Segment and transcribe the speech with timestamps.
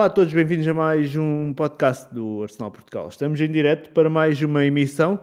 [0.00, 3.08] Olá a todos, bem-vindos a mais um podcast do Arsenal Portugal.
[3.08, 5.16] Estamos em direto para mais uma emissão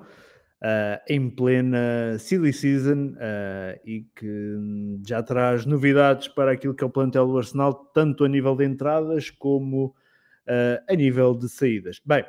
[0.62, 4.56] uh, em plena silly season uh, e que
[5.04, 8.66] já traz novidades para aquilo que é o plantel do Arsenal, tanto a nível de
[8.66, 12.00] entradas como uh, a nível de saídas.
[12.06, 12.24] Bem,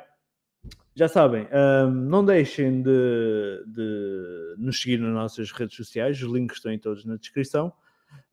[0.95, 6.57] já sabem, um, não deixem de, de, nos seguir nas nossas redes sociais, os links
[6.57, 7.71] estão todos na descrição.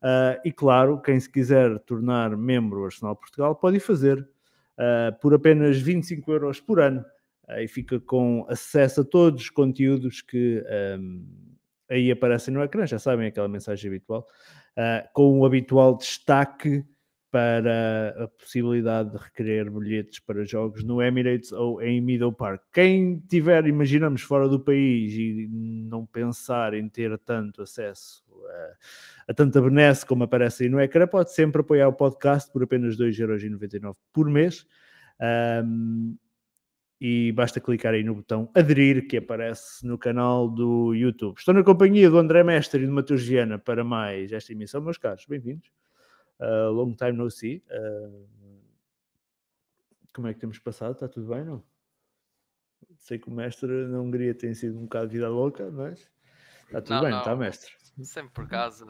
[0.02, 5.34] Uh, e claro, quem se quiser tornar membro do Arsenal Portugal pode fazer uh, por
[5.34, 7.04] apenas 25 euros por ano.
[7.48, 10.62] Uh, e fica com acesso a todos os conteúdos que
[10.98, 11.26] um,
[11.90, 14.26] aí aparecem no ecrã, já sabem aquela mensagem habitual,
[15.12, 16.84] com o habitual destaque
[17.36, 22.62] para a possibilidade de requerer bilhetes para jogos no Emirates ou em Middle Park.
[22.72, 29.34] Quem tiver, imaginamos, fora do país e não pensar em ter tanto acesso a, a
[29.34, 33.94] tanta benesse como aparece aí no ecrã, pode sempre apoiar o podcast por apenas 2,99€
[34.14, 34.66] por mês.
[35.62, 36.16] Um,
[36.98, 41.36] e basta clicar aí no botão aderir que aparece no canal do YouTube.
[41.36, 44.96] Estou na companhia do André Mestre e do Matheus Viana para mais esta emissão, meus
[44.96, 45.26] caros.
[45.28, 45.70] Bem-vindos.
[46.40, 47.62] Uh, long time no see.
[47.70, 48.26] Uh,
[50.12, 50.92] como é que temos passado?
[50.92, 51.62] Está tudo bem, não?
[52.98, 56.10] Sei que o mestre na Hungria tem sido um bocado vida louca, mas
[56.64, 57.18] está tudo não, bem, não.
[57.18, 57.72] está, mestre?
[58.02, 58.84] Sempre por casa.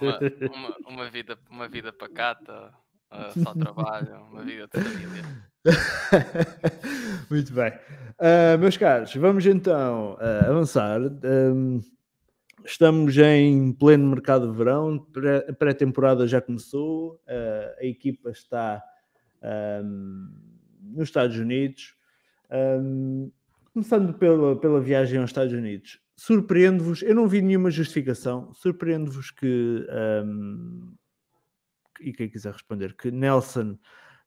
[0.00, 0.18] uma,
[0.54, 2.72] uma, uma, vida, uma vida pacata,
[3.10, 5.24] uh, só trabalho, uma vida de família.
[7.30, 7.72] Muito bem.
[8.18, 11.00] Uh, meus caros, vamos então uh, avançar.
[11.00, 11.80] Um,
[12.64, 15.06] Estamos em pleno mercado de verão,
[15.48, 17.20] a pré-temporada já começou,
[17.78, 18.82] a equipa está
[19.84, 20.28] um,
[20.80, 21.96] nos Estados Unidos.
[22.50, 23.32] Um,
[23.72, 29.86] começando pela, pela viagem aos Estados Unidos, surpreende-vos, eu não vi nenhuma justificação, surpreende-vos que,
[30.24, 30.94] um,
[32.00, 33.78] e quem quiser responder, que Nelson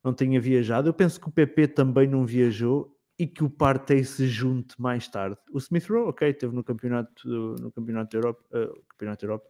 [0.03, 0.89] não tenha viajado.
[0.89, 5.07] Eu penso que o PP também não viajou e que o Partey se junte mais
[5.07, 5.37] tarde.
[5.51, 7.27] O Smith Rowe, ok, esteve no campeonato,
[7.59, 9.49] no campeonato da Europa, uh, campeonato da Europa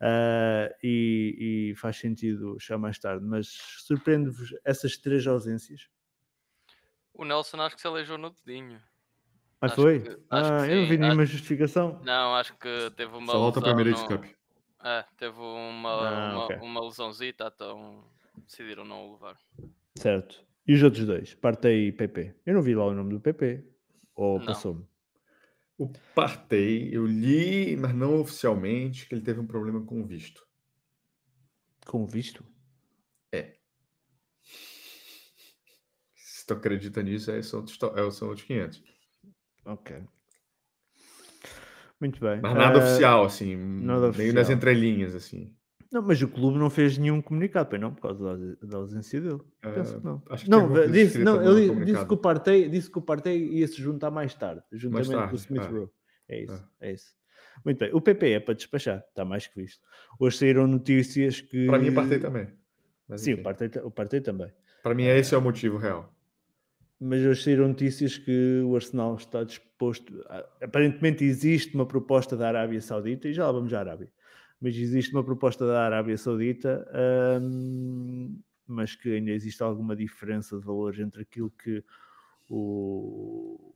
[0.00, 5.88] uh, e, e, faz sentido já mais tarde, mas surpreende-vos essas três ausências?
[7.12, 8.80] O Nelson acho que se aleijou no dedinho.
[9.60, 10.00] Ah, acho foi?
[10.00, 11.32] Que, ah, eu não vi nenhuma acho...
[11.32, 12.00] justificação.
[12.02, 14.08] Não, acho que teve uma Só volta para a no...
[14.08, 14.24] Cup.
[14.82, 16.56] É, teve uma, ah, uma, okay.
[16.56, 18.04] uma lesãozita, então
[18.46, 19.38] decidiram não o levar.
[19.94, 20.44] Certo.
[20.66, 21.34] E os outros dois?
[21.34, 22.34] Partei e PP.
[22.46, 23.64] Eu não vi lá o nome do PP.
[24.14, 24.86] Ou passou-me?
[25.76, 30.46] O Partei, eu li, mas não oficialmente, que ele teve um problema com o visto.
[31.84, 32.44] Com o visto?
[33.32, 33.56] É.
[36.14, 38.84] Se tu acredita nisso, é, são, outros, é, são outros 500.
[39.64, 40.02] Ok.
[42.00, 42.40] Muito bem.
[42.40, 43.56] Mas nada uh, oficial, assim.
[43.56, 44.34] Nada meio oficial.
[44.34, 45.56] nas entrelinhas, assim.
[45.94, 49.34] Não, mas o clube não fez nenhum comunicado, pois não, por causa da, ausência dele.
[49.36, 50.18] Uh, Penso que não.
[50.18, 53.80] Que não, disse, não ele disse que, o Partey, disse que o Partey ia se
[53.80, 55.28] juntar mais tarde, juntamente mais tarde.
[55.28, 55.70] com o Smith ah.
[55.70, 55.90] Rowe.
[56.28, 56.68] É isso, ah.
[56.80, 57.14] é isso.
[57.64, 57.90] Muito bem.
[57.94, 59.80] O PP é para despachar, está mais que visto.
[60.18, 61.68] Hoje saíram notícias que.
[61.68, 62.48] Para mim, o Partey também.
[63.06, 64.52] Mas, Sim, o Partey, o Partey também.
[64.82, 66.12] Para mim, é esse é o motivo real.
[67.00, 70.12] Mas hoje saíram notícias que o Arsenal está disposto.
[70.60, 74.10] Aparentemente existe uma proposta da Arábia Saudita e já lá vamos à Arábia
[74.64, 76.88] mas existe uma proposta da Arábia Saudita,
[78.66, 81.84] mas que ainda existe alguma diferença de valores entre aquilo que
[82.48, 83.74] o,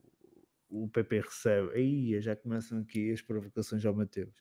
[0.67, 1.69] o PP recebe.
[1.75, 4.33] Aí já começam aqui as provocações ao Mateus.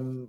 [0.00, 0.26] Um,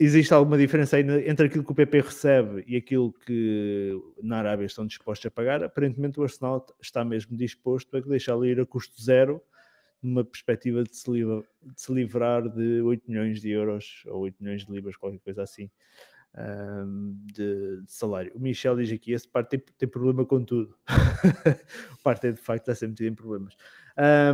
[0.00, 4.86] existe alguma diferença entre aquilo que o PP recebe e aquilo que na Arábia estão
[4.86, 5.62] dispostos a pagar?
[5.62, 9.42] Aparentemente o Arsenal está mesmo disposto a deixá-lo ir a custo zero
[10.02, 14.36] numa perspectiva de se, livrar, de se livrar de 8 milhões de euros ou 8
[14.40, 15.70] milhões de libras, qualquer coisa assim,
[16.36, 18.32] um, de, de, salário.
[18.34, 20.76] O Michel diz aqui: esse parte tem, tem problema com tudo.
[21.92, 23.56] o parte é de facto está sempre em problemas.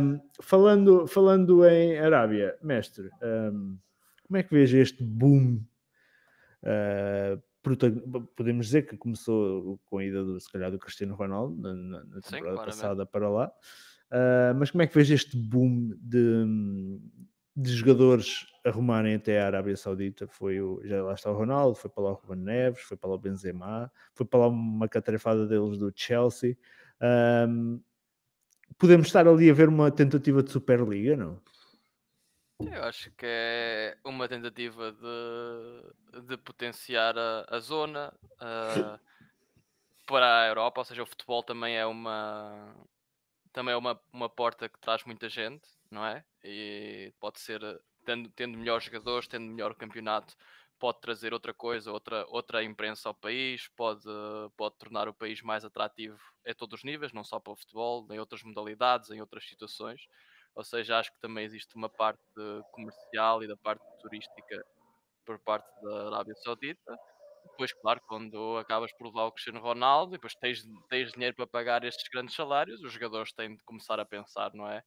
[0.01, 3.77] Um, falando, falando em Arábia, mestre, um,
[4.25, 5.61] como é que vejo este boom?
[6.63, 7.41] Uh,
[8.35, 12.21] podemos dizer que começou com a ida do, se calhar, do Cristiano Ronaldo na, na
[12.21, 13.51] temporada Sim, passada para lá.
[14.11, 16.99] Uh, mas como é que vês este boom de,
[17.55, 20.27] de jogadores arrumarem até a Arábia Saudita?
[20.27, 23.09] Foi o, já lá está o Ronaldo, foi para lá o Ruben Neves, foi para
[23.09, 26.57] lá o Benzema, foi para lá uma catarefada deles do Chelsea.
[27.47, 27.79] Um,
[28.77, 31.39] podemos estar ali a ver uma tentativa de Superliga, não?
[32.59, 38.99] Eu acho que é uma tentativa de, de potenciar a, a zona uh,
[40.05, 42.75] para a Europa, ou seja, o futebol também é uma,
[43.51, 46.23] também é uma, uma porta que traz muita gente, não é?
[46.43, 47.61] E pode ser,
[48.05, 50.35] tendo, tendo melhores jogadores, tendo melhor campeonato,
[50.79, 54.07] pode trazer outra coisa, outra, outra imprensa ao país, pode,
[54.55, 58.07] pode tornar o país mais atrativo a todos os níveis, não só para o futebol,
[58.09, 60.07] em outras modalidades, em outras situações.
[60.55, 62.21] Ou seja, acho que também existe uma parte
[62.71, 64.65] comercial e da parte turística
[65.25, 66.97] por parte da Arábia Saudita.
[67.43, 71.83] Depois, claro, quando acabas por levar o Cristiano Ronaldo depois tens, tens dinheiro para pagar
[71.83, 74.79] estes grandes salários, os jogadores têm de começar a pensar, não é?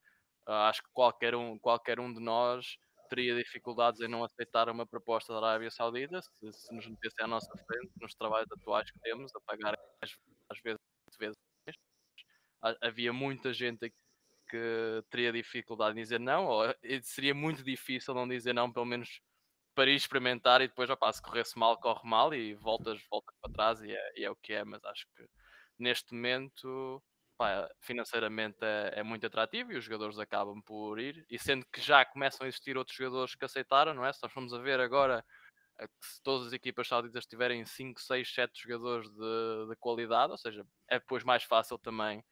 [0.46, 2.76] Uh, acho que qualquer um, qualquer um de nós
[3.08, 7.28] teria dificuldades em não aceitar uma proposta da Arábia Saudita se, se nos metessem à
[7.28, 10.10] nossa frente nos trabalhos atuais que temos, a pagar às,
[10.48, 10.81] às vezes,
[11.19, 11.37] vezes.
[12.81, 13.96] Havia muita gente aqui
[14.48, 19.20] que teria dificuldade em dizer não, ou seria muito difícil não dizer não, pelo menos
[19.74, 23.52] para ir experimentar e depois, opa, se corresse mal, corre mal e voltas, voltas para
[23.52, 25.26] trás e é, e é o que é, mas acho que
[25.78, 27.02] neste momento
[27.36, 31.80] pá, financeiramente é, é, muito atrativo e os jogadores acabam por ir, e sendo que
[31.80, 34.12] já começam a existir outros jogadores que aceitaram, não é?
[34.12, 35.24] Se nós formos a ver agora
[35.78, 40.38] que se todas as equipas sauditas tiverem 5, 6, 7 jogadores de, de, qualidade, ou
[40.38, 42.22] seja, é depois mais fácil também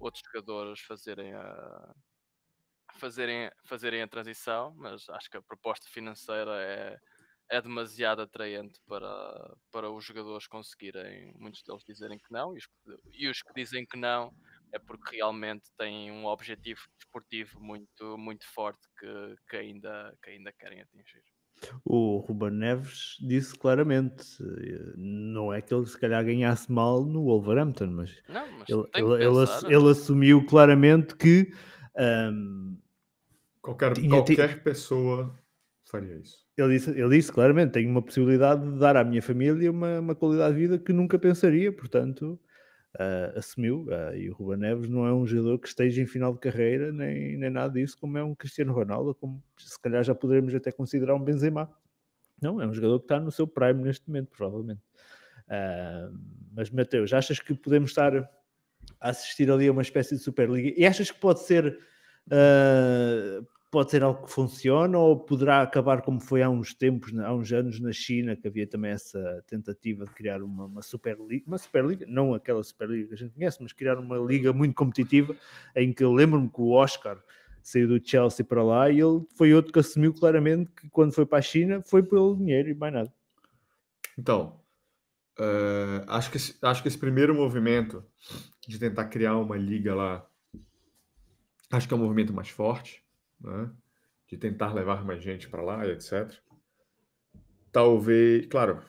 [0.00, 1.94] outros jogadores fazerem a,
[2.96, 6.98] fazerem, fazerem a transição, mas acho que a proposta financeira é,
[7.50, 12.68] é demasiado atraente para, para os jogadores conseguirem, muitos deles dizerem que não, e os,
[13.12, 14.34] e os que dizem que não
[14.72, 20.52] é porque realmente têm um objetivo desportivo muito, muito forte que, que, ainda, que ainda
[20.52, 21.22] querem atingir.
[21.84, 24.24] O Ruben Neves disse claramente,
[24.96, 29.24] não é que ele se calhar ganhasse mal no Wolverhampton, mas, não, mas ele, ele,
[29.24, 31.50] ele, ele, assumiu claramente que
[31.96, 32.78] um,
[33.66, 35.36] qualquer, tinha, qualquer tinha, pessoa
[35.84, 36.46] faria isso.
[36.56, 40.14] Ele disse, ele disse claramente: tenho uma possibilidade de dar à minha família uma, uma
[40.14, 42.38] qualidade de vida que nunca pensaria, portanto.
[42.98, 46.32] Uh, assumiu, uh, e o Ruben Neves não é um jogador que esteja em final
[46.32, 50.14] de carreira, nem, nem nada disso, como é um Cristiano Ronaldo, como se calhar já
[50.14, 51.70] poderemos até considerar um Benzema.
[52.40, 54.80] Não, é um jogador que está no seu prime neste momento, provavelmente.
[55.46, 56.18] Uh,
[56.54, 60.72] mas, Mateus, achas que podemos estar a assistir ali a uma espécie de Superliga?
[60.74, 61.78] E achas que pode ser
[63.70, 67.52] pode ser algo que funciona ou poderá acabar como foi há uns tempos, há uns
[67.52, 72.06] anos na China, que havia também essa tentativa de criar uma, uma Superliga, uma Superliga,
[72.08, 75.34] não aquela Superliga que a gente conhece, mas criar uma liga muito competitiva,
[75.74, 77.22] em que eu lembro-me que o Oscar
[77.62, 81.26] saiu do Chelsea para lá e ele foi outro que assumiu claramente que quando foi
[81.26, 83.12] para a China foi pelo dinheiro e mais nada.
[84.16, 84.60] Então,
[85.38, 88.04] uh, acho, que esse, acho que esse primeiro movimento
[88.68, 90.24] de tentar criar uma liga lá,
[91.72, 93.04] acho que é um movimento mais forte
[93.40, 93.70] né?
[94.28, 96.32] de tentar levar mais gente para lá, etc.
[97.70, 98.82] Talvez, claro,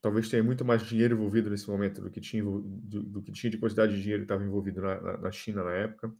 [0.00, 3.50] talvez tenha muito mais dinheiro envolvido nesse momento do que tinha, do, do que tinha
[3.50, 6.14] de quantidade de dinheiro que estava envolvido na, na, na, China na época,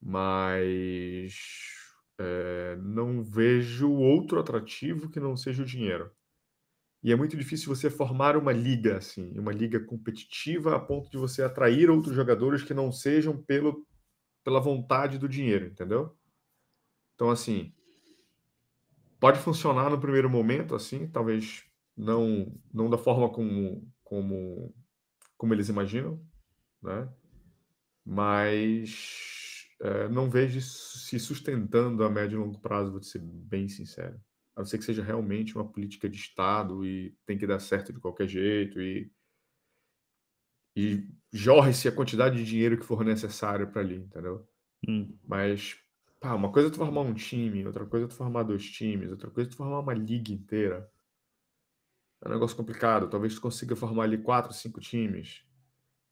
[0.00, 1.34] mas
[2.18, 6.10] é, não vejo outro atrativo que não seja o dinheiro.
[7.02, 11.18] E é muito difícil você formar uma liga assim, uma liga competitiva a ponto de
[11.18, 13.86] você atrair outros jogadores que não sejam pelo,
[14.42, 16.16] pela vontade do dinheiro, entendeu?
[17.16, 17.72] Então, assim,
[19.18, 21.64] pode funcionar no primeiro momento, assim, talvez
[21.96, 24.74] não, não da forma como, como,
[25.36, 26.20] como eles imaginam,
[26.82, 27.08] né?
[28.04, 33.66] Mas é, não vejo isso se sustentando a médio e longo prazo, vou ser bem
[33.66, 34.20] sincero.
[34.54, 37.92] A não ser que seja realmente uma política de Estado e tem que dar certo
[37.92, 39.10] de qualquer jeito e,
[40.76, 44.46] e jorre-se a quantidade de dinheiro que for necessário para ali, entendeu?
[44.86, 45.18] Hum.
[45.24, 45.78] Mas
[46.20, 49.10] Pá, uma coisa é tu formar um time, outra coisa é tu formar dois times,
[49.10, 50.90] outra coisa é tu formar uma liga inteira.
[52.22, 53.08] É um negócio complicado.
[53.08, 55.44] Talvez tu consiga formar ali quatro, cinco times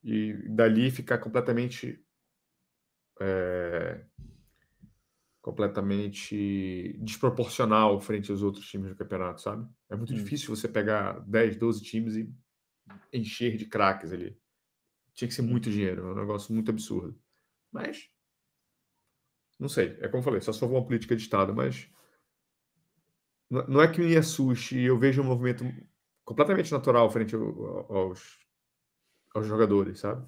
[0.02, 2.04] e dali ficar completamente
[3.20, 4.04] é,
[5.40, 9.68] completamente desproporcional frente aos outros times do campeonato, sabe?
[9.90, 10.16] É muito hum.
[10.16, 12.32] difícil você pegar 10, 12 times e
[13.12, 14.36] encher de craques ali.
[15.12, 17.18] Tinha que ser muito dinheiro, é um negócio muito absurdo.
[17.70, 18.10] Mas
[19.58, 21.88] não sei, é como eu falei, só se for uma política de Estado, mas
[23.50, 25.64] não é que me assuste, eu vejo um movimento
[26.24, 28.38] completamente natural frente aos,
[29.34, 30.26] aos jogadores, sabe?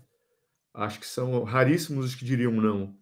[0.74, 2.96] Acho que são raríssimos os que diriam não.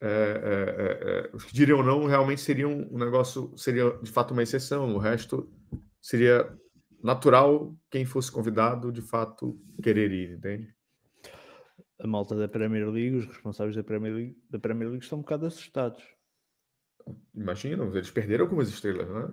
[0.00, 4.30] É, é, é, é, os que diriam não realmente seriam um negócio, seria de fato
[4.30, 5.50] uma exceção, o resto
[6.00, 6.56] seria
[7.02, 10.77] natural quem fosse convidado de fato querer ir, entende?
[11.98, 15.22] A malta da Premier League, os responsáveis da Premier League, da Premier League estão um
[15.22, 16.02] bocado assustados.
[17.34, 19.30] Imagina, eles perderam algumas estrelas, não é?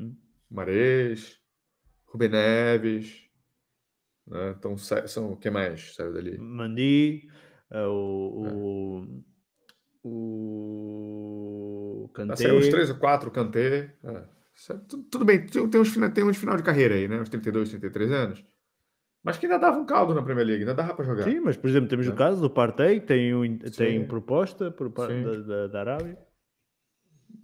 [0.00, 0.16] Hum.
[0.50, 1.38] Marês,
[2.06, 3.28] Rubem Neves,
[4.26, 4.54] né?
[4.56, 6.38] então são o que mais saiu dali?
[6.38, 7.28] Mandi,
[7.70, 8.50] uh, o, é.
[10.02, 12.52] o, o Kanté.
[12.52, 13.96] Uns três ou quatro, Kanté.
[14.02, 14.24] É.
[14.88, 17.20] Tudo bem, tem uns, tem uns final de carreira aí, né?
[17.20, 18.44] Uns 32, 33 anos.
[19.22, 21.24] Mas que ainda dava um caldo na Premier League, ainda dava para jogar.
[21.24, 22.10] Sim, mas por exemplo, temos é.
[22.10, 26.18] o caso do Partey, tem, um, tem proposta por da, da, da, Arábia.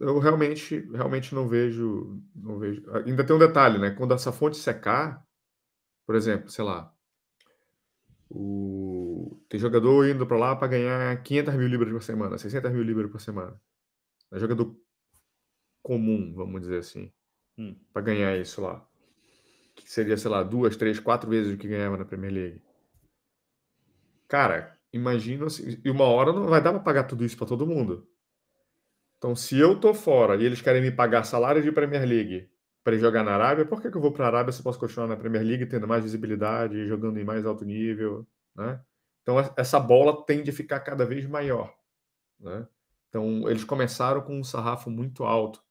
[0.00, 2.82] Eu realmente, realmente não vejo, não vejo.
[3.04, 3.90] Ainda tem um detalhe, né?
[3.90, 5.22] Quando essa fonte secar,
[6.06, 6.92] por exemplo, sei lá,
[8.30, 9.38] o...
[9.48, 13.10] tem jogador indo para lá para ganhar 500 mil libras por semana, 600 mil libras
[13.10, 13.60] por semana.
[14.32, 14.74] É jogador
[15.82, 17.12] comum, vamos dizer assim,
[17.58, 17.76] hum.
[17.92, 18.86] para ganhar isso lá.
[19.76, 22.62] Que seria, sei lá, duas, três, quatro vezes o que ganhava na Premier League.
[24.26, 27.66] Cara, imagina assim, e uma hora não vai dar para pagar tudo isso para todo
[27.66, 28.08] mundo.
[29.18, 32.50] Então, se eu tô fora e eles querem me pagar salário de Premier League
[32.82, 34.78] para jogar na Arábia, por que, que eu vou para a Arábia se eu posso
[34.78, 38.80] continuar na Premier League tendo mais visibilidade, jogando em mais alto nível, né?
[39.22, 41.74] Então, essa bola tende a ficar cada vez maior,
[42.38, 42.66] né?
[43.08, 45.65] Então, eles começaram com um sarrafo muito alto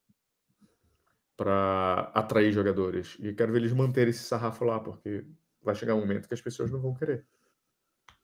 [1.38, 3.18] para atrair jogadores.
[3.20, 5.26] E quero ver eles manterem esse sarrafo lá, porque
[5.62, 7.26] vai chegar um momento que as pessoas não vão querer.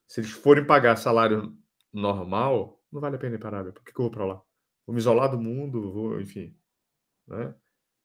[0.07, 1.57] Se eles forem pagar salário
[1.91, 3.73] normal, não vale a pena ir para a Arábia.
[3.73, 4.41] Por que, que eu vou para lá?
[4.85, 6.55] Vou me isolar do mundo, vou, enfim.
[7.27, 7.53] Né?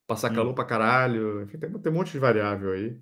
[0.06, 0.34] Passar hum.
[0.34, 1.42] calor para caralho.
[1.42, 3.00] Enfim, tem, tem um monte de variável aí.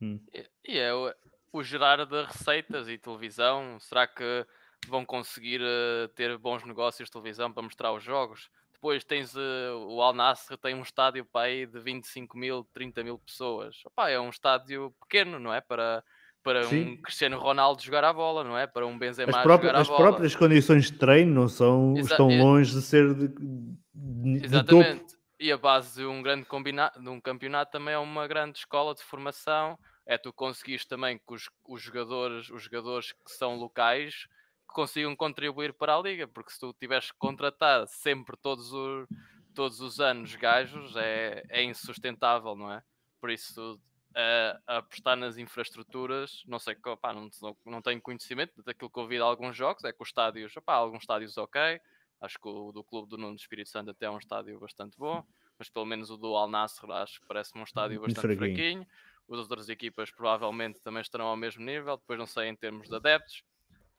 [0.00, 0.20] Hum.
[0.32, 1.12] E, e é o,
[1.52, 3.78] o gerar de receitas e televisão.
[3.80, 4.46] Será que
[4.88, 8.50] vão conseguir uh, ter bons negócios de televisão para mostrar os jogos?
[8.80, 13.04] Depois tens uh, o Al Nassr tem um estádio para aí de 25 mil, 30
[13.04, 13.76] mil pessoas.
[13.84, 15.60] Opa, é um estádio pequeno, não é?
[15.60, 16.02] Para,
[16.42, 18.66] para um Cristiano Ronaldo jogar a bola, não é?
[18.66, 20.00] Para um Benzema as próprias, jogar a as bola.
[20.00, 25.04] As próprias condições de treino não são, Exa estão longe de ser de, de, Exatamente.
[25.04, 28.58] De e a base de um grande combinado, de um campeonato também é uma grande
[28.58, 29.78] escola de formação.
[30.06, 34.26] É tu conseguires também que os, os jogadores, os jogadores que são locais
[34.72, 39.08] consigam contribuir para a liga, porque se tu tiveres que contratar sempre todos os,
[39.54, 42.82] todos os anos gajos é, é insustentável, não é?
[43.20, 43.80] Por isso,
[44.14, 47.28] a, a apostar nas infraestruturas, não sei, opá, não,
[47.66, 51.02] não tenho conhecimento daquilo que ouvi de alguns jogos, é que os estádios, opá, alguns
[51.02, 51.80] estádios ok,
[52.20, 54.96] acho que o do Clube do Nuno do Espírito Santo até é um estádio bastante
[54.98, 55.24] bom,
[55.58, 58.84] mas pelo menos o do Al Nassr acho que parece-me um estádio bastante fraquinho.
[58.84, 58.86] fraquinho.
[59.30, 62.96] As outras equipas provavelmente também estarão ao mesmo nível, depois não sei em termos de
[62.96, 63.44] adeptos.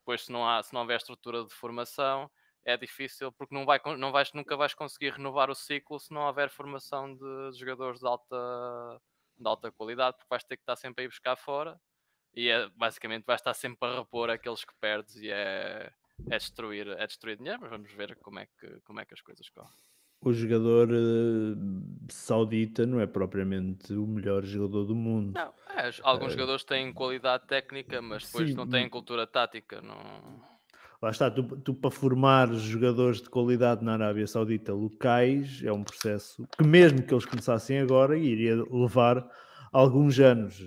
[0.02, 2.28] Depois, se não, há, se não houver estrutura de formação,
[2.64, 6.22] é difícil porque não, vai, não vais, nunca vais conseguir renovar o ciclo se não
[6.22, 9.00] houver formação de jogadores de alta,
[9.38, 11.80] de alta qualidade, porque vais ter que estar sempre a ir buscar fora.
[12.34, 15.92] E é, basicamente vais estar sempre a repor aqueles que perdes e é,
[16.30, 19.20] é, destruir, é destruir dinheiro, mas vamos ver como é que, como é que as
[19.20, 19.91] coisas correm
[20.24, 21.56] o jogador uh,
[22.08, 25.32] saudita não é propriamente o melhor jogador do mundo.
[25.34, 29.80] Não, é, alguns uh, jogadores têm qualidade técnica, mas depois sim, não têm cultura tática.
[29.82, 29.96] Não...
[31.02, 35.82] Lá está, tu, tu, para formar jogadores de qualidade na Arábia Saudita locais é um
[35.82, 39.28] processo que, mesmo que eles começassem agora, iria levar
[39.72, 40.64] alguns anos.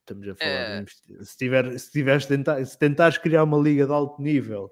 [0.00, 0.82] Estamos a falar, é...
[0.82, 4.70] de, se, tiver, se, tiveres tentar, se tentares criar uma liga de alto nível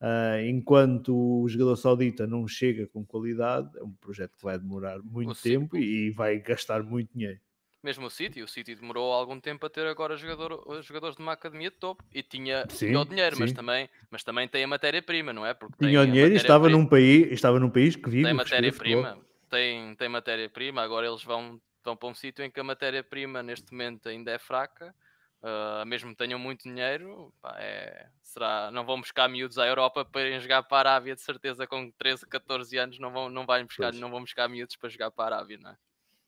[0.00, 4.98] Uh, enquanto o jogador saudita não chega com qualidade, é um projeto que vai demorar
[5.02, 7.38] muito o tempo e vai gastar muito dinheiro.
[7.82, 11.32] Mesmo o City, o City demorou algum tempo a ter agora jogador, jogadores de uma
[11.32, 14.66] academia de topo e tinha, sim, tinha o dinheiro, mas também, mas também tem a
[14.66, 15.52] matéria-prima, não é?
[15.52, 18.24] Porque tinha o dinheiro e estava num, país, estava num país que vive.
[18.24, 19.18] Tem matéria-prima,
[19.50, 23.72] tem, tem matéria-prima, agora eles vão, vão para um sítio em que a matéria-prima neste
[23.72, 24.94] momento ainda é fraca
[25.42, 30.04] Uh, mesmo que tenham muito dinheiro, pá, é, será, não vão buscar miúdos à Europa
[30.04, 33.46] para irem jogar para a Arábia, de certeza com 13, 14 anos não vão, não
[33.46, 35.76] vai buscar, não vão buscar miúdos para jogar para a Arábia, não é?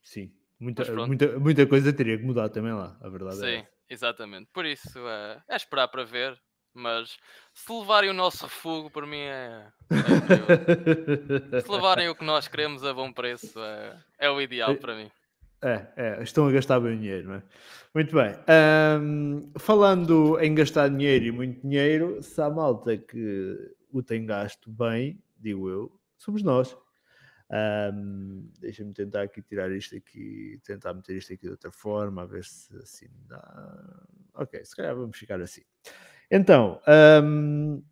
[0.02, 3.66] Sim, muita, muita, muita coisa teria que mudar também lá, a verdade Sim, é Sim,
[3.90, 6.40] exatamente, por isso é, é, esperar para ver,
[6.72, 7.18] mas
[7.52, 9.70] se levarem o nosso refúgio, por mim é,
[11.52, 14.96] é se levarem o que nós queremos a bom preço, é, é o ideal para
[14.96, 15.10] mim.
[15.62, 17.42] É, é, estão a gastar bem dinheiro, não é?
[17.94, 18.34] Muito bem.
[19.00, 23.56] Um, falando em gastar dinheiro e muito dinheiro, se há malta que
[23.92, 26.76] o tem gasto bem, digo eu, somos nós.
[27.48, 32.26] Um, Deixa-me tentar aqui tirar isto aqui, tentar meter isto aqui de outra forma, a
[32.26, 34.04] ver se assim dá.
[34.34, 35.62] Ok, se calhar vamos ficar assim.
[36.28, 36.80] Então,
[37.22, 37.82] um,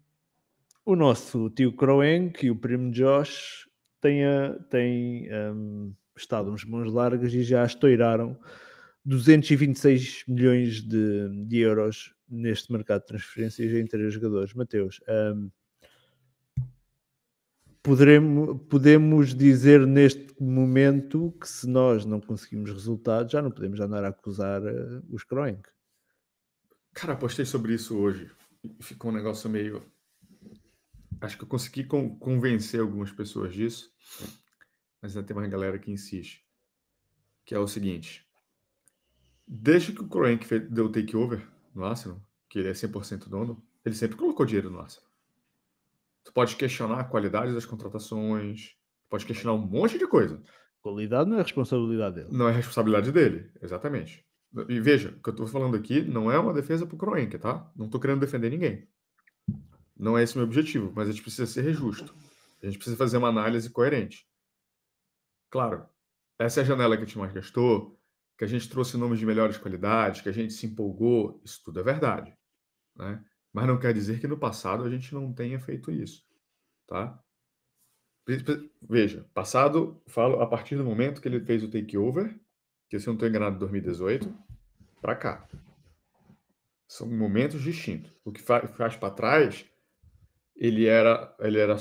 [0.84, 3.68] o nosso tio Croenk e o primo Josh
[4.00, 4.24] têm,
[4.70, 8.38] têm um, estado uns mãos largas e já estouraram
[9.04, 14.54] 226 milhões de, de euros neste mercado de transferências em três jogadores.
[14.54, 15.00] Mateus,
[15.34, 15.50] um,
[17.82, 24.04] poderemos, podemos dizer neste momento que se nós não conseguimos resultados, já não podemos andar
[24.04, 25.68] a acusar uh, os Kroenk.
[26.92, 28.30] Cara, apostei sobre isso hoje
[28.62, 29.82] e ficou um negócio meio.
[31.20, 33.90] Acho que eu consegui convencer algumas pessoas disso.
[35.00, 36.44] Mas ainda tem uma galera que insiste.
[37.44, 38.26] Que é o seguinte.
[39.46, 43.94] Desde que o Kroenke deu o takeover no Arsenal, que ele é 100% dono, ele
[43.94, 45.08] sempre colocou dinheiro no Arsenal.
[46.22, 48.76] Tu pode questionar a qualidade das contratações,
[49.08, 50.42] pode questionar um monte de coisa.
[50.82, 52.28] Qualidade não é responsabilidade dele.
[52.30, 54.24] Não é responsabilidade dele, exatamente.
[54.68, 57.38] E veja, o que eu estou falando aqui não é uma defesa para o Kroenke,
[57.38, 57.70] tá?
[57.76, 58.88] Não estou querendo defender ninguém.
[59.96, 62.14] Não é esse o meu objetivo, mas a gente precisa ser justo.
[62.62, 64.26] A gente precisa fazer uma análise coerente.
[65.50, 65.86] Claro,
[66.38, 68.00] essa é a janela que a gente mais gastou,
[68.38, 71.80] que a gente trouxe nomes de melhores qualidades, que a gente se empolgou, isso tudo
[71.80, 72.34] é verdade.
[72.96, 73.22] Né?
[73.52, 76.24] Mas não quer dizer que no passado a gente não tenha feito isso.
[76.86, 77.22] Tá?
[78.80, 82.38] Veja, passado, falo a partir do momento que ele fez o takeover,
[82.88, 84.32] que se eu não estou enganado, 2018,
[85.00, 85.48] para cá.
[86.88, 88.12] São momentos distintos.
[88.24, 89.66] O que faz, faz para trás,
[90.56, 91.76] ele era, ele, era,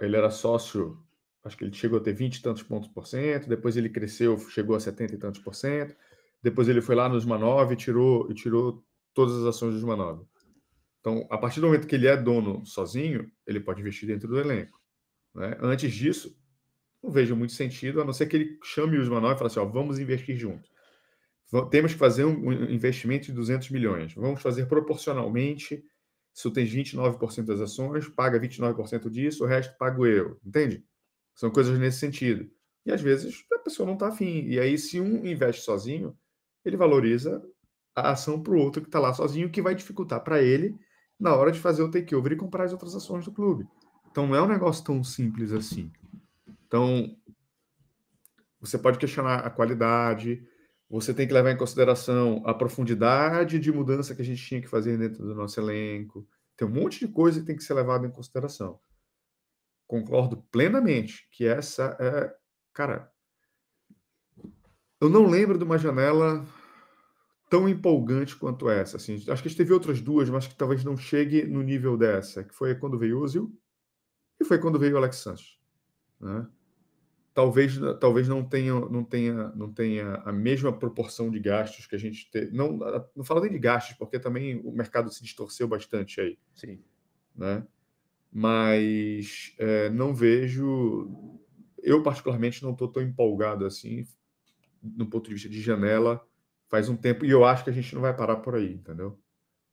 [0.00, 1.02] ele era sócio,
[1.44, 4.38] acho que ele chegou a ter 20 e tantos pontos por cento, depois ele cresceu,
[4.38, 5.96] chegou a 70 e tantos por cento,
[6.42, 8.84] depois ele foi lá nos Manov e tirou, e tirou
[9.14, 10.24] todas as ações dos Manov.
[11.00, 14.38] Então, a partir do momento que ele é dono sozinho, ele pode investir dentro do
[14.38, 14.80] elenco.
[15.34, 15.56] Né?
[15.60, 16.36] Antes disso,
[17.02, 19.58] não vejo muito sentido, a não ser que ele chame os Manov e fale assim:
[19.58, 20.70] ó, vamos investir juntos.
[21.70, 24.14] Temos que fazer um investimento de 200 milhões.
[24.14, 25.84] Vamos fazer proporcionalmente.
[26.32, 30.40] Se tu tens 29% das ações, paga 29% disso, o resto pago eu.
[30.46, 30.82] Entende?
[31.34, 32.50] São coisas nesse sentido.
[32.84, 34.44] E às vezes a pessoa não está afim.
[34.46, 36.16] E aí, se um investe sozinho,
[36.64, 37.42] ele valoriza
[37.94, 40.78] a ação para o outro que está lá sozinho, que vai dificultar para ele
[41.18, 43.66] na hora de fazer o takeover e comprar as outras ações do clube.
[44.10, 45.90] Então não é um negócio tão simples assim.
[46.66, 47.16] Então
[48.60, 50.42] você pode questionar a qualidade,
[50.88, 54.68] você tem que levar em consideração a profundidade de mudança que a gente tinha que
[54.68, 56.26] fazer dentro do nosso elenco.
[56.56, 58.78] Tem um monte de coisa que tem que ser levada em consideração.
[59.92, 62.34] Concordo plenamente que essa é,
[62.72, 63.12] cara,
[64.98, 66.46] eu não lembro de uma janela
[67.50, 68.96] tão empolgante quanto essa.
[68.96, 69.16] Assim.
[69.16, 72.42] Acho que a gente teve outras duas, mas que talvez não chegue no nível dessa,
[72.42, 73.54] que foi quando veio o Ozil
[74.40, 75.60] e foi quando veio o Alex Santos.
[76.18, 76.48] Né?
[77.34, 81.98] Talvez, talvez não, tenha, não, tenha, não tenha a mesma proporção de gastos que a
[81.98, 82.50] gente tem.
[82.50, 82.78] Não,
[83.14, 86.38] não falo nem de gastos, porque também o mercado se distorceu bastante aí.
[86.54, 86.82] Sim.
[87.36, 87.62] Né?
[88.32, 91.38] Mas é, não vejo.
[91.82, 94.06] Eu, particularmente, não estou tão empolgado assim,
[94.82, 96.24] no ponto de vista de janela,
[96.68, 99.20] faz um tempo, e eu acho que a gente não vai parar por aí, entendeu?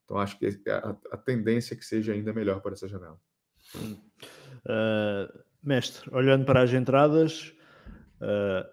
[0.03, 3.19] Então, acho que a, a tendência é que seja ainda melhor para essa janela.
[3.75, 7.53] Uh, mestre, olhando para as entradas,
[8.15, 8.67] uh,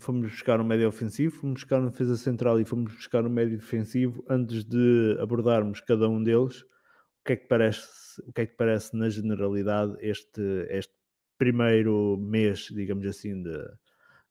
[0.00, 3.58] fomos buscar um médio ofensivo, fomos buscar uma defesa central e fomos buscar um médio
[3.58, 4.24] defensivo.
[4.28, 7.86] Antes de abordarmos cada um deles, o que é que parece,
[8.26, 10.94] o que é que parece na generalidade este, este
[11.36, 13.58] primeiro mês, digamos assim, de,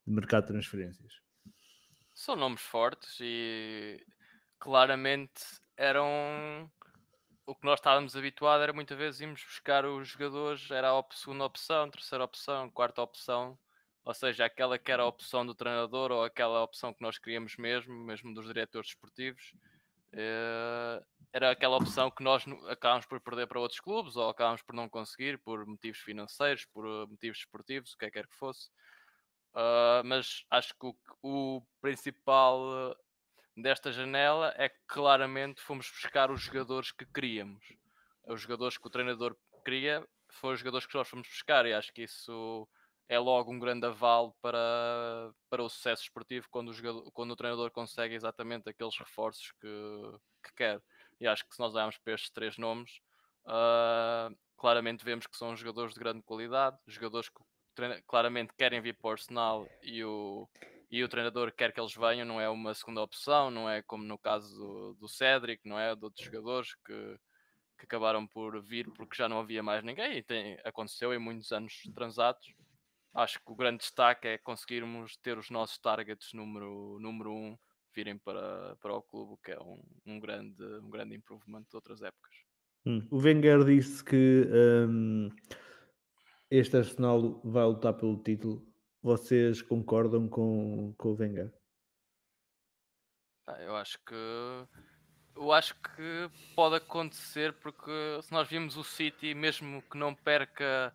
[0.06, 1.20] de mercado de transferências?
[2.14, 4.04] São nomes fortes e
[4.58, 5.42] claramente
[5.76, 6.70] eram
[7.46, 11.46] o que nós estávamos habituados era muitas vezes irmos buscar os jogadores, era a segunda
[11.46, 13.58] opção, terceira opção, quarta opção,
[14.04, 17.56] ou seja, aquela que era a opção do treinador ou aquela opção que nós queríamos
[17.56, 19.54] mesmo, mesmo dos diretores desportivos,
[20.12, 24.88] era aquela opção que nós acabámos por perder para outros clubes ou acabámos por não
[24.88, 28.68] conseguir por motivos financeiros, por eh, motivos desportivos, o que quer que fosse.
[29.54, 32.94] Uh, mas acho que o, o principal
[33.56, 37.64] desta janela é que claramente fomos buscar os jogadores que queríamos.
[38.26, 41.92] Os jogadores que o treinador queria foram os jogadores que nós fomos buscar e acho
[41.92, 42.68] que isso
[43.08, 47.36] é logo um grande aval para, para o sucesso esportivo quando o, jogador, quando o
[47.36, 49.68] treinador consegue exatamente aqueles reforços que,
[50.44, 50.82] que quer.
[51.20, 53.00] E acho que se nós olharmos para estes três nomes,
[53.46, 57.42] uh, claramente vemos que são jogadores de grande qualidade, jogadores que
[58.06, 60.48] claramente querem vir para o Arsenal e o,
[60.90, 64.04] e o treinador quer que eles venham, não é uma segunda opção, não é como
[64.04, 65.94] no caso do, do Cédric, não é?
[65.94, 67.18] De outros jogadores que,
[67.78, 71.52] que acabaram por vir porque já não havia mais ninguém e tem, aconteceu em muitos
[71.52, 72.52] anos transatos.
[73.14, 77.58] Acho que o grande destaque é conseguirmos ter os nossos targets número, número um
[77.94, 82.02] virem para, para o clube, que é um, um, grande, um grande improvement de outras
[82.02, 82.34] épocas.
[82.86, 83.06] Hum.
[83.10, 84.46] O Wenger disse que
[84.88, 85.30] um,
[86.50, 88.68] este Arsenal vai lutar pelo título
[89.02, 91.52] vocês concordam com, com o Wenger?
[93.60, 94.14] eu acho que
[95.34, 100.92] eu acho que pode acontecer porque se nós vimos o City, mesmo que não perca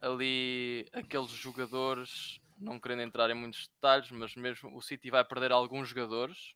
[0.00, 5.52] ali aqueles jogadores, não querendo entrar em muitos detalhes, mas mesmo o City vai perder
[5.52, 6.54] alguns jogadores,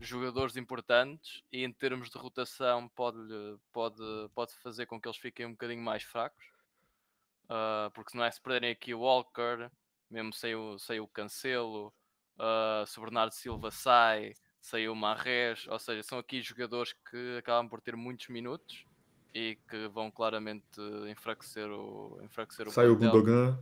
[0.00, 3.18] jogadores importantes, e em termos de rotação pode,
[3.72, 4.02] pode,
[4.34, 6.44] pode fazer com que eles fiquem um bocadinho mais fracos.
[7.44, 9.70] Uh, porque se não é se perderem aqui o Walker,
[10.08, 11.92] mesmo sem o, sem o Cancelo,
[12.38, 17.38] uh, se o Bernardo Silva sai, saiu o Marres, ou seja, são aqui jogadores que
[17.38, 18.84] acabam por ter muitos minutos
[19.34, 23.58] e que vão claramente enfraquecer o enfraquecer o Saiu o Gundogan.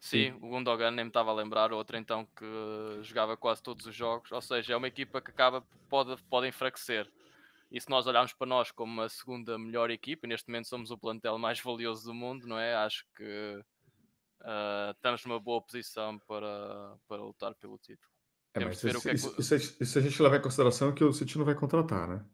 [0.00, 2.44] Sim, Sim, o Gundogan nem me estava a lembrar, outro então que
[3.02, 7.10] jogava quase todos os jogos, ou seja, é uma equipa que acaba, pode, pode enfraquecer.
[7.70, 10.98] E se nós olharmos para nós como a segunda melhor equipa, neste momento somos o
[10.98, 12.74] plantel mais valioso do mundo, não é?
[12.74, 13.64] Acho que
[14.42, 18.12] uh, estamos numa boa posição para, para lutar pelo título.
[18.54, 21.36] É, mas isso, é isso, isso, isso, a gente levar em consideração que o City
[21.36, 22.24] não vai contratar, né?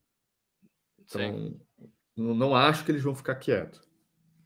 [0.99, 1.61] Então, Sim.
[2.21, 3.81] Não acho que eles vão ficar quietos.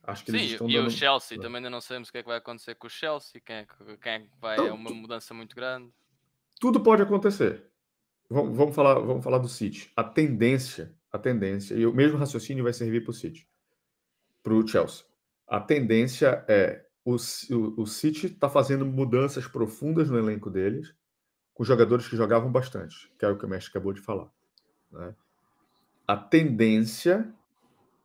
[0.03, 0.87] Acho que Sim, eles estão e dando...
[0.87, 3.41] o Chelsea, também ainda não sabemos o que é que vai acontecer com o Chelsea,
[3.41, 5.91] quem é que, quem é que vai, então, é uma mudança muito grande.
[6.61, 7.65] Tudo pode acontecer.
[8.29, 9.91] Vamos, vamos, falar, vamos falar do City.
[9.97, 13.49] A tendência, a tendência, e o mesmo raciocínio vai servir para o City,
[14.43, 15.05] para o Chelsea.
[15.47, 20.95] A tendência é o, o, o City está fazendo mudanças profundas no elenco deles,
[21.55, 24.29] com jogadores que jogavam bastante, que é o que o Mestre acabou de falar.
[24.91, 25.15] Né?
[26.07, 27.33] A tendência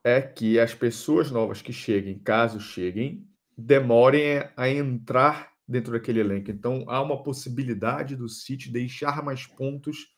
[0.04, 6.50] é que as pessoas novas que cheguem, caso cheguem, demorem a entrar dentro daquele elenco.
[6.50, 10.16] Então há uma possibilidade do City deixar mais pontos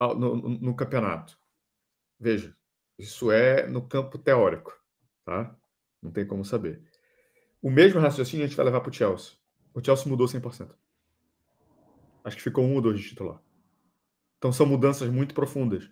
[0.00, 1.38] no, no, no campeonato.
[2.18, 2.56] Veja,
[2.98, 4.72] isso é no campo teórico,
[5.24, 5.56] tá?
[6.00, 6.82] Não tem como saber.
[7.60, 9.32] O mesmo raciocínio a gente vai levar para o Chelsea.
[9.74, 10.74] O Chelsea mudou 100%.
[12.24, 13.42] Acho que ficou um ou dois de titular.
[14.38, 15.88] Então são mudanças muito profundas.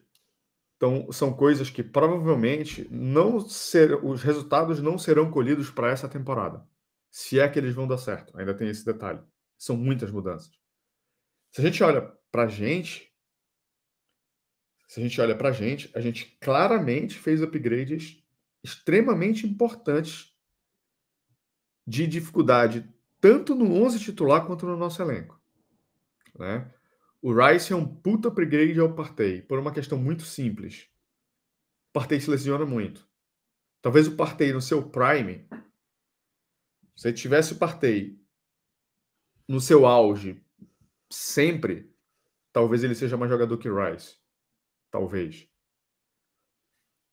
[0.81, 6.67] Então são coisas que provavelmente não ser, os resultados não serão colhidos para essa temporada.
[7.11, 8.35] Se é que eles vão dar certo.
[8.39, 9.21] Ainda tem esse detalhe.
[9.59, 10.51] São muitas mudanças.
[11.53, 12.01] Se a gente olha
[12.33, 13.15] para a gente,
[14.89, 18.25] se a gente olha para a gente, a gente claramente fez upgrades
[18.65, 20.35] extremamente importantes
[21.87, 22.89] de dificuldade,
[23.21, 25.39] tanto no 11 titular quanto no nosso elenco.
[26.39, 26.73] Né?
[27.23, 30.89] O Rice é um puta upgrade ao Partey, por uma questão muito simples.
[31.91, 33.07] O Partey se lesiona muito.
[33.83, 35.47] Talvez o Partey no seu prime,
[36.97, 38.19] se tivesse o Partey
[39.47, 40.43] no seu auge
[41.13, 41.93] sempre,
[42.53, 44.17] talvez ele seja mais jogador que o Rice.
[44.91, 45.43] Talvez.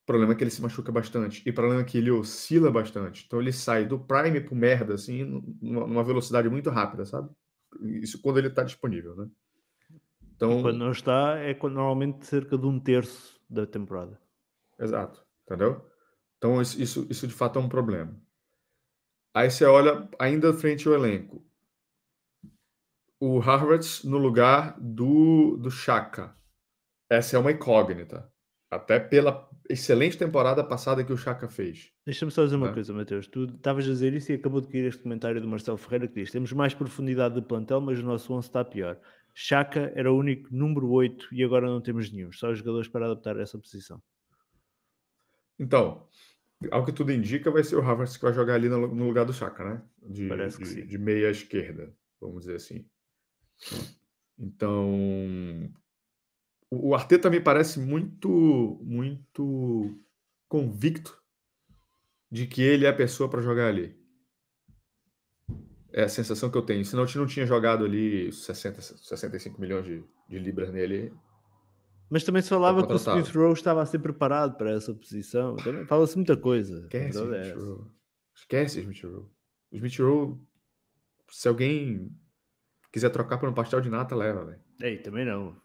[0.02, 1.42] O problema é que ele se machuca bastante.
[1.44, 3.24] E o problema é que ele oscila bastante.
[3.26, 5.22] Então ele sai do prime pro merda, assim,
[5.60, 7.30] numa velocidade muito rápida, sabe?
[7.82, 9.28] Isso quando ele está disponível, né?
[10.38, 14.20] Então, e quando não está, é normalmente cerca de um terço da temporada.
[14.78, 15.84] Exato, entendeu?
[16.36, 18.16] Então, isso, isso, isso de fato é um problema.
[19.34, 21.44] Aí você olha ainda frente ao elenco.
[23.20, 26.36] O Harvard no lugar do, do Chaka.
[27.10, 28.32] Essa é uma incógnita.
[28.70, 31.90] Até pela excelente temporada passada que o Chaka fez.
[32.06, 32.72] Deixa-me só dizer uma é.
[32.72, 33.26] coisa, Mateus.
[33.26, 36.14] Tu estavas a dizer isso e acabou de cair este comentário do Marcelo Ferreira que
[36.14, 39.00] diz: temos mais profundidade de plantel, mas o nosso 11 está pior.
[39.40, 42.32] Chaka era o único número 8 e agora não temos nenhum.
[42.32, 44.02] Só os jogadores para adaptar essa posição.
[45.56, 46.08] Então,
[46.72, 49.32] ao que tudo indica, vai ser o Havertz que vai jogar ali no, lugar do
[49.32, 49.82] Chaka, né?
[50.02, 50.86] De, Parece que de, sim.
[50.86, 52.84] de meia esquerda, vamos dizer assim.
[54.36, 54.92] Então,
[56.68, 59.96] o Arteta me parece muito, muito
[60.48, 61.16] convicto
[62.28, 63.96] de que ele é a pessoa para jogar ali.
[65.92, 66.84] É a sensação que eu tenho.
[66.84, 71.12] Senão eu não tinha jogado ali 60, 65 milhões de, de libras nele.
[72.10, 75.56] Mas também se falava que o Smith Rowe estava a ser preparado para essa posição.
[75.86, 76.80] Fala-se muita coisa.
[76.80, 77.84] Esquece Smith é Rowe.
[78.34, 79.26] Esquece Smith Rowe.
[79.70, 80.38] O Smith Rowe,
[81.30, 82.10] se alguém
[82.92, 84.60] quiser trocar por um pastel de nata, leva, velho.
[84.80, 85.56] Ei, também não.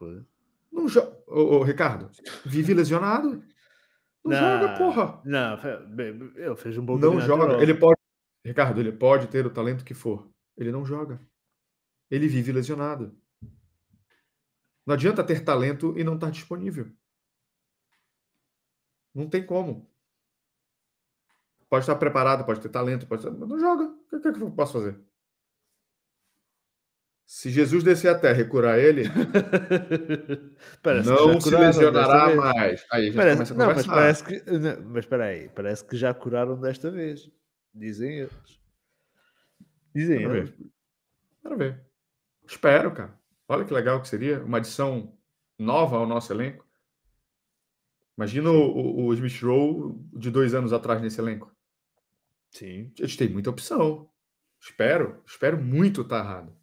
[0.71, 1.17] Não joga.
[1.27, 2.09] Ô, ô, Ricardo,
[2.45, 3.41] vive lesionado?
[4.25, 5.21] Não, não, joga, porra.
[5.25, 5.59] Não,
[6.35, 7.61] eu fez um bom Não joga.
[7.61, 8.02] Ele pode
[8.43, 10.29] Ricardo, ele pode ter o talento que for.
[10.57, 11.19] Ele não joga.
[12.11, 13.17] Ele vive lesionado.
[14.85, 16.91] Não adianta ter talento e não estar disponível.
[19.13, 19.89] Não tem como.
[21.69, 23.35] Pode estar preparado, pode ter talento, pode estar...
[23.35, 23.85] não joga.
[23.85, 24.99] O que, é que eu posso fazer?
[27.25, 29.03] Se Jesus descer a terra e curar ele,
[31.05, 32.85] não se lesionará mais.
[32.91, 35.85] Aí a gente parece, começa a não, mas parece que, não, mas espera aí, parece
[35.85, 37.31] que já curaram desta vez.
[37.73, 38.59] Dizem eles.
[39.95, 40.49] Dizem Quero eles.
[40.49, 40.71] Ver.
[41.41, 41.85] Quero ver.
[42.45, 43.19] Espero, cara.
[43.47, 44.43] Olha que legal que seria.
[44.43, 45.17] Uma adição
[45.57, 46.65] nova ao nosso elenco.
[48.17, 51.51] Imagina o, o, Smith Rowe de dois anos atrás nesse elenco.
[52.51, 52.93] Sim.
[52.99, 54.09] A gente tem muita opção.
[54.61, 56.55] Espero, espero muito estar errado.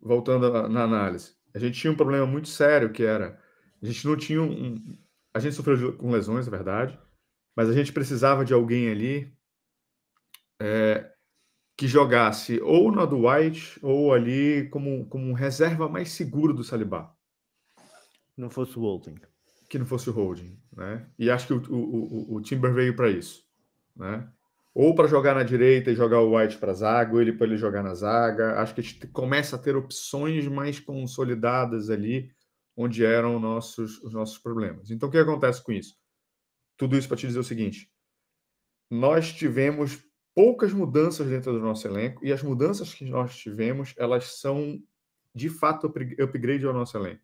[0.00, 1.34] Voltando na análise.
[1.54, 3.40] A gente tinha um problema muito sério que era.
[3.82, 4.98] A gente não tinha um.
[5.32, 6.98] A gente sofreu com lesões, é verdade.
[7.54, 9.35] Mas a gente precisava de alguém ali
[10.60, 11.10] é,
[11.76, 16.64] que jogasse ou na do White ou ali como, como um reserva mais seguro do
[16.64, 17.14] Saliba.
[18.36, 19.16] Não fosse o Holding.
[19.68, 21.08] Que não fosse o Holding, né?
[21.18, 23.42] E acho que o, o, o, o Timber veio para isso,
[23.94, 24.30] né?
[24.74, 27.56] Ou para jogar na direita e jogar o White para zaga, ou ele para ele
[27.56, 28.60] jogar na zaga.
[28.60, 32.30] Acho que a gente começa a ter opções mais consolidadas ali,
[32.76, 34.90] onde eram nossos, os nossos problemas.
[34.90, 35.96] Então, o que acontece com isso?
[36.76, 37.90] Tudo isso para te dizer o seguinte:
[38.90, 40.05] nós tivemos
[40.36, 44.78] poucas mudanças dentro do nosso elenco e as mudanças que nós tivemos, elas são
[45.34, 47.22] de fato upgrade ao nosso elenco.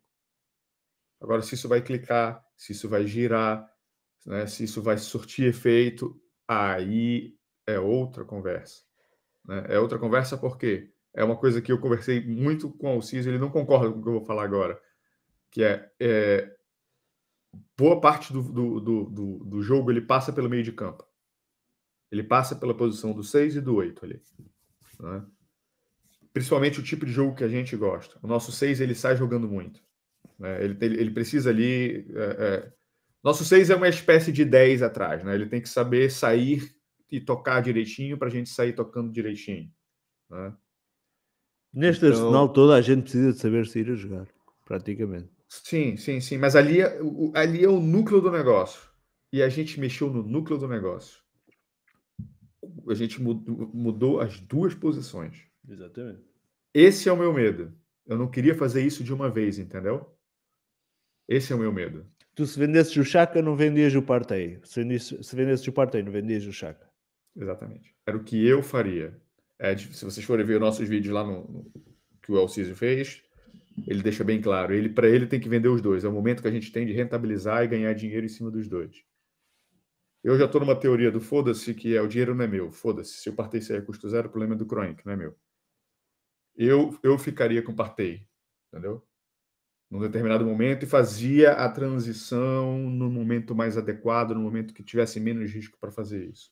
[1.21, 3.71] Agora, se isso vai clicar, se isso vai girar,
[4.25, 8.81] né, se isso vai surtir efeito, aí é outra conversa.
[9.45, 9.63] Né?
[9.69, 13.37] É outra conversa porque é uma coisa que eu conversei muito com o Alciso, ele
[13.37, 14.81] não concorda com o que eu vou falar agora,
[15.51, 16.55] que é, é
[17.77, 21.05] boa parte do, do, do, do, jogo ele passa pelo meio de campo.
[22.13, 24.21] Ele passa pela posição do 6 e do 8 ali.
[24.99, 25.25] Né?
[26.31, 28.19] Principalmente o tipo de jogo que a gente gosta.
[28.21, 29.81] O nosso 6 ele sai jogando muito.
[30.37, 30.63] Né?
[30.63, 32.05] Ele, ele, ele, precisa ali.
[32.13, 32.73] É, é...
[33.23, 35.23] Nosso 6 é uma espécie de 10 atrás.
[35.23, 35.33] Né?
[35.33, 36.71] Ele tem que saber sair
[37.09, 39.71] e tocar direitinho para a gente sair tocando direitinho.
[40.29, 40.53] Né?
[41.73, 42.19] Neste então...
[42.19, 44.27] arsenal todo a gente precisa de saber sair a jogar,
[44.63, 45.31] praticamente.
[45.49, 46.37] Sim, sim, sim.
[46.37, 46.95] Mas ali, é
[47.33, 48.87] ali é o núcleo do negócio.
[49.31, 51.22] E a gente mexeu no núcleo do negócio
[52.87, 55.45] a gente mudou as duas posições.
[55.67, 56.21] Exatamente.
[56.73, 57.73] Esse é o meu medo.
[58.05, 60.09] Eu não queria fazer isso de uma vez, entendeu?
[61.27, 62.05] Esse é o meu medo.
[62.35, 64.59] Tu se vendesses o Chaka, não vendias o Partey.
[64.63, 66.89] Se vendesses, se vendesses o Partey, não vendias o Chaka.
[67.35, 67.95] Exatamente.
[68.05, 69.15] Era o que eu faria.
[69.59, 71.71] É, se vocês forem ver nossos vídeos lá no, no
[72.21, 73.21] que o Alcísio fez,
[73.87, 74.73] ele deixa bem claro.
[74.73, 76.03] Ele para ele tem que vender os dois.
[76.03, 78.67] É o momento que a gente tem de rentabilizar e ganhar dinheiro em cima dos
[78.67, 79.03] dois.
[80.23, 82.71] Eu já estou numa teoria do foda-se, que é o dinheiro não é meu.
[82.71, 83.17] Foda-se.
[83.17, 85.37] Se eu partei sair a custo zero, o problema é do Kroenk, não é meu.
[86.55, 88.25] Eu, eu ficaria com partei,
[88.67, 89.05] entendeu?
[89.91, 95.19] Num determinado momento e fazia a transição no momento mais adequado, no momento que tivesse
[95.19, 96.51] menos risco para fazer isso.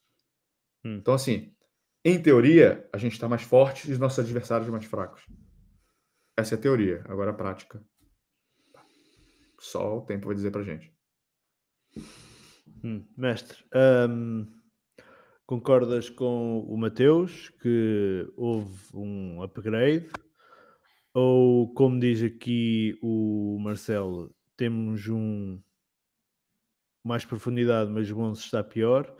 [0.83, 0.97] Hum.
[0.97, 1.55] Então, assim,
[2.03, 5.25] em teoria, a gente está mais forte e os nossos adversários mais fracos.
[6.35, 7.03] Essa é a teoria.
[7.07, 7.81] Agora a prática.
[9.59, 10.91] Só o tempo vai dizer para gente.
[12.83, 13.63] Hum, mestre,
[14.09, 14.47] hum,
[15.45, 20.09] concordas com o Mateus que houve um upgrade?
[21.13, 25.61] Ou, como diz aqui o Marcelo, temos um
[27.03, 29.13] mais profundidade, mas o 11 está pior?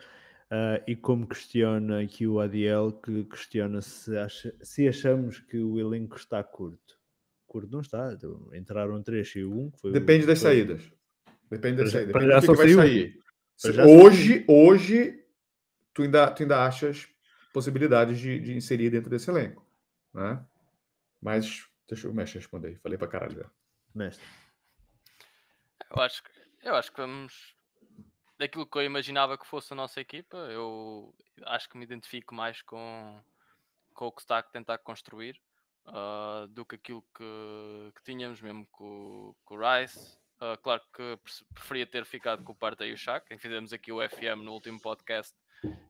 [0.51, 5.79] Uh, e como questiona aqui o ADL, que questiona se, acha, se achamos que o
[5.79, 6.99] elenco está curto.
[7.47, 9.71] Curto não está, então, entraram 3 e 1.
[9.91, 10.49] Depende o, das foi...
[10.49, 10.91] saídas.
[11.49, 12.13] Depende das saídas.
[12.13, 13.21] Depende do que, que vai sair.
[13.63, 15.23] Hoje, hoje
[15.93, 17.07] tu, ainda, tu ainda achas
[17.53, 19.65] possibilidades de, de inserir dentro desse elenco.
[20.13, 20.43] Né?
[21.21, 22.79] Mas deixa o mestre responder.
[22.79, 23.51] Falei para caralho.
[23.93, 24.25] Mestre.
[25.89, 26.23] Eu acho,
[26.63, 27.55] eu acho que vamos.
[28.39, 32.63] Daquilo que eu imaginava que fosse a nossa equipa, eu acho que me identifico mais
[32.63, 33.21] com,
[33.93, 35.39] com o que está a tentar construir
[35.85, 41.19] uh, do que aquilo que, que tínhamos mesmo com, com o Rice Uh, claro que
[41.53, 43.37] preferia ter ficado com o Parta e o Shaq.
[43.37, 45.35] Fizemos aqui o FM no último podcast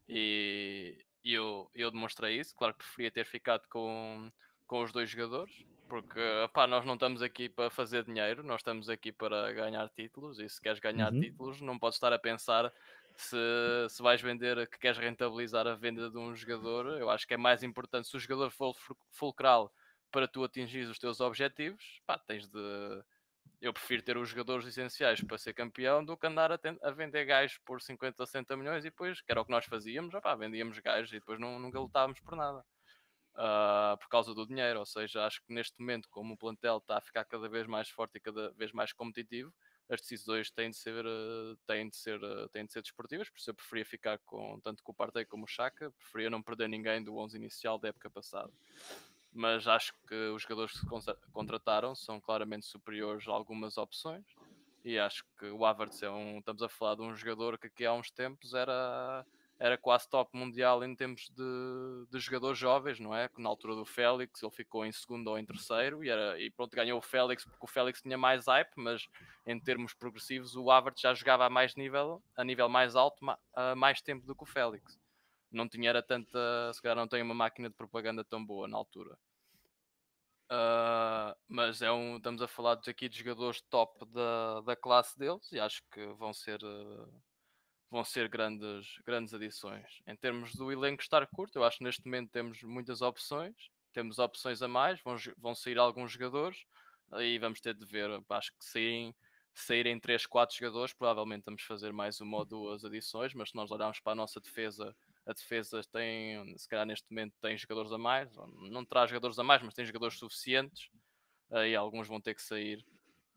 [0.10, 2.54] e, eu, eu demonstrei isso.
[2.54, 4.30] Claro que preferia ter ficado com,
[4.68, 6.20] com os dois jogadores, porque
[6.68, 10.38] nós não estamos aqui para fazer dinheiro, nós estamos aqui para ganhar títulos.
[10.38, 11.22] E se queres ganhar uhum.
[11.22, 12.74] títulos, não podes estar a pensar
[13.16, 13.38] se,
[13.88, 17.00] se vais vender, que queres rentabilizar a venda de um jogador.
[17.00, 18.76] Eu acho que é mais importante se o jogador for
[19.12, 19.74] fulcral
[20.12, 23.02] para tu atingir os teus objetivos, pá, tens de
[23.62, 27.26] eu prefiro ter os jogadores essenciais para ser campeão do que andar a, a vender
[27.26, 30.80] gajos por 50, 60 milhões e depois, que era o que nós fazíamos, opá, vendíamos
[30.80, 32.66] gajos e depois não, nunca lutávamos por nada.
[33.34, 36.98] Uh, por causa do dinheiro, ou seja, acho que neste momento, como o plantel está
[36.98, 39.54] a ficar cada vez mais forte e cada vez mais competitivo,
[39.88, 43.38] as decisões têm de ser, uh, têm de ser, uh, têm de ser desportivas, por
[43.38, 46.68] isso eu preferia ficar com tanto com o Partey como o Chaka, preferia não perder
[46.68, 48.52] ninguém do 11 inicial da época passada
[49.34, 50.88] mas acho que os jogadores que
[51.32, 54.26] contrataram são claramente superiores a algumas opções
[54.84, 57.86] e acho que o Havertz é um, estamos a falar de um jogador que aqui
[57.86, 59.26] há uns tempos era,
[59.60, 63.30] era quase top mundial em termos de, de jogadores jovens, não é?
[63.38, 66.76] Na altura do Félix ele ficou em segundo ou em terceiro e, era, e pronto,
[66.76, 69.08] ganhou o Félix porque o Félix tinha mais hype, mas
[69.46, 73.76] em termos progressivos o Havertz já jogava a mais nível, a nível mais alto, a
[73.76, 75.01] mais tempo do que o Félix
[75.52, 76.40] não tinha era tanta,
[76.74, 79.18] se calhar não tem uma máquina de propaganda tão boa na altura.
[80.52, 85.50] Uh, mas é um, estamos a falar aqui de jogadores top da, da classe deles
[85.52, 87.22] e acho que vão ser uh,
[87.92, 90.02] vão ser grandes, grandes adições.
[90.08, 93.54] Em termos do elenco estar curto, eu acho que neste momento temos muitas opções,
[93.92, 96.66] temos opções a mais, vão, vão sair alguns jogadores
[97.20, 98.10] e vamos ter de ver.
[98.30, 99.14] Acho que saírem,
[99.54, 103.70] saírem 3, 4 jogadores, provavelmente vamos fazer mais uma ou duas adições, mas se nós
[103.70, 107.98] olharmos para a nossa defesa, a defesa tem, se calhar neste momento tem jogadores a
[107.98, 108.30] mais,
[108.70, 110.90] não terá jogadores a mais, mas tem jogadores suficientes
[111.68, 112.84] e alguns vão ter que sair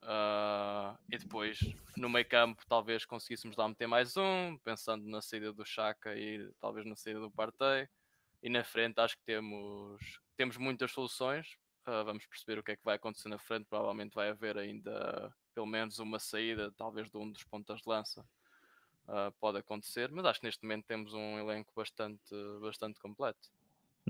[0.05, 1.59] Uh, e depois
[1.97, 6.53] no meio campo talvez conseguíssemos lá meter mais um, pensando na saída do Chaka e
[6.61, 7.89] talvez na saída do Partey.
[8.43, 11.57] E na frente acho que temos, temos muitas soluções.
[11.87, 13.65] Uh, vamos perceber o que é que vai acontecer na frente.
[13.65, 18.23] Provavelmente vai haver ainda pelo menos uma saída, talvez de um dos pontas de lança.
[19.07, 23.51] Uh, pode acontecer, mas acho que neste momento temos um elenco bastante, bastante completo.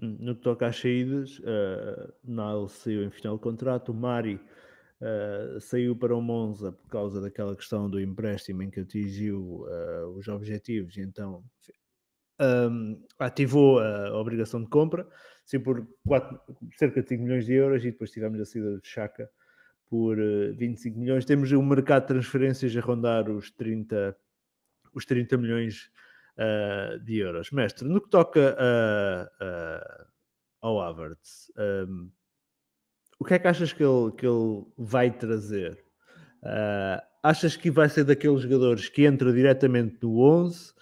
[0.01, 4.41] Hum, no que toca às saídas, uh, Nile saiu em final de contrato, o Mari
[5.01, 10.07] Uh, saiu para o Monza por causa daquela questão do empréstimo em que atingiu uh,
[10.17, 11.45] os objetivos, então
[12.41, 15.07] um, ativou a obrigação de compra,
[15.45, 16.41] sim, por quatro,
[16.77, 19.29] cerca de 5 milhões de euros, e depois tivemos a saída de Chaka
[19.89, 21.25] por uh, eh, 25 milhões.
[21.25, 24.17] Temos um mercado de transferências a rondar os 30,
[24.95, 25.91] os 30 milhões
[27.05, 27.53] de euros.
[27.53, 30.07] Mestre, no que toca a, a,
[30.61, 31.53] ao Havertz,
[31.89, 32.11] um,
[33.19, 35.83] o que é que achas que ele, que ele vai trazer?
[36.43, 40.75] Uh, achas que vai ser daqueles jogadores que entra diretamente no 11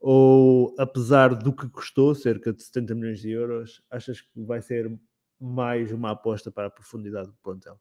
[0.00, 4.90] ou apesar do que custou, cerca de 70 milhões de euros, achas que vai ser
[5.38, 7.78] mais uma aposta para a profundidade do plantel?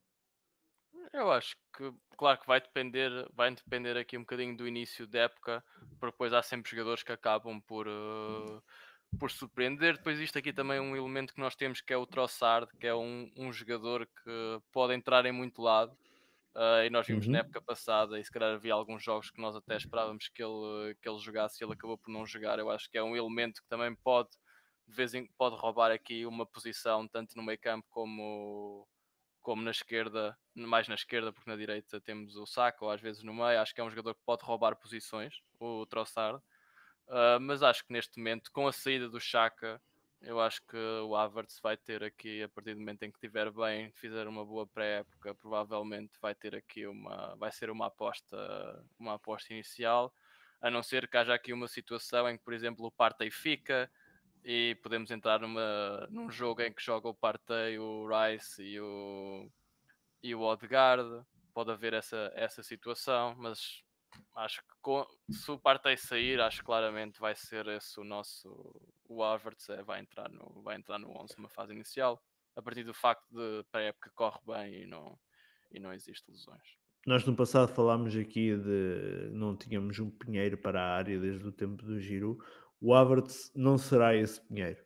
[1.14, 5.20] Eu acho que, claro que vai depender, vai depender aqui um bocadinho do início da
[5.22, 5.64] época,
[6.00, 8.64] porque depois há sempre jogadores que acabam por, uh,
[9.20, 9.98] por surpreender.
[9.98, 12.88] Depois isto aqui também é um elemento que nós temos que é o Trossard, que
[12.88, 15.92] é um, um jogador que pode entrar em muito lado.
[16.56, 17.32] Uh, e nós vimos uhum.
[17.32, 20.96] na época passada, e se calhar havia alguns jogos que nós até esperávamos que ele,
[21.02, 22.60] que ele jogasse e ele acabou por não jogar.
[22.60, 24.30] Eu acho que é um elemento que também pode,
[24.88, 28.86] de vez em pode roubar aqui uma posição, tanto no meio campo como,
[29.42, 33.24] como na esquerda, mais na esquerda, porque na direita temos o Saco, ou às vezes
[33.24, 33.60] no meio.
[33.60, 36.42] Acho que é um jogador que pode roubar posições, o Trossard.
[37.08, 39.82] Uh, mas acho que neste momento, com a saída do Chaka,
[40.22, 43.52] eu acho que o Havertz vai ter aqui, a partir do momento em que estiver
[43.52, 48.38] bem, fizer uma boa pré-época, provavelmente vai ter aqui uma, vai ser uma aposta,
[49.00, 50.14] uma aposta inicial,
[50.62, 53.92] a não ser que haja aqui uma situação em que, por exemplo, o Partey fica
[54.44, 59.52] e podemos entrar numa, num jogo em que joga o Partey, o Rice e o,
[60.24, 61.24] e o Odegaard,
[61.54, 63.84] pode haver essa, essa situação, mas
[64.36, 68.50] acho que com, se o Partey sair, acho que claramente vai ser esse o nosso.
[69.08, 72.22] O Havertz é, vai, entrar no, vai entrar no 11 numa fase inicial,
[72.56, 75.20] a partir do facto de para a época corre bem e não,
[75.72, 76.82] e não existe lesões.
[77.06, 81.52] Nós no passado falámos aqui de não tínhamos um pinheiro para a área desde o
[81.52, 82.38] tempo do Giro.
[82.82, 84.84] O Havertz não será esse pinheiro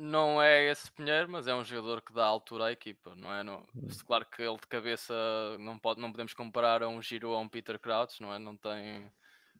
[0.00, 3.42] não é esse Pinheiro, mas é um jogador que dá altura à equipa, não é?
[3.42, 3.88] Não, hum.
[4.06, 5.14] claro que ele de cabeça
[5.58, 8.38] não, pode, não podemos comparar a um Giro a um Peter Crouch, não é?
[8.38, 9.12] Não tem,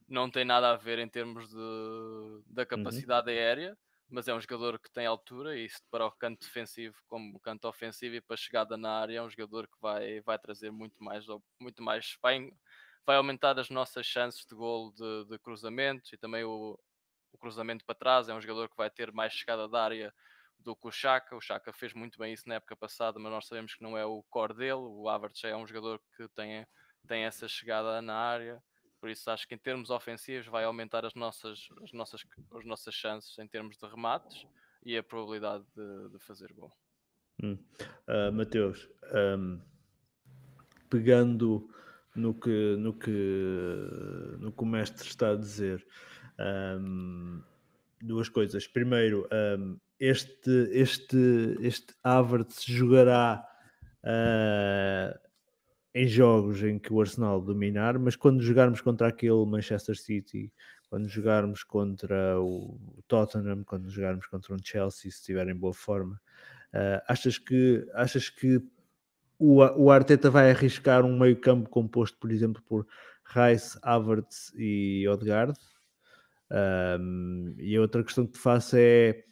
[0.08, 2.68] não tem nada a ver em termos de, da uhum.
[2.68, 3.36] capacidade uhum.
[3.36, 3.78] aérea,
[4.08, 7.40] mas é um jogador que tem altura e isso para o canto defensivo como o
[7.40, 10.70] canto ofensivo e para a chegada na área é um jogador que vai, vai trazer
[10.70, 11.24] muito mais,
[11.60, 12.50] muito mais vai,
[13.06, 16.78] vai aumentar as nossas chances de golo de, de cruzamentos e também o,
[17.32, 20.14] o cruzamento para trás, é um jogador que vai ter mais chegada da área
[20.58, 21.36] do que o Chaka.
[21.36, 24.04] O Chaka fez muito bem isso na época passada, mas nós sabemos que não é
[24.04, 24.74] o core dele.
[24.74, 26.66] O Havertz é um jogador que tem,
[27.06, 28.62] tem essa chegada na área.
[29.00, 32.22] Por isso acho que em termos ofensivos vai aumentar as nossas, as nossas,
[32.54, 34.46] as nossas chances em termos de remates
[34.84, 36.70] e a probabilidade de, de fazer gol.
[37.42, 38.86] Uh, Mateus,
[39.38, 39.58] um,
[40.90, 41.70] pegando
[42.14, 43.10] no que, no, que,
[44.38, 45.86] no que o mestre está a dizer,
[46.40, 47.42] um,
[48.02, 48.66] duas coisas.
[48.66, 53.46] Primeiro, um, este, este, este Havertz jogará
[54.04, 55.18] uh,
[55.94, 60.52] em jogos em que o Arsenal dominar, mas quando jogarmos contra aquele Manchester City,
[60.88, 66.20] quando jogarmos contra o Tottenham, quando jogarmos contra um Chelsea, se estiver em boa forma,
[66.74, 68.62] uh, achas que achas que
[69.38, 72.86] o, o Arteta vai arriscar um meio campo composto, por exemplo, por
[73.24, 75.56] Rice, Havertz e Odegaard?
[76.50, 79.24] Um, e a outra questão que te faço é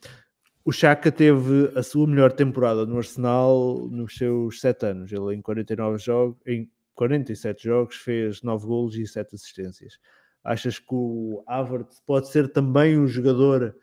[0.63, 5.11] o Chaka teve a sua melhor temporada no Arsenal nos seus 7 anos.
[5.11, 9.99] Ele em 49 jogos, em 47 jogos fez 9 golos e 7 assistências.
[10.43, 13.75] Achas que o Havertz pode ser também um jogador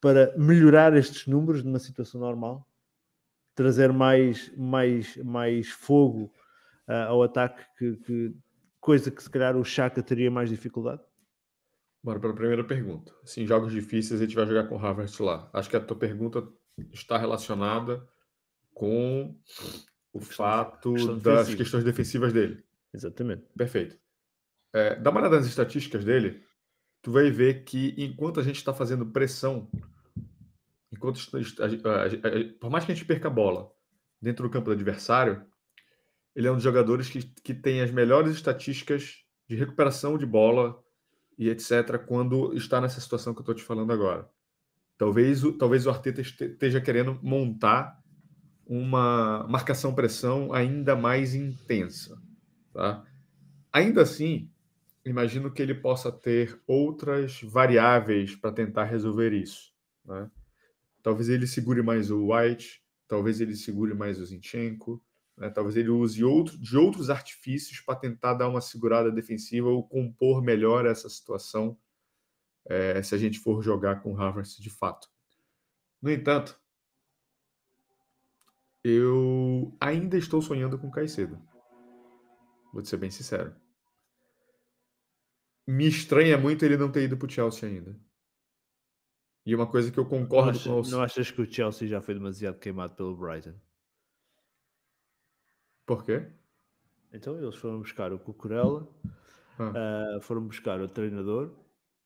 [0.00, 2.66] para melhorar estes números numa situação normal?
[3.54, 6.32] Trazer mais, mais, mais fogo
[6.88, 8.36] uh, ao ataque, que, que,
[8.80, 11.02] coisa que se calhar o Chaka teria mais dificuldade?
[12.04, 13.14] Bora para a primeira pergunta.
[13.22, 15.48] Assim, jogos difíceis a gente vai jogar com o Harvard lá.
[15.54, 16.46] Acho que a tua pergunta
[16.92, 18.06] está relacionada
[18.74, 19.34] com
[20.12, 21.56] o fato questão das defensiva.
[21.56, 22.62] questões defensivas dele.
[22.92, 23.44] Exatamente.
[23.56, 23.98] Perfeito.
[24.70, 26.44] É, dá uma olhada nas estatísticas dele,
[27.00, 29.70] tu vai ver que enquanto a gente está fazendo pressão,
[30.92, 33.72] enquanto a, a, a, por mais que a gente perca a bola
[34.20, 35.42] dentro do campo do adversário,
[36.36, 40.83] ele é um dos jogadores que, que tem as melhores estatísticas de recuperação de bola,
[41.38, 44.28] e etc., quando está nessa situação que eu estou te falando agora.
[44.96, 48.00] Talvez, talvez o Arteta esteja querendo montar
[48.66, 52.20] uma marcação-pressão ainda mais intensa.
[52.72, 53.04] Tá?
[53.72, 54.50] Ainda assim,
[55.04, 59.72] imagino que ele possa ter outras variáveis para tentar resolver isso.
[60.04, 60.30] Né?
[61.02, 65.02] Talvez ele segure mais o White, talvez ele segure mais o Zinchenko,
[65.36, 65.50] né?
[65.50, 70.42] Talvez ele use outro, de outros artifícios para tentar dar uma segurada defensiva ou compor
[70.42, 71.78] melhor essa situação
[72.66, 75.08] é, se a gente for jogar com o Havertz de fato.
[76.00, 76.58] No entanto,
[78.82, 81.40] eu ainda estou sonhando com o Caicedo.
[82.72, 83.54] Vou ser bem sincero.
[85.66, 87.98] Me estranha muito ele não ter ido para o Chelsea ainda.
[89.46, 90.90] E uma coisa que eu concordo não com o...
[90.90, 93.54] Não achas que o Chelsea já foi demasiado queimado pelo Brighton?
[95.86, 96.26] Por quê?
[97.12, 98.88] Então eles foram buscar o Cucurella,
[99.58, 100.16] ah.
[100.16, 101.52] uh, foram buscar o treinador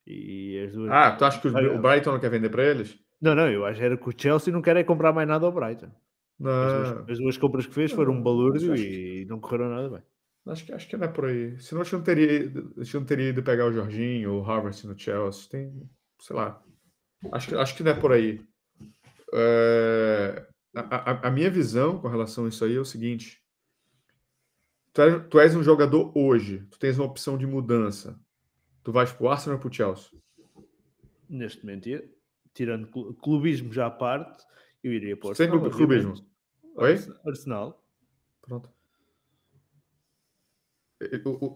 [0.05, 0.91] e as duas.
[0.91, 2.99] Ah, tu acha que o Brighton não quer vender para eles?
[3.21, 5.51] Não, não, eu acho que era que o Chelsea não quer comprar mais nada ao
[5.51, 5.91] Brighton.
[6.41, 10.03] As duas, as duas compras que fez foram um balúrdio e não correram nada bem.
[10.47, 11.59] Acho que, acho que não é por aí.
[11.59, 14.43] Senão a gente não teria, a gente não teria ido pegar o Jorginho ou o
[14.43, 15.49] Harvard no Chelsea.
[15.49, 16.61] Tem, sei lá.
[17.31, 18.41] Acho, acho que não é por aí.
[19.33, 23.38] É, a, a, a minha visão com relação a isso aí é o seguinte:
[25.29, 28.19] Tu, és um jogador hoje, tu tens uma opção de mudança.
[28.83, 30.11] Tu vais para o Arsenal ou para o Chelsea?
[31.29, 31.87] Neste momento,
[32.53, 32.87] tirando
[33.21, 34.43] clubismo já à parte,
[34.83, 35.59] eu iria para o Arsenal.
[35.59, 36.13] Sempre clubismo.
[36.75, 36.97] Oi?
[37.25, 37.81] Arsenal.
[38.41, 38.69] Pronto.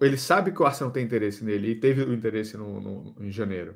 [0.02, 3.30] Ele sabe que o Arsenal tem interesse nele e teve o interesse no, no, em
[3.30, 3.76] janeiro.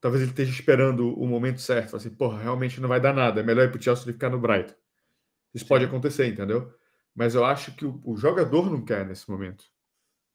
[0.00, 1.94] Talvez ele esteja esperando o momento certo.
[1.94, 3.40] Assim, porra, realmente não vai dar nada.
[3.40, 4.74] É melhor ir para o Chelsea do que ficar no Brighton.
[5.52, 5.68] Isso Sim.
[5.68, 6.72] pode acontecer, entendeu?
[7.16, 9.64] Mas eu acho que o, o jogador não quer nesse momento.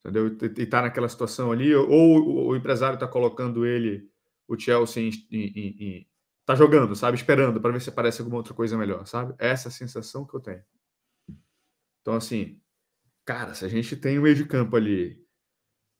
[0.04, 0.28] Entendeu?
[0.28, 4.10] E está naquela situação ali, ou, ou o empresário está colocando ele,
[4.48, 6.08] o Chelsea, em,
[6.40, 7.16] está jogando, sabe?
[7.16, 9.36] Esperando para ver se aparece alguma outra coisa melhor, sabe?
[9.38, 10.64] Essa é sensação que eu tenho.
[12.02, 12.60] Então, assim,
[13.24, 15.24] cara, se a gente tem o meio de campo ali,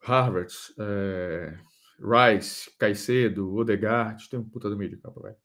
[0.02, 1.58] Harvard, é,
[2.00, 5.38] Rice, Caicedo, Odegaard, tem um puta do meio de campo, velho.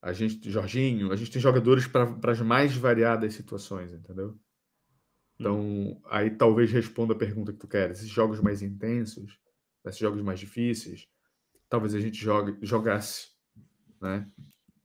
[0.00, 4.38] A gente, Jorginho, a gente tem jogadores para as mais variadas situações, entendeu?
[5.38, 6.00] Então, hum.
[6.06, 7.90] aí talvez responda a pergunta que tu quer.
[7.90, 9.38] Esses jogos mais intensos,
[9.84, 11.08] esses jogos mais difíceis,
[11.68, 13.28] talvez a gente jogue, jogasse,
[14.00, 14.28] né?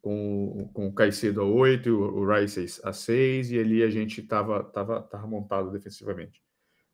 [0.01, 4.61] Com, com o Caicedo a 8, o Rice a 6, e ali a gente estava
[4.64, 6.43] tava, tava montado defensivamente.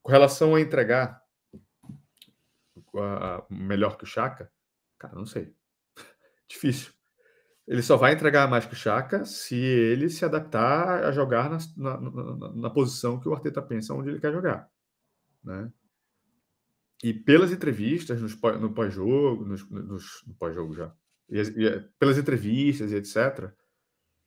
[0.03, 1.19] Com relação a entregar
[2.95, 4.51] a, a, melhor que o Chaka,
[4.97, 5.55] cara, não sei.
[6.47, 6.98] Difícil.
[7.69, 11.59] Ele só vai entregar mais que o Chaka se ele se adaptar a jogar na,
[11.77, 14.67] na, na, na posição que o Arteta pensa onde ele quer jogar.
[15.43, 15.71] Né?
[17.03, 20.91] E pelas entrevistas nos, no pós-jogo, nos, nos, no pós-jogo já,
[21.29, 23.53] e, e, pelas entrevistas e etc.,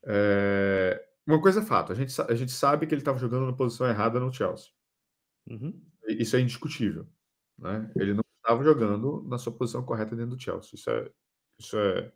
[0.04, 3.52] é, uma coisa é fato, a gente, a gente sabe que ele estava jogando na
[3.52, 4.68] posição errada no Chelsea.
[5.48, 5.82] Uhum.
[6.06, 7.08] Isso é indiscutível.
[7.58, 7.90] Né?
[7.96, 10.70] Ele não estava jogando na sua posição correta dentro do Chelsea.
[10.74, 11.10] Isso é,
[11.58, 12.12] isso é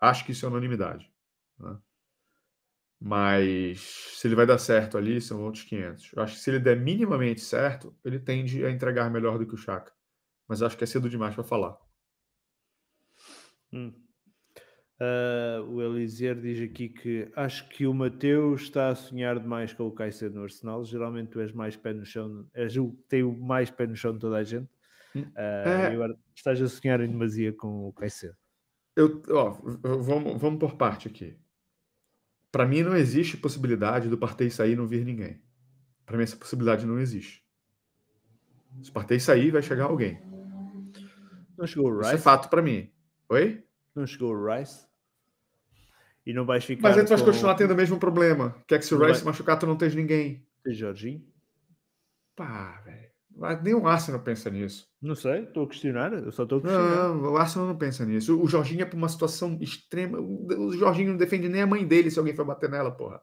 [0.00, 1.10] Acho que isso é unanimidade.
[1.58, 1.78] Né?
[3.00, 6.12] Mas se ele vai dar certo ali, são outros 500.
[6.14, 9.54] Eu acho que se ele der minimamente certo, ele tende a entregar melhor do que
[9.54, 9.92] o Chaka.
[10.48, 11.76] Mas acho que é cedo demais para falar.
[13.72, 13.92] Hum.
[15.00, 19.86] Uh, o Eliezer diz aqui que acho que o Mateus está a sonhar demais com
[19.86, 20.84] o Caicedo no Arsenal.
[20.84, 23.94] Geralmente tu és mais pé no chão, és o que tem o mais pé no
[23.94, 24.68] chão de toda a gente.
[25.14, 25.92] Uh, é...
[25.92, 28.36] E agora estás a sonhar em demasia com o Caicedo.
[28.98, 29.50] Eu, ó,
[30.02, 31.38] vamos, vamos por parte aqui.
[32.50, 35.40] Para mim não existe possibilidade do Partey sair e não vir ninguém.
[36.04, 37.46] Para mim essa possibilidade não existe.
[38.82, 40.20] Se o Partey sair, vai chegar alguém.
[41.56, 42.08] Não chegou o Rice?
[42.08, 42.90] Isso é fato para mim.
[43.28, 43.64] Oi?
[43.94, 44.84] Não chegou o Rice?
[46.26, 46.88] E não vais ficar.
[46.88, 48.56] Mas aí tu vai continuar tendo o mesmo problema.
[48.66, 49.32] Quer que se o Rice vai...
[49.32, 50.44] machucar, tu não tens ninguém.
[50.64, 51.24] Tem Jorginho?
[52.34, 53.07] Pá, velho.
[53.62, 54.88] Nem o Arsenal pensa nisso.
[55.00, 57.08] Não sei, estou a questionar, eu só estou a questionar.
[57.08, 58.40] Não, o Arsenal não pensa nisso.
[58.40, 60.18] O Jorginho é para uma situação extrema.
[60.18, 63.22] O Jorginho não defende nem a mãe dele se alguém for bater nela, porra.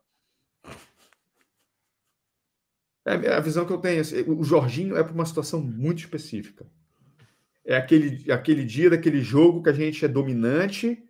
[3.06, 4.02] É a visão que eu tenho.
[4.02, 6.66] Assim, o Jorginho é para uma situação muito específica.
[7.66, 11.04] é aquele, aquele dia daquele jogo que a gente é dominante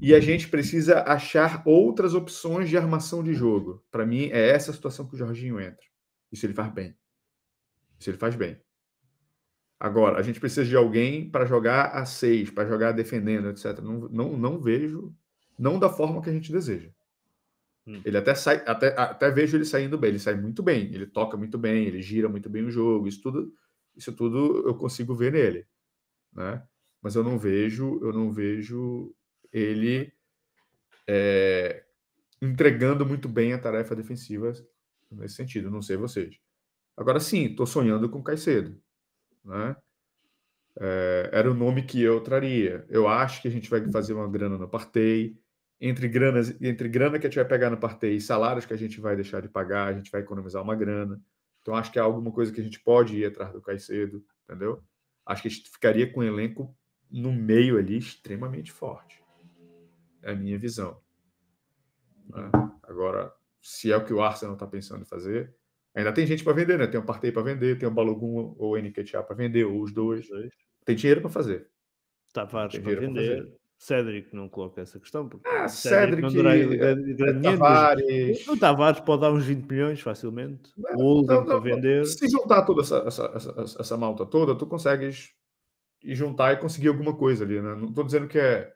[0.00, 3.84] e a gente precisa achar outras opções de armação de jogo.
[3.90, 5.84] Para mim, é essa a situação que o Jorginho entra.
[6.32, 6.96] Isso ele faz bem.
[8.00, 8.58] Isso ele faz bem.
[9.78, 13.78] Agora, a gente precisa de alguém para jogar a seis, para jogar defendendo, etc.
[13.80, 15.14] Não, não, não vejo,
[15.58, 16.90] não da forma que a gente deseja.
[17.86, 18.00] Hum.
[18.04, 21.36] Ele até sai, até, até vejo ele saindo bem, ele sai muito bem, ele toca
[21.36, 23.54] muito bem, ele gira muito bem o jogo, isso tudo,
[23.96, 25.66] isso tudo eu consigo ver nele,
[26.32, 26.62] né?
[27.00, 29.14] Mas eu não vejo, eu não vejo
[29.50, 30.12] ele
[31.06, 31.84] é,
[32.42, 34.52] entregando muito bem a tarefa defensiva
[35.10, 35.70] nesse sentido.
[35.70, 36.38] Não sei vocês.
[37.00, 38.78] Agora sim, estou sonhando com o Caicedo,
[39.42, 39.74] né?
[40.78, 42.84] É, era o nome que eu traria.
[42.90, 45.34] Eu acho que a gente vai fazer uma grana no Partey.
[45.80, 48.76] Entre, granas, entre grana que a gente vai pegar no Partey e salários que a
[48.76, 51.18] gente vai deixar de pagar, a gente vai economizar uma grana.
[51.62, 54.84] Então, acho que é alguma coisa que a gente pode ir atrás do Caicedo, entendeu?
[55.24, 56.76] Acho que a gente ficaria com um elenco
[57.10, 59.24] no meio ali extremamente forte.
[60.20, 61.00] É a minha visão.
[62.28, 62.50] Né?
[62.82, 63.32] Agora,
[63.62, 65.54] se é o que o Arsenal está pensando em fazer,
[65.94, 66.86] ainda tem gente para vender, né?
[66.86, 69.92] Tem o Partey para vender, tem o Balogun ou o NKTA para vender, ou os
[69.92, 70.26] dois.
[70.84, 71.68] Tem dinheiro para fazer.
[72.32, 73.60] Tavares para vender.
[73.80, 75.26] Cédric não coloca essa questão.
[75.26, 78.46] Porque ah, Cédric, Cédric não grande, grande Tavares.
[78.46, 80.70] O Tavares pode dar uns 20 milhões facilmente.
[80.96, 82.04] o para vender.
[82.04, 85.30] Se juntar toda essa, essa, essa, essa malta toda, tu consegues
[86.04, 87.74] e juntar e conseguir alguma coisa ali, né?
[87.74, 88.70] Não estou dizendo que é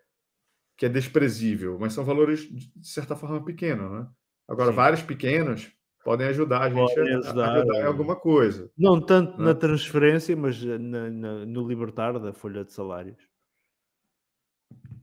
[0.76, 4.08] que é desprezível, mas são valores de certa forma pequenos, né?
[4.48, 4.76] Agora, Sim.
[4.76, 5.70] vários pequenos
[6.04, 7.86] podem ajudar a gente a, ajudar, ajudar em é.
[7.86, 8.70] alguma coisa.
[8.76, 9.46] Não tanto né?
[9.46, 13.16] na transferência, mas na, na, no libertar da folha de salários.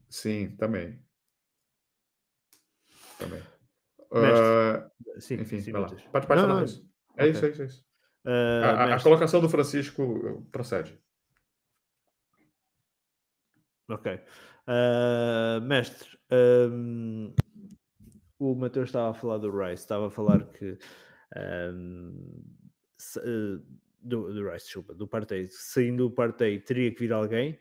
[0.08, 1.02] Sim, também.
[3.18, 3.42] Também.
[4.10, 5.88] Uh, sim, enfim, sim, vai lá.
[5.88, 6.86] Pode, pode não, não, isso.
[7.16, 7.30] É okay.
[7.30, 7.84] isso, é isso, é isso.
[8.24, 10.96] Uh, a, a, colocação do Francisco procede.
[13.88, 14.20] Ok.
[14.68, 17.34] Uh, mestre, um,
[18.42, 20.76] o Mateus estava a falar do Rice, estava a falar que
[21.72, 22.44] um,
[22.98, 23.64] se, uh,
[24.00, 27.58] do, do Rice, desculpa, do Partey, saindo do Partey teria que vir alguém.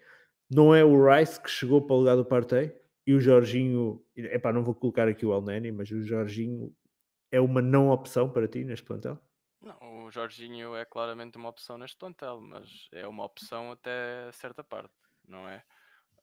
[0.49, 2.75] Não é o Rice que chegou para o lugar do Partey
[3.05, 6.75] e o Jorginho, epá, não vou colocar aqui o Alneni, mas o Jorginho
[7.31, 9.17] é uma não opção para ti neste plantel?
[9.61, 14.63] Não, o Jorginho é claramente uma opção neste plantel, mas é uma opção até certa
[14.63, 14.93] parte,
[15.27, 15.63] não é?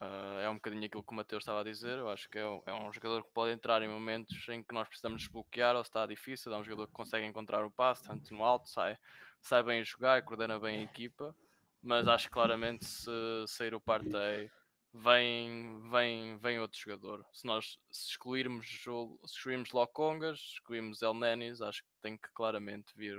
[0.01, 1.99] Uh, é um bocadinho aquilo que o Mateus estava a dizer.
[1.99, 4.73] Eu acho que é um, é um, jogador que pode entrar em momentos em que
[4.73, 6.53] nós precisamos desbloquear ou está difícil.
[6.53, 8.97] É um jogador que consegue encontrar o passe, tanto no alto, sai,
[9.41, 11.35] sai bem a jogar, coordena bem a equipa.
[11.83, 13.11] Mas acho claramente se
[13.49, 14.51] sair o Partey,
[14.93, 17.25] vem, vem, vem outro jogador.
[17.33, 18.91] Se nós se excluirmos, se
[19.25, 23.17] excluirmos Lokongas, excluirmos El Nenis, acho que tem que claramente vir,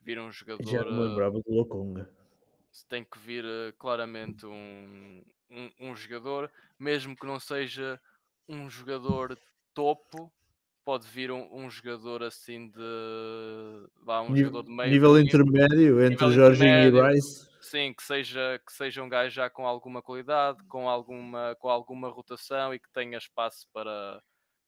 [0.00, 0.64] vir um jogador.
[0.64, 2.08] Já me lembrava do Lokonga.
[2.88, 5.22] Tem que vir uh, claramente um,
[5.52, 8.00] um, um jogador, mesmo que não seja
[8.48, 9.38] um jogador
[9.74, 10.32] topo,
[10.84, 16.02] pode vir um, um, jogador assim de vá, um nível, jogador de meio nível intermédio
[16.02, 20.02] entre nível Jorginho e Rice sim, que seja, que seja um gajo já com alguma
[20.02, 24.20] qualidade com alguma, com alguma rotação e que tenha espaço para,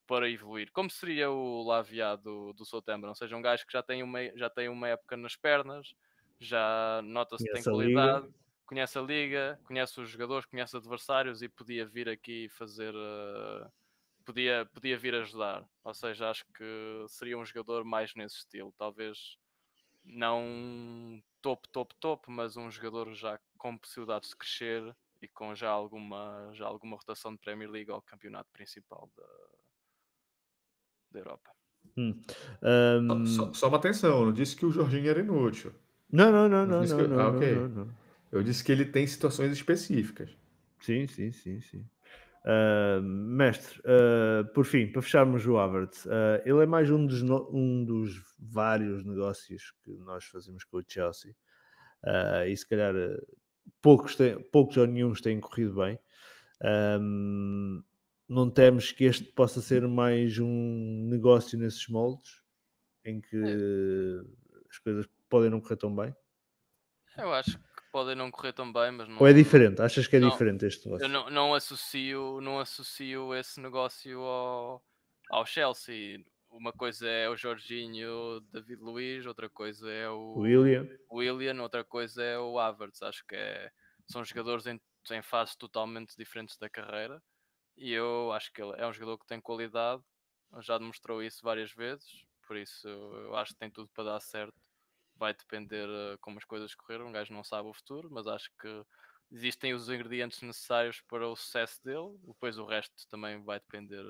[0.06, 3.82] para evoluir, como seria o Lavia do, do Southampton, ou seja, um gajo que já
[3.82, 5.94] tem uma, já tem uma época nas pernas
[6.40, 8.26] já nota-se que tem qualidade.
[8.26, 12.94] liga conhece a liga, conhece os jogadores, conhece adversários e podia vir aqui fazer.
[12.94, 13.70] Uh,
[14.24, 15.64] podia, podia vir ajudar.
[15.82, 18.72] Ou seja, acho que seria um jogador mais nesse estilo.
[18.76, 19.36] Talvez
[20.04, 25.70] não top, top, top, mas um jogador já com possibilidades de crescer e com já
[25.70, 29.26] alguma, já alguma rotação de Premier League ao campeonato principal da,
[31.12, 31.50] da Europa.
[31.96, 32.20] Hum.
[32.62, 33.26] Um...
[33.26, 35.72] Só, só, uma atenção, não disse que o Jorginho era inútil.
[36.10, 37.54] Não, não, não, não, não, não, ah, okay.
[37.54, 38.03] não, não, não.
[38.34, 40.36] Eu disse que ele tem situações específicas.
[40.80, 41.88] Sim, sim, sim, sim.
[42.44, 47.22] Uh, mestre, uh, por fim, para fecharmos o Havertz, uh, ele é mais um dos,
[47.22, 51.34] no, um dos vários negócios que nós fazemos com o Chelsea
[52.46, 52.92] e se calhar
[53.80, 55.98] poucos, têm, poucos ou nenhum têm corrido bem.
[57.00, 57.82] Um,
[58.28, 62.42] não temos que este possa ser mais um negócio nesses moldes
[63.06, 64.68] em que é.
[64.68, 66.14] as coisas podem não correr tão bem?
[67.16, 69.18] Eu acho que podem não correr tão bem, mas não.
[69.20, 69.80] Ou é diferente?
[69.80, 71.04] Achas que é não, diferente este negócio?
[71.04, 74.84] Eu não, não, associo, não associo esse negócio ao,
[75.30, 76.18] ao Chelsea.
[76.50, 82.20] Uma coisa é o Jorginho, David Luiz, outra coisa é o William, William outra coisa
[82.20, 83.00] é o Havertz.
[83.00, 83.70] Acho que é,
[84.08, 84.80] são jogadores em,
[85.12, 87.22] em fases totalmente diferentes da carreira
[87.76, 90.02] e eu acho que ele é um jogador que tem qualidade,
[90.60, 94.63] já demonstrou isso várias vezes, por isso eu acho que tem tudo para dar certo
[95.16, 97.08] vai depender uh, como as coisas correram.
[97.08, 98.84] Um gajo não sabe o futuro, mas acho que
[99.32, 104.04] existem os ingredientes necessários para o sucesso dele, depois o resto também vai depender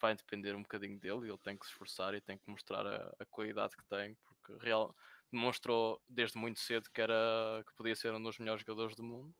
[0.00, 3.14] vai depender um bocadinho dele ele tem que se esforçar e tem que mostrar a,
[3.20, 4.94] a qualidade que tem, porque real,
[5.32, 9.32] demonstrou desde muito cedo que, era, que podia ser um dos melhores jogadores do mundo.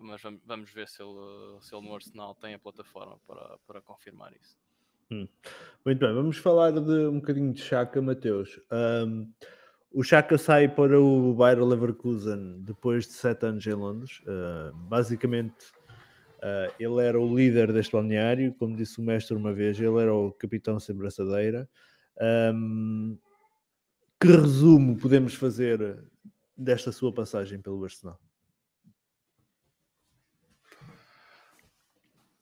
[0.00, 4.32] Mas vamos ver se ele, se ele no Arsenal tem a plataforma para, para confirmar
[4.32, 4.56] isso.
[5.10, 5.28] Hum.
[5.84, 8.58] Muito bem, vamos falar de um bocadinho de Chaka, Mateus.
[8.72, 9.30] Um,
[9.92, 14.20] o Chaka sai para o Bayer Leverkusen depois de sete anos em Londres.
[14.20, 15.72] Uh, basicamente,
[16.40, 20.14] Uh, ele era o líder deste balneário, como disse o mestre uma vez, ele era
[20.14, 21.68] o capitão sem braçadeira.
[22.54, 23.18] Um,
[24.18, 26.02] que resumo podemos fazer
[26.56, 28.18] desta sua passagem pelo Arsenal?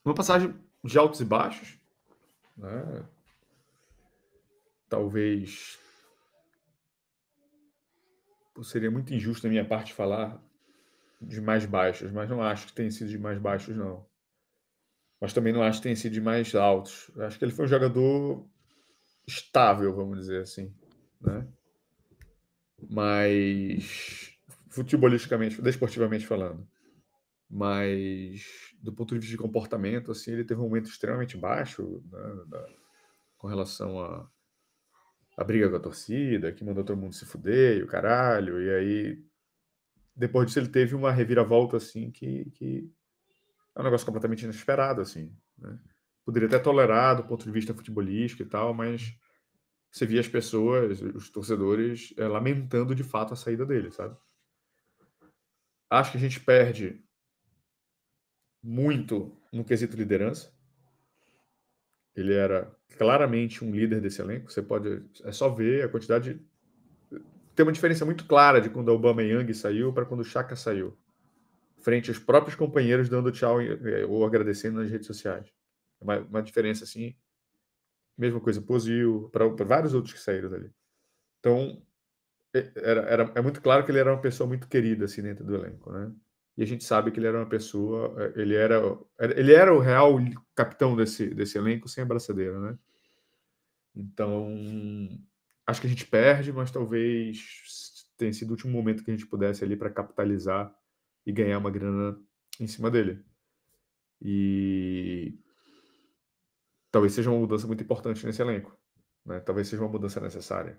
[0.05, 1.77] Uma passagem de altos e baixos,
[2.57, 3.05] né?
[4.89, 5.77] talvez
[8.63, 10.43] seria muito injusto da minha parte falar
[11.21, 14.07] de mais baixos, mas não acho que tenha sido de mais baixos, não.
[15.21, 17.11] Mas também não acho que tenha sido de mais altos.
[17.19, 18.49] Acho que ele foi um jogador
[19.27, 20.73] estável, vamos dizer assim,
[21.21, 21.47] né?
[22.89, 24.39] Mas
[24.71, 26.67] futebolisticamente, desportivamente falando,
[27.51, 28.45] mas
[28.81, 32.67] do ponto de vista de comportamento, assim, ele teve um momento extremamente baixo né, da,
[33.37, 34.31] com relação a,
[35.39, 38.75] a briga com a torcida, que mandou todo mundo se fuder, e o caralho, e
[38.75, 39.25] aí
[40.15, 42.93] depois disso ele teve uma reviravolta assim que, que
[43.75, 45.79] é um negócio completamente inesperado assim né?
[46.25, 49.17] poderia até tolerar do ponto de vista futebolístico e tal mas
[49.93, 54.17] você via as pessoas os torcedores é, lamentando de fato a saída dele sabe
[55.89, 57.01] acho que a gente perde
[58.61, 60.53] muito no quesito liderança
[62.21, 66.41] ele era claramente um líder desse elenco você pode é só ver a quantidade
[67.59, 70.55] tem uma diferença muito clara de quando o Obama Young saiu para quando o Chaka
[70.55, 70.97] saiu.
[71.81, 73.57] Frente aos próprios companheiros dando tchau
[74.09, 75.53] ou agradecendo nas redes sociais.
[76.01, 77.17] Uma, uma diferença assim.
[78.17, 80.71] Mesma coisa Pozil, para vários outros que saíram dali.
[81.41, 81.83] Então,
[82.55, 85.45] é, era, era, é muito claro que ele era uma pessoa muito querida assim dentro
[85.45, 86.13] do elenco, né?
[86.59, 88.83] E a gente sabe que ele era uma pessoa, é, ele era,
[89.37, 90.19] ele era o real
[90.57, 92.77] capitão desse, desse elenco sem a braçadeira, né?
[93.95, 94.59] Então,
[95.65, 99.29] acho que a gente perde, mas talvez tenha sido o último momento que a gente
[99.29, 100.77] pudesse ali para capitalizar
[101.25, 102.21] e ganhar uma grana
[102.59, 103.25] em cima dele.
[104.21, 105.39] E
[106.91, 108.77] talvez seja uma mudança muito importante nesse elenco.
[109.25, 109.39] Né?
[109.39, 110.77] Talvez seja uma mudança necessária.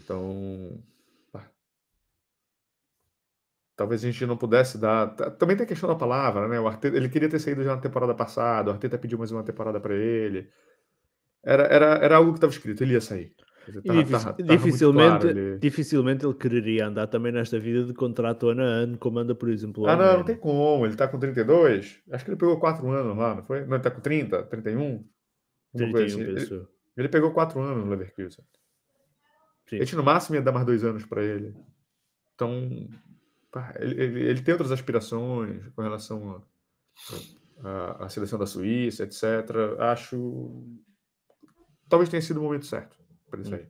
[0.00, 0.82] Então,
[3.82, 5.08] talvez a gente não pudesse dar.
[5.38, 6.60] Também tem a questão da palavra, né?
[6.60, 9.42] O Arteta, ele queria ter saído já na temporada passada, o Arteta pediu mais uma
[9.42, 10.48] temporada para ele.
[11.44, 13.34] Era, era, era algo que estava escrito, ele ia sair.
[13.84, 15.58] Tava, tava dificilmente, claro, ele...
[15.58, 19.48] dificilmente ele quereria andar também nesta vida de contrato ano a ano, como anda, por
[19.48, 19.86] exemplo.
[19.86, 20.84] Ah, não, não tem como.
[20.84, 22.02] Ele está com 32.
[22.12, 23.60] Acho que ele pegou 4 anos lá, não foi?
[23.62, 25.04] Não, ele está com 30, 31.
[25.74, 26.20] 31, assim.
[26.20, 26.66] ele,
[26.96, 28.44] ele, pegou 4 anos no Leverkusen.
[29.68, 29.76] Sim.
[29.76, 31.54] A gente no máximo ia dar mais 2 anos para ele.
[32.34, 32.88] Então,
[33.78, 36.42] ele, ele, ele, tem outras aspirações com relação
[38.00, 39.24] à seleção da Suíça, etc.
[39.78, 40.64] Acho
[41.92, 42.96] talvez tenha sido o momento certo
[43.28, 43.50] para ele hum.
[43.50, 43.68] sair.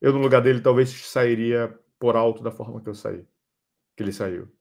[0.00, 3.24] Eu, no lugar dele, talvez sairia por alto da forma que eu saí.
[3.96, 4.52] Que ele saiu.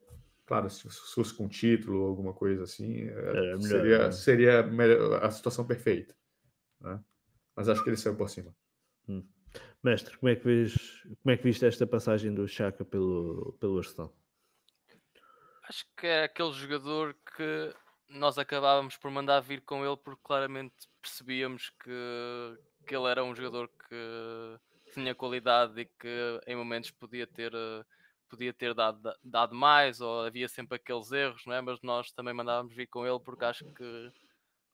[0.46, 4.12] Claro, se fosse com título ou alguma coisa assim, é, é seria, né?
[4.12, 4.60] seria
[5.18, 6.16] a situação perfeita.
[6.80, 7.00] Né?
[7.56, 8.56] Mas acho que ele saiu por cima.
[9.10, 9.24] Hum.
[9.84, 13.78] Mestre, como é que vês, como é que viste esta passagem do Chaka pelo, pelo
[13.78, 14.16] Arsenal?
[15.68, 17.76] Acho que é aquele jogador que
[18.08, 22.58] nós acabávamos por mandar vir com ele porque claramente percebíamos que,
[22.88, 27.52] que ele era um jogador que tinha qualidade e que em momentos podia ter
[28.30, 31.62] podia ter dado, dado mais ou havia sempre aqueles erros, não é?
[31.62, 34.12] mas nós também mandávamos vir com ele porque acho que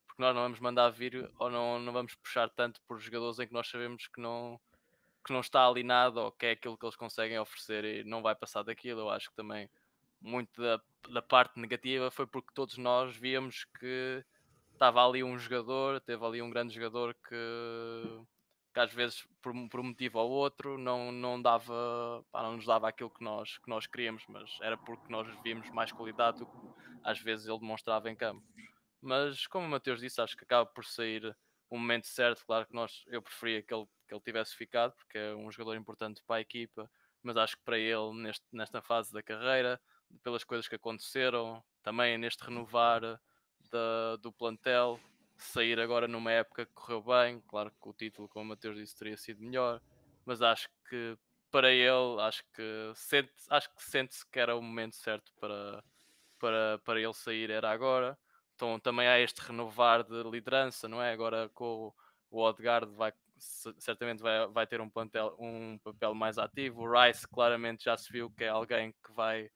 [0.07, 3.47] porque nós não vamos mandar vir ou não, não vamos puxar tanto por jogadores em
[3.47, 4.59] que nós sabemos que não
[5.29, 8.23] que não está ali nada ou que é aquilo que eles conseguem oferecer e não
[8.23, 9.01] vai passar daquilo.
[9.01, 9.69] Eu acho que também
[10.19, 14.25] muito da, da parte negativa foi porque todos nós víamos que
[14.73, 18.25] estava ali um jogador, teve ali um grande jogador que,
[18.73, 22.65] que às vezes por, por um motivo ou outro não, não dava pá, não nos
[22.65, 26.47] dava aquilo que nós, que nós queríamos, mas era porque nós víamos mais qualidade do
[26.47, 26.57] que
[27.03, 28.43] às vezes ele demonstrava em campo.
[28.99, 31.37] Mas como o Mateus disse, acho que acaba por sair
[31.69, 35.17] o momento certo, claro que nós eu preferia que ele, que ele tivesse ficado, porque
[35.17, 36.89] é um jogador importante para a equipa,
[37.21, 39.79] mas acho que para ele neste, nesta fase da carreira
[40.23, 43.01] pelas coisas que aconteceram, também neste renovar
[43.71, 44.99] da, do plantel,
[45.37, 48.97] sair agora numa época que correu bem, claro que o título, como o Mateus disse,
[48.97, 49.79] teria sido melhor,
[50.25, 51.15] mas acho que
[51.51, 55.83] para ele, acho que sente, acho que sente-se que era o momento certo para,
[56.39, 58.17] para, para ele sair, era agora.
[58.55, 61.11] Então também há este renovar de liderança, não é?
[61.11, 61.93] Agora com
[62.31, 66.81] o, o Odegaard vai certamente vai, vai ter um, plantel, um papel mais ativo.
[66.81, 69.49] O Rice claramente já se viu que é alguém que vai,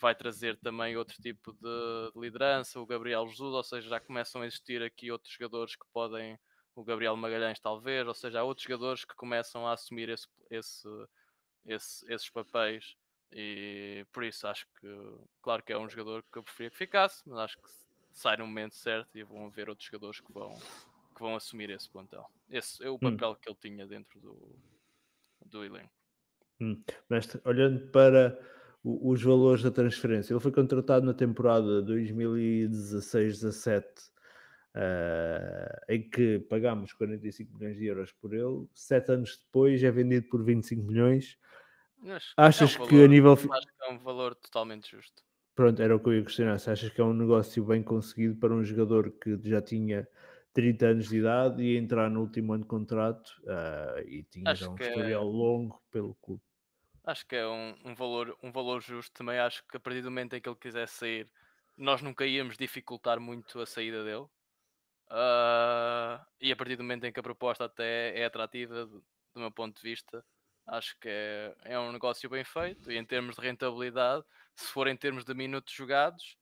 [0.00, 2.80] vai trazer também outro tipo de, de liderança.
[2.80, 6.38] O Gabriel Jesus, ou seja, já começam a existir aqui outros jogadores que podem,
[6.74, 10.88] o Gabriel Magalhães talvez, ou seja, há outros jogadores que começam a assumir esse, esse,
[11.66, 12.96] esse, esses papéis.
[13.32, 14.88] E por isso acho que,
[15.42, 17.68] claro que é um jogador que eu preferia que ficasse, mas acho que
[18.10, 20.58] sai no momento certo e vão haver outros jogadores que vão,
[21.18, 22.24] que vão assumir esse plantel.
[22.48, 22.98] Esse é o hum.
[22.98, 23.36] papel hum.
[23.42, 24.56] que ele tinha dentro do,
[25.44, 25.90] do elenco.
[26.60, 26.80] Hum.
[27.10, 28.38] Mestre, olhando para
[28.82, 33.84] o, os valores da transferência, ele foi contratado na temporada 2016-17,
[34.74, 38.68] uh, em que pagámos 45 milhões de euros por ele.
[38.72, 41.36] Sete anos depois é vendido por 25 milhões.
[42.36, 43.32] Achas é um valor, que a nível.
[43.32, 45.24] Acho que é um valor totalmente justo.
[45.56, 46.60] Pronto, era o que eu ia questionar.
[46.60, 50.06] Se achas que é um negócio bem conseguido para um jogador que já tinha
[50.58, 54.68] 30 anos de idade e entrar no último ano de contrato uh, e tinha já
[54.68, 55.24] um historial é...
[55.24, 56.42] longo pelo clube.
[57.04, 59.12] Acho que é um, um, valor, um valor justo.
[59.14, 61.30] Também acho que a partir do momento em que ele quiser sair,
[61.76, 64.26] nós nunca íamos dificultar muito a saída dele.
[65.06, 69.04] Uh, e a partir do momento em que a proposta até é atrativa, do,
[69.34, 70.24] do meu ponto de vista,
[70.66, 72.90] acho que é, é um negócio bem feito.
[72.90, 74.24] E em termos de rentabilidade,
[74.56, 76.36] se for em termos de minutos jogados,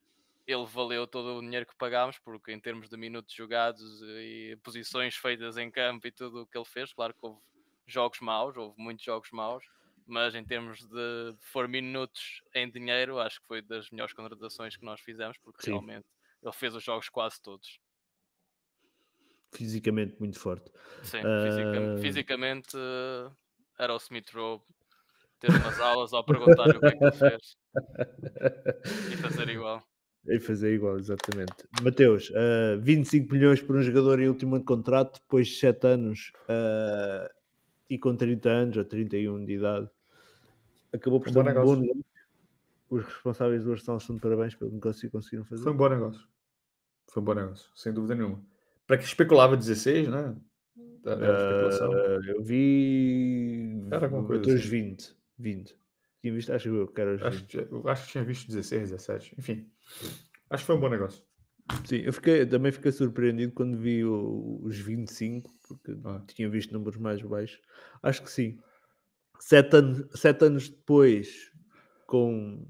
[0.47, 5.17] ele valeu todo o dinheiro que pagámos, porque em termos de minutos jogados e posições
[5.17, 7.41] feitas em campo e tudo o que ele fez, claro que houve
[7.87, 9.65] jogos maus, houve muitos jogos maus,
[10.07, 14.77] mas em termos de, de for minutos em dinheiro, acho que foi das melhores contratações
[14.77, 15.73] que nós fizemos, porque Sim.
[15.73, 16.07] realmente
[16.43, 17.81] ele fez os jogos quase todos.
[19.53, 20.71] Fisicamente muito forte.
[21.03, 21.43] Sim, uh...
[21.43, 22.77] fisicamente, fisicamente
[23.79, 24.63] era o Smith Rowe
[25.41, 27.57] ter umas aulas ao perguntar-lhe o que é que ele fez
[29.13, 29.83] e fazer igual.
[30.29, 31.55] E fazer igual, exatamente.
[31.83, 35.55] Mateus, uh, ah, 25 milhões por um jogador em último ano de contrato, depois de
[35.57, 37.33] 7 anos uh,
[37.89, 39.89] e com 30 anos ou 31 de idade.
[40.93, 42.05] Acabou por ser um bom negócio.
[42.89, 45.63] Os responsáveis do Arsenal estão de parabéns pelo negócio que conseguiram fazer.
[45.63, 46.27] Foi um bom negócio.
[47.09, 48.41] Foi um bom negócio, sem dúvida nenhuma.
[48.87, 50.37] Para que especulava 16, né?
[51.05, 53.87] Uh, eu vi.
[53.91, 54.55] Era alguma coisa.
[54.55, 54.69] Assim.
[54.69, 55.17] 20.
[55.39, 55.77] 20.
[56.27, 57.29] Tinha visto, acho eu que era.
[57.29, 59.35] Acho, eu acho que tinha visto 16, 17.
[59.39, 59.71] Enfim.
[60.51, 61.23] Acho que foi um bom negócio.
[61.85, 66.21] Sim, eu fiquei, também fiquei surpreendido quando vi o, os 25, porque ah.
[66.27, 67.61] tinha visto números mais baixos.
[68.03, 68.59] Acho que sim.
[69.39, 71.53] Sete, an sete anos depois,
[72.09, 72.67] com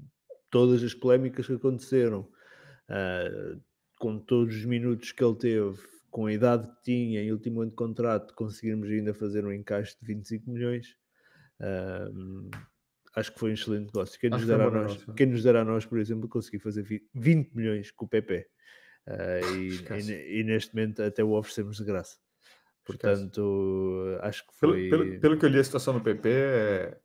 [0.51, 2.29] todas as polémicas que aconteceram,
[2.89, 3.59] uh,
[3.97, 5.79] com todos os minutos que ele teve,
[6.11, 9.97] com a idade que tinha em último ano de contrato, conseguirmos ainda fazer um encaixe
[9.99, 10.95] de 25 milhões.
[11.59, 12.51] Uh,
[13.17, 14.19] acho que foi um excelente negócio.
[14.19, 15.13] Quem nos, dará a nós, negócio.
[15.13, 18.47] quem nos dará a nós, por exemplo, conseguir fazer 20 milhões com o PP.
[19.07, 19.69] Uh, ah, e,
[20.37, 22.17] e, e, neste momento até o oferecemos de graça.
[22.85, 24.89] Portanto, acho que foi.
[24.89, 26.97] Pelo, pelo, pelo, que eu li a situação do PP, é...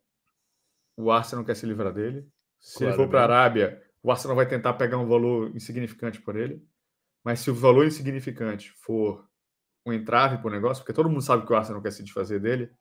[0.95, 2.27] o Arsenal quer se livrar dele.
[2.59, 6.21] Se claro, ele for para a Arábia, o Arsenal vai tentar pegar um valor insignificante
[6.21, 6.65] por ele.
[7.23, 9.27] Mas se o valor insignificante for
[9.85, 12.39] um entrave para o negócio, porque todo mundo sabe que o Arsenal quer se desfazer
[12.39, 12.71] dele,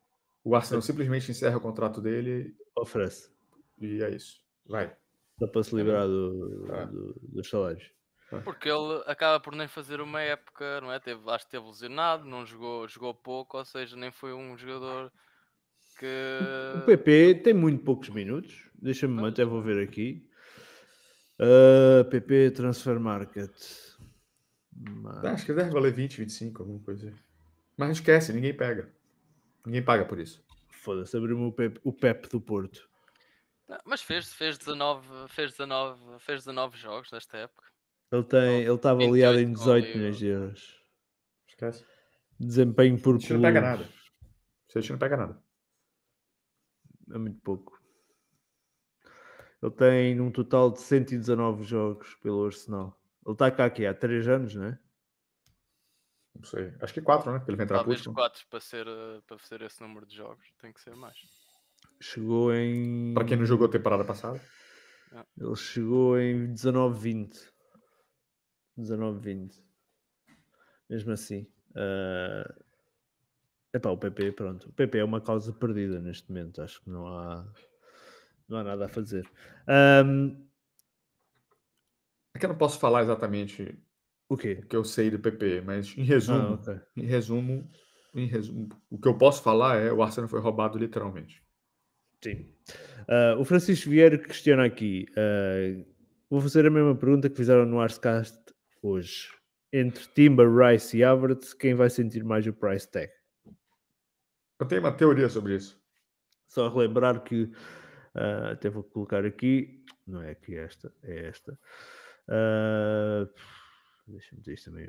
[0.45, 2.55] o Arsenal simplesmente encerra o contrato dele.
[2.83, 3.31] Oferece.
[3.81, 4.41] E é isso.
[4.67, 4.93] Vai.
[5.39, 6.87] Dá para se livrar do, é.
[6.87, 7.89] do, dos salários.
[8.43, 10.99] Porque ele acaba por nem fazer uma época, não é?
[10.99, 15.13] Teve, acho que teve lesionado, não jogou, jogou pouco, ou seja, nem foi um jogador
[15.99, 16.79] que.
[16.79, 18.69] O PP tem muito poucos minutos.
[18.75, 20.27] Deixa-me até vou ver aqui.
[21.39, 23.53] Uh, ah, PP Transfer Market.
[24.73, 25.25] Mas...
[25.25, 27.13] Acho que deve valer 20, 25, alguma coisa.
[27.77, 28.89] Mas não esquece, ninguém pega.
[29.65, 30.43] Ninguém paga por isso.
[30.83, 32.91] Foda-se, abriu-me o Pep, o Pep do Porto.
[33.69, 37.69] Não, mas fez, fez, 19, fez, 19, fez 19 jogos nesta época.
[38.11, 40.85] Ele tem, ele estava aliado em 18 milhões de euros.
[41.47, 41.87] Esquece.
[42.39, 43.89] Desempenho por Isso não pega nada.
[44.75, 45.43] Isso não pega nada.
[47.13, 47.81] É muito pouco.
[49.63, 53.01] Ele tem um total de 119 jogos pelo Arsenal.
[53.25, 54.79] Ele está cá aqui há 3 anos, não é?
[56.35, 56.73] Não sei.
[56.81, 57.43] Acho que quatro, né?
[57.47, 60.45] Ele vai entrar Talvez quatro para ser, eh, para ser esse número de jogos.
[60.61, 61.17] Tem que ser mais.
[62.01, 63.13] Chegou em.
[63.15, 64.41] Para quem não jogou a temporada passada.
[65.39, 67.53] Ele chegou em 19-20.
[68.79, 69.63] 19-20.
[70.89, 71.47] Mesmo assim.
[71.71, 72.63] Uh...
[73.75, 74.69] Epá, o PP, pronto.
[74.69, 76.63] O PP é uma causa perdida neste momento.
[76.63, 77.47] Acho que não há,
[78.49, 79.31] não há nada a fazer.
[79.69, 80.47] Um...
[82.35, 83.79] É que eu não posso falar exatamente
[84.35, 84.61] o quê?
[84.63, 87.71] O que eu sei do PP, mas em resumo, ah, em resumo,
[88.15, 91.43] em resumo, o que eu posso falar é o Arsenal foi roubado literalmente.
[92.23, 92.47] Sim.
[93.03, 95.07] Uh, o Francisco Vieira questiona aqui.
[95.11, 95.85] Uh,
[96.31, 98.39] vou fazer a mesma pergunta que fizeram no Arscast
[98.83, 99.29] hoje.
[99.73, 103.11] Entre Timber, Rice e Havertz, quem vai sentir mais o price tag?
[104.61, 105.81] Eu tenho uma teoria sobre isso.
[106.47, 111.59] Só relembrar que uh, até vou colocar aqui, não é aqui esta, é esta.
[112.29, 113.29] Uh,
[114.07, 114.89] Deixa-me dizer isto também.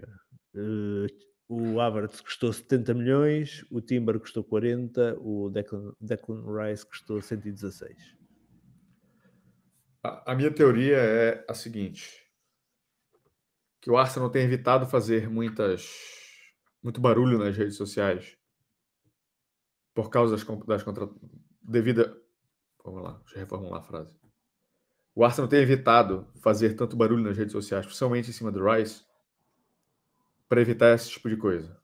[0.55, 1.07] Uh,
[1.47, 8.15] o Havertz custou 70 milhões, o Timber custou 40, o Declan, Declan Rice custou 116.
[10.03, 12.23] A, a minha teoria é a seguinte:
[13.81, 15.89] que o Arsenal tem evitado fazer muitas
[16.81, 18.37] muito barulho nas redes sociais
[19.93, 21.07] por causa das, das contra...
[21.61, 22.21] devido
[22.83, 24.22] vamos lá, deixa eu reformular a frase.
[25.15, 29.01] O Arsenal tem evitado fazer tanto barulho nas redes sociais, principalmente em cima do Rice,
[30.49, 31.77] para evitar esse tipo de coisa.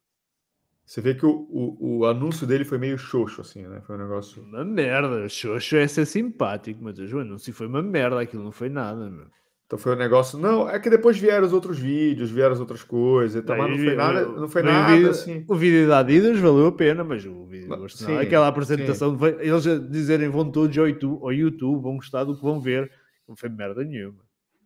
[0.85, 3.79] Você vê que o, o, o, anúncio dele foi meio xoxo, assim, né?
[3.85, 4.41] Foi um negócio.
[4.41, 5.29] Uma merda.
[5.29, 9.27] Xoxo é ser simpático, mas o anúncio foi uma merda, aquilo não foi nada, meu.
[9.67, 10.39] Então foi um negócio.
[10.39, 13.43] Não, é que depois vieram os outros vídeos, vieram as outras coisas.
[13.43, 15.45] Então, mas não foi nada, não foi nada vídeo, assim.
[15.47, 19.25] O vídeo da Adidas valeu a pena, mas o vídeo do aquela apresentação, sim.
[19.37, 22.91] eles dizerem vão todos ao YouTube, ao YouTube, vão gostar do que vão ver,
[23.29, 24.23] não foi merda nenhuma.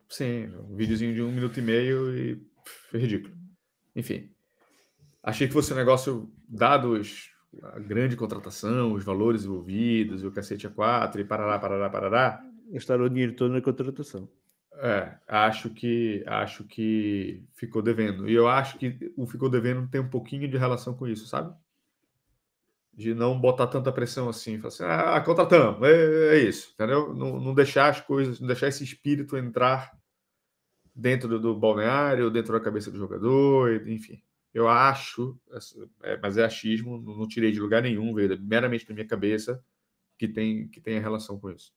[0.09, 2.41] Sim, um videozinho de um minuto e meio e
[2.89, 3.35] foi ridículo.
[3.95, 4.31] Enfim,
[5.21, 7.29] achei que fosse um negócio, dados
[7.61, 12.43] a grande contratação, os valores envolvidos, o cacete a quatro e parará, parará, parará.
[12.71, 14.27] Gastaram o dinheiro todo na contratação.
[14.77, 18.27] É, acho que acho que ficou devendo.
[18.27, 21.53] E eu acho que o ficou devendo tem um pouquinho de relação com isso, sabe?
[22.95, 27.13] De não botar tanta pressão assim, falar assim, ah, contratamos, é, é isso, entendeu?
[27.13, 29.91] Não, não, deixar as coisas, não deixar esse espírito entrar
[30.95, 34.21] dentro do, do balneário, dentro da cabeça do jogador, enfim.
[34.53, 35.39] Eu acho,
[36.03, 39.63] é, mas é achismo, não, tirei de lugar nenhum, veio meramente da minha cabeça
[40.17, 41.73] que tem que tem a relação com isso.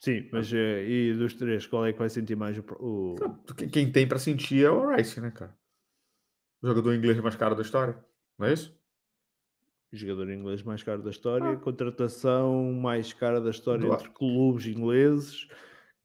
[0.00, 2.64] Sim, mas eh, e dos três, qual é que vai sentir mais o.
[2.80, 3.16] o...
[3.70, 5.54] Quem tem para sentir é o Rice, né, cara?
[6.62, 7.98] O jogador inglês mais caro da história,
[8.38, 8.78] não é isso?
[9.92, 11.56] O jogador inglês mais caro da história, ah.
[11.56, 15.48] contratação mais cara da história entre clubes ingleses,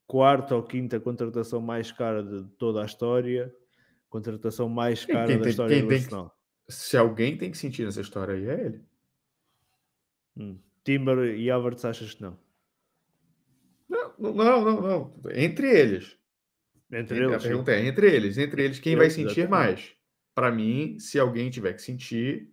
[0.06, 3.54] quarta ou quinta contratação mais cara de toda a história,
[4.08, 6.36] contratação mais cara quem da tem, história do Arsenal.
[6.66, 8.84] Que, se alguém tem que sentir nessa história aí, é ele.
[10.36, 10.58] Hum.
[10.82, 12.38] Timber e Havertz achas que não?
[13.88, 15.20] Não, não, não, não.
[15.32, 16.16] Entre eles.
[16.90, 17.34] Entre, eles.
[17.34, 18.38] A pergunta é entre eles.
[18.38, 19.95] Entre eles, quem vai sentir mais?
[20.36, 22.52] Para mim, se alguém tiver que sentir,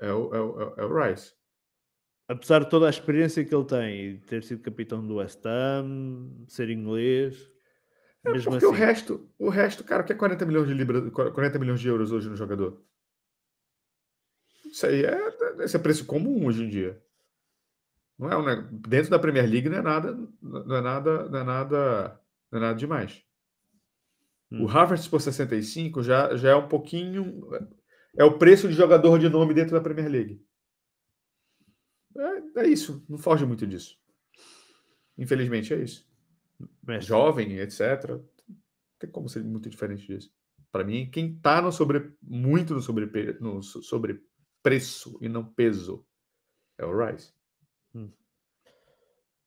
[0.00, 1.34] é o, é o, é o Rice.
[2.26, 6.70] Apesar de toda a experiência que ele tem, ter sido capitão do West Ham, ser
[6.70, 7.52] inglês,
[8.24, 8.74] é mesmo porque assim...
[8.74, 11.88] o resto, o resto, cara, o que é 40 milhões de libras, 40 milhões de
[11.88, 12.82] euros hoje no jogador?
[14.64, 15.18] Isso aí é,
[15.60, 16.98] esse é preço comum hoje em dia.
[18.18, 21.44] Não é um, dentro da Premier League não é nada, não é nada, não é
[21.44, 23.22] nada, não é nada demais.
[24.52, 24.64] Hum.
[24.64, 27.48] O Havertz por 65 já, já é um pouquinho
[28.14, 30.44] é o preço de jogador de nome dentro da Premier League.
[32.14, 33.98] É, é isso, não foge muito disso.
[35.16, 36.06] Infelizmente é isso.
[36.86, 37.08] Mestre.
[37.08, 38.10] Jovem, etc.
[38.10, 38.20] Não
[38.98, 40.30] tem como ser muito diferente disso.
[40.70, 43.06] Para mim, quem está no sobre, muito no, sobre,
[43.40, 46.06] no sobrepreço e não peso
[46.76, 47.32] é o Rice.
[47.94, 48.10] Hum.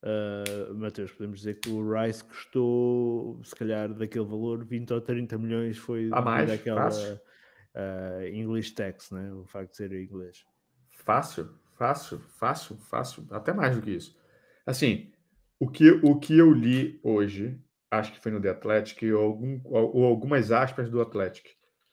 [0.05, 5.35] Uh, Mateus, podemos dizer que o Rice custou, se calhar, daquele valor, 20 ou 30
[5.39, 9.33] milhões foi a mais, daquela uh, English tax, né?
[9.33, 10.45] o facto de ser inglês.
[10.91, 14.15] Fácil, fácil, fácil, fácil, até mais do que isso.
[14.63, 15.11] Assim,
[15.59, 19.59] o que, o que eu li hoje, acho que foi no The Athletic, ou, algum,
[19.63, 21.49] ou algumas aspas do Athletic,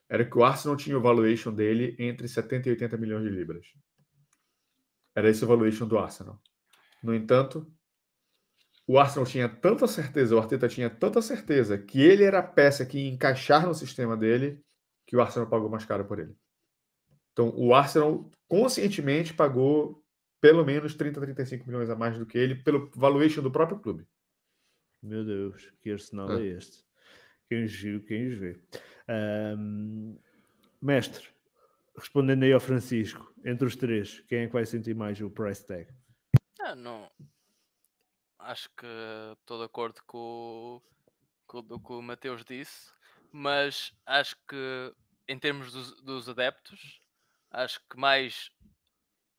[0.06, 3.66] era que o Arsenal tinha o valuation dele entre 70 e 80 milhões de libras.
[5.16, 6.38] Era esse o valuation do Arsenal.
[7.02, 7.66] No entanto,
[8.92, 12.84] o Arsenal tinha tanta certeza, o Arteta tinha tanta certeza que ele era a peça
[12.84, 14.62] que ia encaixar no sistema dele,
[15.06, 16.36] que o Arsenal pagou mais caro por ele.
[17.32, 20.04] Então, o Arsenal conscientemente pagou
[20.42, 24.06] pelo menos 30, 35 milhões a mais do que ele pelo valuation do próprio clube.
[25.02, 26.84] Meu Deus, que arsenal é, é este?
[27.48, 28.60] Quem os viu, quem vê.
[29.08, 30.18] Um,
[30.82, 31.26] mestre,
[31.96, 35.66] respondendo aí ao Francisco, entre os três, quem é que vai sentir mais o price
[35.66, 35.88] tag?
[36.60, 37.10] Ah, não.
[38.42, 38.86] Acho que
[39.40, 40.82] estou de acordo com,
[41.46, 42.92] com o que o Mateus disse,
[43.32, 44.92] mas acho que
[45.28, 47.00] em termos dos, dos adeptos,
[47.50, 48.50] acho que mais,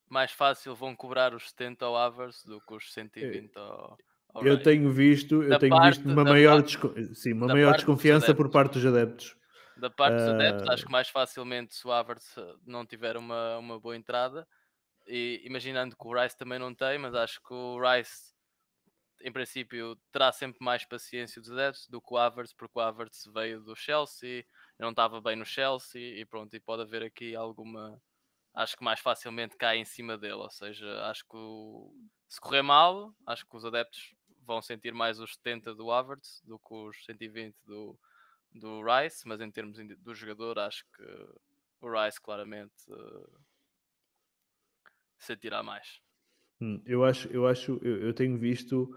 [0.08, 3.96] mais fácil vão cobrar os 70 ao Avers do que os 120 ao.
[4.34, 8.34] ao eu tenho visto, eu tenho parte, visto uma maior, parte, sim, uma maior desconfiança
[8.34, 9.36] por parte dos adeptos.
[9.76, 12.36] Da parte dos adeptos, acho que mais facilmente se o Havertz
[12.66, 14.46] não tiver uma, uma boa entrada,
[15.06, 18.33] e imaginando que o Rice também não tem, mas acho que o Rice
[19.24, 23.24] em princípio terá sempre mais paciência dos adeptos do que o Havertz, porque o Havertz
[23.32, 24.44] veio do Chelsea,
[24.78, 28.00] não estava bem no Chelsea e pronto, e pode haver aqui alguma
[28.54, 31.92] acho que mais facilmente cai em cima dele, ou seja, acho que o...
[32.28, 34.14] se correr mal, acho que os adeptos
[34.46, 37.98] vão sentir mais os 70 do Havertz do que os 120 do,
[38.52, 41.02] do Rice, mas em termos do jogador, acho que
[41.80, 43.40] o Rice claramente uh,
[45.18, 46.03] sentirá mais.
[46.64, 48.90] Hum, eu acho, eu acho, eu, eu, tenho visto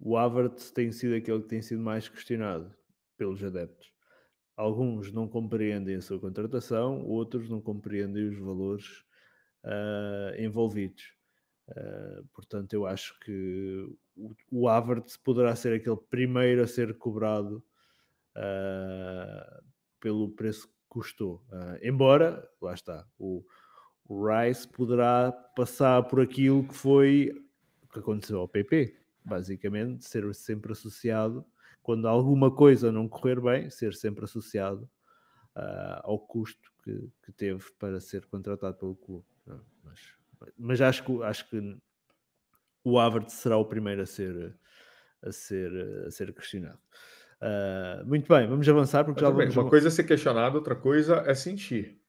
[0.00, 2.74] o Havertz tem sido aquele que tem sido mais questionado
[3.16, 3.92] pelos adeptos.
[4.56, 9.04] Alguns não compreendem a sua contratação, outros não compreendem os valores
[9.64, 11.04] uh, envolvidos.
[11.68, 13.86] Uh, portanto, eu acho que
[14.16, 17.64] o, o Havertz poderá ser aquele primeiro a ser cobrado
[18.36, 19.64] uh,
[20.00, 21.44] pelo preço que custou.
[21.80, 23.44] Embora, lá está, o,
[24.08, 27.32] o, Rice poderá passar por aquilo que foi
[27.82, 31.44] o que aconteceu ao PP, basicamente, ser sempre associado,
[31.82, 34.88] quando alguma coisa não correr bem, ser sempre associado
[35.56, 39.26] uh, ao custo que, que, teve para ser contratado pelo clube.
[39.82, 40.00] Mas,
[40.58, 41.78] mas acho, que, acho que
[42.82, 44.54] o Havertz será o primeiro a ser,
[45.22, 46.78] a ser, a ser questionado.
[47.40, 51.22] Uh, muito bem, vamos avançar porque já bem, Uma coisa é ser questionado, outra coisa
[51.26, 52.00] é sentir.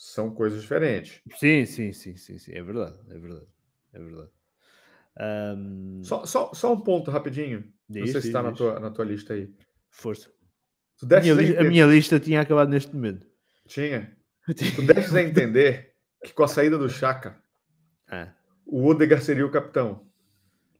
[0.00, 1.20] São coisas diferentes.
[1.36, 2.52] Sim, sim, sim, sim, sim.
[2.54, 3.46] é verdade, é verdade,
[3.92, 4.30] é verdade.
[5.58, 6.00] Um...
[6.02, 7.70] Só, só, só um ponto rapidinho.
[7.86, 9.54] Diz, Não sei se está na tua, na tua lista aí.
[9.90, 10.30] Força.
[11.02, 11.54] A minha, li...
[11.54, 13.26] a minha, lista tinha acabado neste momento.
[13.68, 14.16] Tinha.
[14.46, 15.92] Tu deves entender
[16.24, 17.38] que com a saída do Chaka,
[18.10, 18.32] ah.
[18.64, 20.10] o Odegar seria o capitão.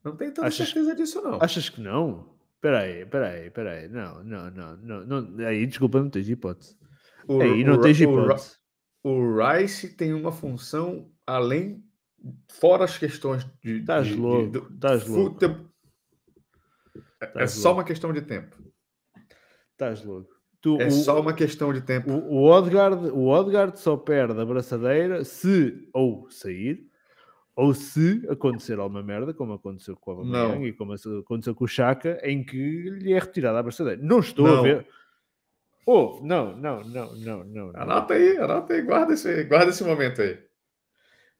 [0.02, 1.38] Não tenho tanta achas, certeza disso, não.
[1.42, 2.34] Achas que não?
[2.58, 3.86] Peraí, peraí, peraí.
[3.86, 5.46] Não, não, não, não, não.
[5.46, 6.74] Aí, desculpa, não tens hipótese.
[7.28, 8.59] O, aí não o, tens hipótese.
[9.03, 11.82] O, Rice tem uma função além,
[12.48, 13.80] fora as questões de.
[13.80, 15.44] Estás louco, estás louco.
[17.22, 18.57] É, é só uma questão de tempo.
[19.72, 20.40] Estás louco.
[20.61, 22.12] Tu, é o, só uma questão de tempo.
[22.12, 26.90] O, o, Odgard, o Odgard só perde a braçadeira se ou sair
[27.57, 31.68] ou se acontecer alguma merda, como aconteceu com o Aubameyang e como aconteceu com o
[31.68, 34.01] Chaka, em que lhe é retirada a braçadeira.
[34.03, 34.59] Não estou não.
[34.59, 34.86] a ver.
[35.93, 37.72] Oh, não, não, não, não, não.
[37.74, 40.38] Anota aí, anota aí, guarda esse, guarda esse momento aí.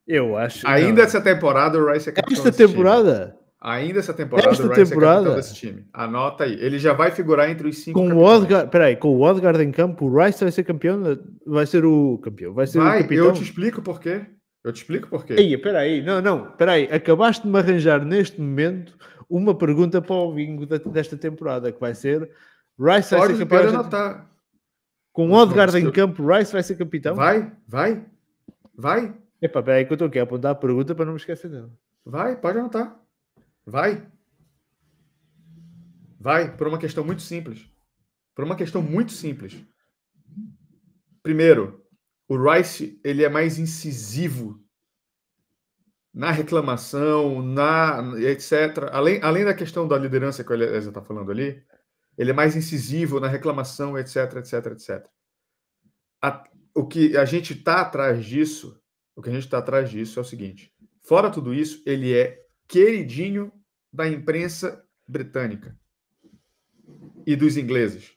[0.05, 0.67] Eu acho.
[0.67, 1.03] Ainda não.
[1.03, 3.27] essa temporada o Rice é capitão Esta temporada?
[3.27, 3.41] Time.
[3.61, 5.11] Ainda essa temporada Esta o Rice temporada?
[5.11, 5.85] é capitão desse time.
[5.93, 6.57] Anota aí.
[6.59, 7.97] Ele já vai figurar entre os cinco.
[7.97, 11.01] Com o Odgard, peraí, com o Odgard em campo, o Rice vai ser campeão,
[11.47, 13.25] vai ser o campeão, vai ser vai, o capitão.
[13.27, 14.25] Eu te explico por quê.
[14.65, 15.35] Eu te explico porquê.
[15.39, 16.89] Aí, peraí, não, não, peraí.
[16.91, 18.97] Acabaste de me arranjar neste momento
[19.29, 22.29] uma pergunta para o bingo desta temporada, que vai ser
[22.77, 23.61] Rice vai ser campeão.
[23.61, 24.30] Pode anotar.
[25.11, 27.15] Com Odegaard em campo, Rice vai ser capitão?
[27.15, 28.05] Vai, vai,
[28.73, 29.13] vai.
[29.41, 31.71] Epá, peraí que eu estou aqui a apontar a pergunta para não me esquecer dela.
[32.05, 32.97] Vai, pode anotar.
[33.65, 34.07] Vai.
[36.19, 37.67] Vai, por uma questão muito simples.
[38.35, 39.65] Por uma questão muito simples.
[41.21, 41.83] Primeiro,
[42.27, 44.63] o Rice ele é mais incisivo
[46.13, 48.89] na reclamação, na etc.
[48.91, 51.63] Além, além da questão da liderança que a Elisa está falando ali,
[52.17, 55.07] ele é mais incisivo na reclamação, etc, etc, etc.
[56.21, 56.43] A,
[56.75, 58.79] o que a gente está atrás disso,
[59.15, 62.45] o que a gente está atrás disso é o seguinte: fora tudo isso, ele é
[62.67, 63.51] queridinho
[63.91, 65.77] da imprensa britânica
[67.25, 68.13] e dos ingleses.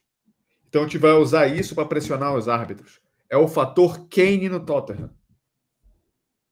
[0.68, 4.64] Então a gente vai usar isso para pressionar os árbitros é o fator Kane no
[4.64, 5.10] Tottenham.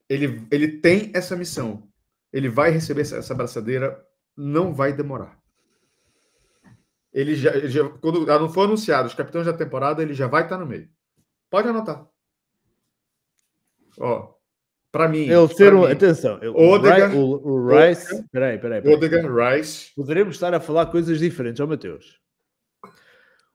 [0.09, 1.89] Ele, ele tem essa missão.
[2.33, 5.41] Ele vai receber essa, essa não vai demorar.
[7.13, 10.45] Ele já, ele já, quando não for anunciado os capitães da temporada, ele já vai
[10.45, 10.89] estar no meio.
[11.51, 12.07] Pode anotar.
[13.99, 14.33] Ó,
[14.91, 15.29] para mim.
[15.29, 18.25] Ele ser um, atenção, Odegaard, o, o Rice.
[18.31, 18.81] Peraí, peraí.
[18.81, 18.95] peraí.
[18.95, 19.93] Odegaard, Rice.
[19.95, 22.21] Poderemos estar a falar coisas diferentes, ó Mateus.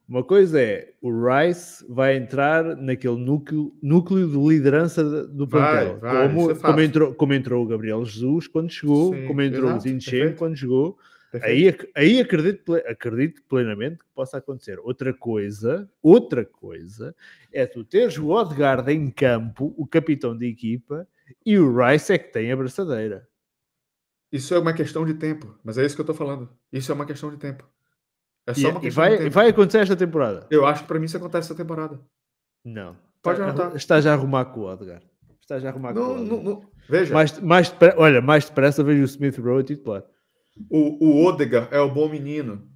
[0.08, 6.14] Uma coisa é o Rice vai entrar naquele núcleo, núcleo de liderança do plantel, vai,
[6.14, 9.64] vai, como, é como, entrou, como entrou o Gabriel Jesus quando chegou, Sim, como entrou
[9.64, 10.96] exato, o Zinchenko quando chegou.
[11.42, 14.78] Aí, aí acredito, acredito plenamente que possa acontecer.
[14.80, 17.14] Outra coisa, outra coisa
[17.52, 21.06] é tu teres o Odegaard em campo, o capitão da equipa,
[21.44, 23.28] e o Rice é que tem a braçadeira.
[24.32, 26.48] Isso é uma questão de tempo, mas é isso que eu estou falando.
[26.72, 27.68] Isso é uma questão de tempo.
[28.46, 30.46] É só uma e, questão vai, vai acontecer esta temporada?
[30.50, 32.00] Eu acho que para mim isso acontece esta temporada.
[32.64, 32.96] Não.
[33.22, 33.76] Pode anotar.
[33.76, 35.02] Estás a arrumar com o Edgar.
[35.40, 37.12] Estás a arrumar não, com o não, não, Veja.
[37.12, 40.02] Mais, mais, olha, mais depressa vejo o Smith Rowe titular.
[40.70, 42.66] O, o Odegar é o bom menino.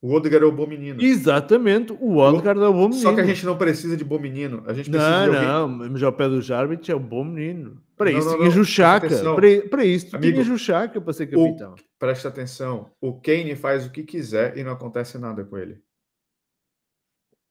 [0.00, 1.02] O Odegar é o bom menino.
[1.02, 3.02] Exatamente, o Odegar é o bom menino.
[3.02, 4.62] Só que a gente não precisa de bom menino.
[4.66, 5.52] A gente precisa não, de alguém...
[5.52, 7.82] não, mas ao pé dos árbitros é o bom menino.
[7.96, 8.38] Para Não, isso não.
[8.38, 9.34] Presta atenção.
[9.34, 11.72] Para, para isso Amigo, o Chaka para ser capitão.
[11.72, 12.90] O, presta atenção.
[13.00, 15.78] O Kane faz o que quiser e não acontece nada com ele.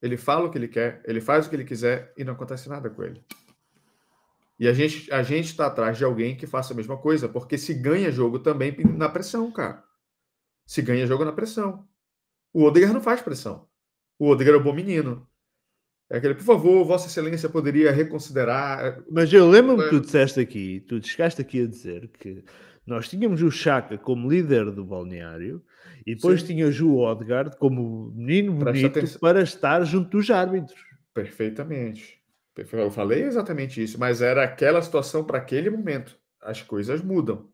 [0.02, 2.70] Ele fala o que ele quer, ele faz o que ele quiser e não acontece
[2.70, 3.24] nada com ele.
[4.60, 7.58] E a gente a gente está atrás de alguém que faça a mesma coisa, porque
[7.58, 9.84] se ganha jogo também na pressão, cara.
[10.66, 11.88] Se ganha jogo na pressão.
[12.54, 13.68] O Odegaard não faz pressão.
[14.18, 15.28] O Odegaard é um bom menino.
[16.10, 19.04] É aquele, por favor, Vossa Excelência poderia reconsiderar.
[19.12, 19.90] Mas eu lembro-me que É.
[19.90, 22.44] tu disseste aqui, tu chegaste aqui a dizer que
[22.86, 25.62] nós tínhamos o Chaka como líder do balneário
[26.06, 26.48] e depois Sim.
[26.48, 30.80] tínhamos o Odegaard como menino bonito para estar junto dos árbitros.
[31.14, 32.22] Perfeitamente.
[32.58, 36.18] Eu falei exatamente isso, mas era aquela situação para aquele momento.
[36.42, 37.50] As coisas mudam.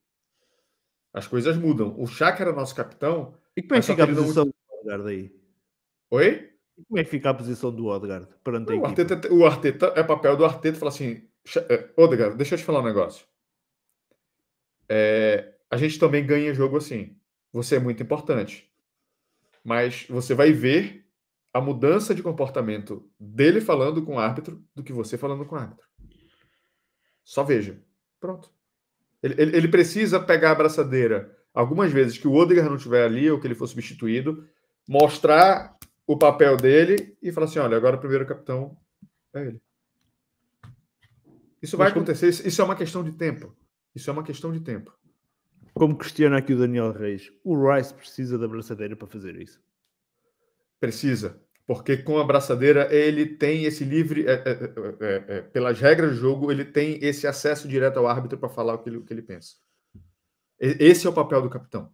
[1.14, 1.96] As coisas mudam.
[2.00, 3.34] O Chaka era nosso capitão.
[3.56, 5.36] E como é que fica a posição do Odegaard aí?
[6.12, 6.52] Oi?
[6.78, 8.86] E como é que fica a posição do Odegaard perante a O?
[8.86, 12.64] Arteta, o Arteta é papel do Arteta falar assim: "Cha- é, Odegaard, deixa eu te
[12.64, 13.26] falar um negócio.
[14.88, 17.18] É, a gente também ganha jogo assim.
[17.52, 18.72] Você é muito importante.
[19.64, 21.01] Mas você vai ver
[21.54, 25.58] a mudança de comportamento dele falando com o árbitro do que você falando com o
[25.60, 25.86] árbitro.
[27.24, 27.82] Só veja.
[28.20, 28.52] Pronto.
[29.22, 33.30] Ele, ele- ele precisa pegar a abraçadeira algumas vezes que o Odegaard não estiver ali
[33.30, 34.48] ou que ele for substituído,
[34.88, 35.78] mostrar
[36.08, 38.78] o papel dele e falar assim: olha, agora o primeiro capitão
[39.34, 39.62] é ele.
[41.62, 43.56] Isso vai Mas acontecer, isso é uma questão de tempo.
[43.94, 44.92] Isso é uma questão de tempo.
[45.74, 49.62] Como questiona aqui o Daniel Reis, o Rice precisa da braçadeira para fazer isso.
[50.82, 51.40] Precisa.
[51.66, 54.26] Porque com a braçadeira ele tem esse livre.
[54.28, 58.08] é, é, é, é, é, pelas regras do jogo, ele tem esse acesso direto ao
[58.08, 59.56] árbitro para falar o que ele, o que ele pensa.
[60.60, 61.94] E- Esse é o papel do capitão.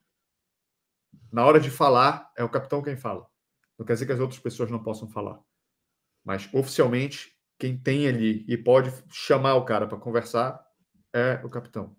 [1.31, 3.27] Na hora de falar, é o capitão quem fala.
[3.77, 5.39] Não quer dizer que as outras pessoas não possam falar.
[6.25, 10.65] Mas oficialmente, quem tem ali e pode chamar o cara para conversar
[11.13, 11.96] é o capitão.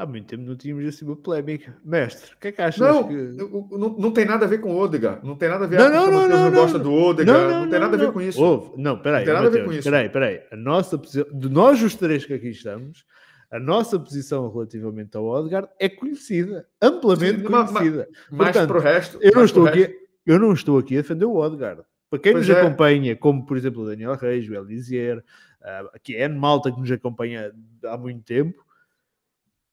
[0.00, 1.76] Há muito tempo não tínhamos assim uma polémica.
[1.84, 3.14] Mestre, o que é que achas Não, que...
[3.14, 5.26] não, não tem nada a ver com o Odegaard.
[5.26, 6.84] Não tem nada a ver Não, não, não, não, não gosta não.
[6.84, 7.52] do Odegaard.
[7.52, 8.42] Não, tem nada a ver com isso.
[8.42, 8.80] Houve.
[8.80, 9.90] Não, peraí, Não tem nada a ver Mateus, com isso.
[9.90, 10.40] Peraí, peraí.
[10.50, 13.04] A nossa posição, de nós os três que aqui estamos,
[13.50, 18.08] a nossa posição relativamente ao Odegaard é conhecida, amplamente Sim, mas- conhecida.
[18.30, 19.18] Mas Portanto, para o resto.
[19.20, 19.94] Eu não, mas estou aqui, resto-
[20.24, 21.82] eu não estou aqui a defender o Odegaard.
[22.08, 22.60] Para quem Pois nos é.
[22.62, 25.22] acompanha, como por exemplo o Daniel Reis, o Elisier,
[25.62, 27.52] ah, que é malta que nos acompanha
[27.84, 28.64] há muito tempo,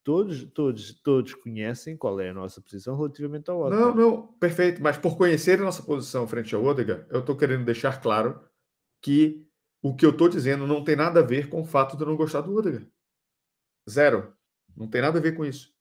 [0.07, 3.97] todos, todos, todos conhecem qual é a nossa posição relativamente ao Não, Odegaard.
[3.99, 4.81] não, perfeito.
[4.81, 8.39] Mas por conhecer a nossa posição frente ao Odegaard, eu estou querendo deixar claro
[9.03, 9.45] que
[9.83, 12.07] o que eu estou dizendo não tem nada a ver com o fato de eu
[12.07, 12.89] não gostar do Odegaard.
[13.89, 14.33] Zero.
[14.77, 15.73] Não tem nada a ver com isso.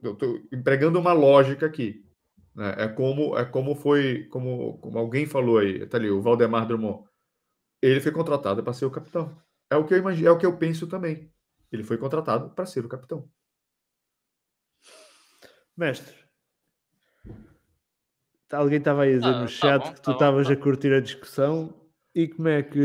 [0.00, 2.06] Eu estou empregando uma lógica aqui.
[2.54, 2.76] né?
[2.78, 7.02] É como é como foi, como, como alguém falou aí, tá ali, o Valdemar Drummond.
[7.82, 9.36] Ele foi contratado para ser o capitão.
[9.68, 11.32] É o que eu imagino, é o que eu penso também.
[11.72, 13.28] Ele foi contratado para ser o capitão.
[15.76, 16.14] Mestre,
[18.48, 20.46] tá- alguém estava aí a dizer Ah, no tá chat bom, que tu tá estavas
[20.46, 20.52] tá.
[20.52, 22.78] a curtir a discussão e como é que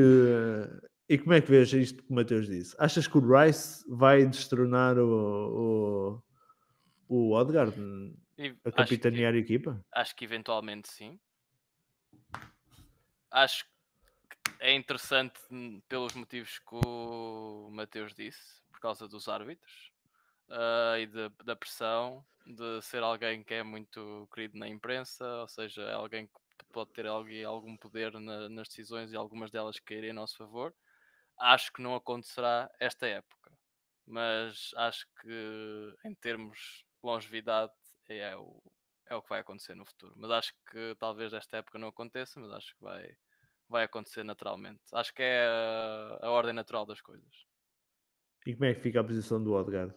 [1.09, 2.75] e como é que vês isto que o Mateus disse?
[2.79, 6.21] Achas que o Rice vai destronar o,
[7.09, 7.73] o, o Odegaard
[8.37, 9.83] E a que- capitanear a equipa?
[9.93, 11.19] Acho que eventualmente sim.
[13.31, 13.71] Acho que
[14.59, 19.91] é interessante hum, pelos motivos que o Mateus disse, por causa dos árbitros
[20.49, 25.47] ah, e de- da pressão de ser alguém que é muito querido na imprensa, ou
[25.47, 30.11] seja, é alguém que pode ter algum poder na- nas decisões e algumas delas caírem
[30.11, 30.73] a nosso favor.
[31.39, 33.51] Acho que não acontecerá esta época,
[34.05, 37.73] mas acho que em termos de longevidade
[38.09, 38.61] é o,
[39.09, 40.13] é o que vai acontecer no futuro.
[40.17, 43.17] Mas acho que talvez esta época não aconteça, mas acho que vai,
[43.69, 44.81] vai acontecer naturalmente.
[44.93, 47.47] Acho que é a, a ordem natural das coisas.
[48.47, 49.93] E como é que fica a posição do Odegaard?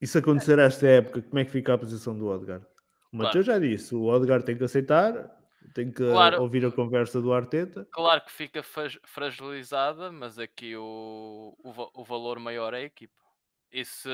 [0.00, 2.64] E se acontecer esta época, como é que fica a posição do Odegaard?
[3.12, 3.24] O Claro.
[3.26, 5.30] Mateus já disse, o Odegaard tem que aceitar,
[5.74, 6.42] tem que Claro.
[6.42, 7.86] ouvir a conversa do Arteta.
[7.92, 8.62] Claro que fica
[9.06, 13.14] fragilizada, mas aqui o, o, o valor maior é a equipa.
[13.72, 14.08] E se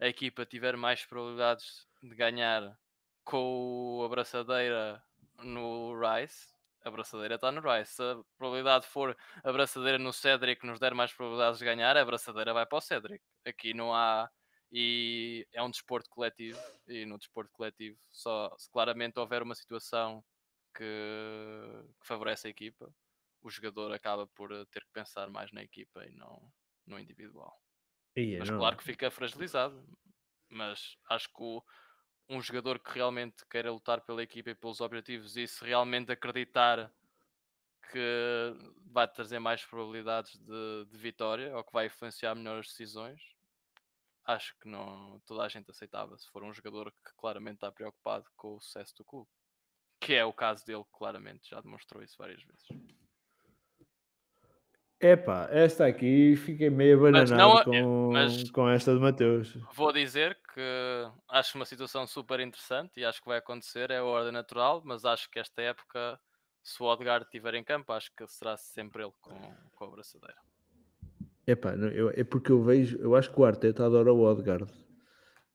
[0.00, 2.76] a equipa tiver mais probabilidades de ganhar
[3.24, 5.02] com o abraçadeira
[5.42, 6.48] no Rice,
[6.84, 7.92] a abraçadeira está no Rice.
[7.94, 12.02] Se a probabilidade for a abraçadeira no Cedric nos der mais probabilidades de ganhar, a
[12.02, 13.24] abraçadeira vai para o Cedric.
[13.46, 14.28] Aqui não há.
[14.74, 16.60] E é um desporto coletivo.
[16.88, 20.24] E no desporto coletivo, só se claramente houver uma situação
[20.76, 20.84] que,
[22.00, 22.92] que favorece a equipa,
[23.42, 26.52] o jogador acaba por eh, ter que pensar mais na equipa e não
[26.86, 27.60] no individual.
[28.16, 28.64] Ia, Mas não.
[28.64, 29.86] claro que fica fragilizado.
[30.50, 31.62] Mas acho que o-
[32.28, 36.92] um jogador que realmente queira lutar pela equipa e pelos objetivos e se realmente acreditar
[37.90, 38.52] que
[38.86, 43.20] vai trazer mais probabilidades de, de vitória ou que vai influenciar melhores decisões,
[44.24, 48.24] acho que não toda a gente aceitava se for um jogador que claramente está preocupado
[48.36, 49.28] com o sucesso do clube.
[50.00, 52.66] Que é o caso dele, claramente, já demonstrou isso várias vezes.
[55.00, 59.54] Epá, esta aqui fiquei meio bananado não, com, mas com esta de Mateus.
[59.74, 60.60] Vou dizer que
[61.28, 65.04] acho uma situação super interessante e acho que vai acontecer, é a ordem natural, mas
[65.04, 66.18] acho que esta época,
[66.62, 69.34] se o Odegaard estiver em campo, acho que será sempre ele com,
[69.74, 70.38] com a braçadeira.
[71.46, 74.64] Epá, eu, é porque eu vejo, eu acho que o Arteta adora o Odegaard.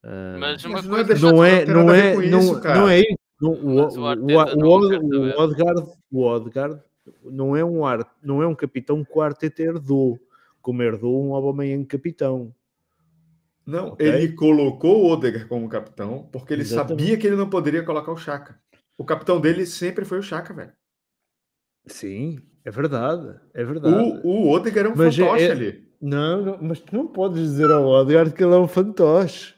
[0.02, 1.32] Uh, mas uma não, coisa...
[1.32, 3.18] não é, não é, não, isso, não é isso.
[3.40, 6.80] Não, o, o, o, o, Odegaard, o Odegaard
[7.24, 10.18] não é um ar, não é um capitão que o Arteta herdou,
[10.62, 12.54] como herdou um Aubameyang capitão.
[13.66, 14.08] Não, okay?
[14.08, 17.02] ele colocou o Odegaard como capitão porque ele Exatamente.
[17.02, 18.58] sabia que ele não poderia colocar o Chaka.
[18.96, 20.72] O capitão dele sempre foi o Chaka, velho.
[21.86, 24.20] Sim, é verdade, é verdade.
[24.24, 25.90] O, o Odegaard é um mas é- fantoche é, ali.
[26.00, 29.54] Não, não, mas tu não podes dizer ao Odegaard que ele é um fantoche.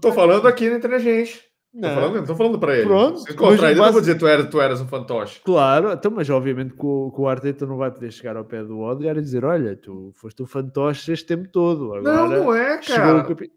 [0.00, 1.50] Tô falando aqui entre a gente.
[1.72, 1.88] Não.
[1.88, 2.86] Tô falando, tô falando para ele.
[2.86, 3.18] Pronto.
[3.20, 5.40] Se encontrar ele, eu não vou dizer tu eras, tu eras um fantoche.
[5.44, 8.64] Claro, então, mas obviamente que o, que o Arteta não vai poder chegar ao pé
[8.64, 11.94] do Odegaard e dizer: Olha, tu foste um fantoche este tempo todo.
[11.94, 13.22] Agora não, não é, cara.
[13.22, 13.52] Capi...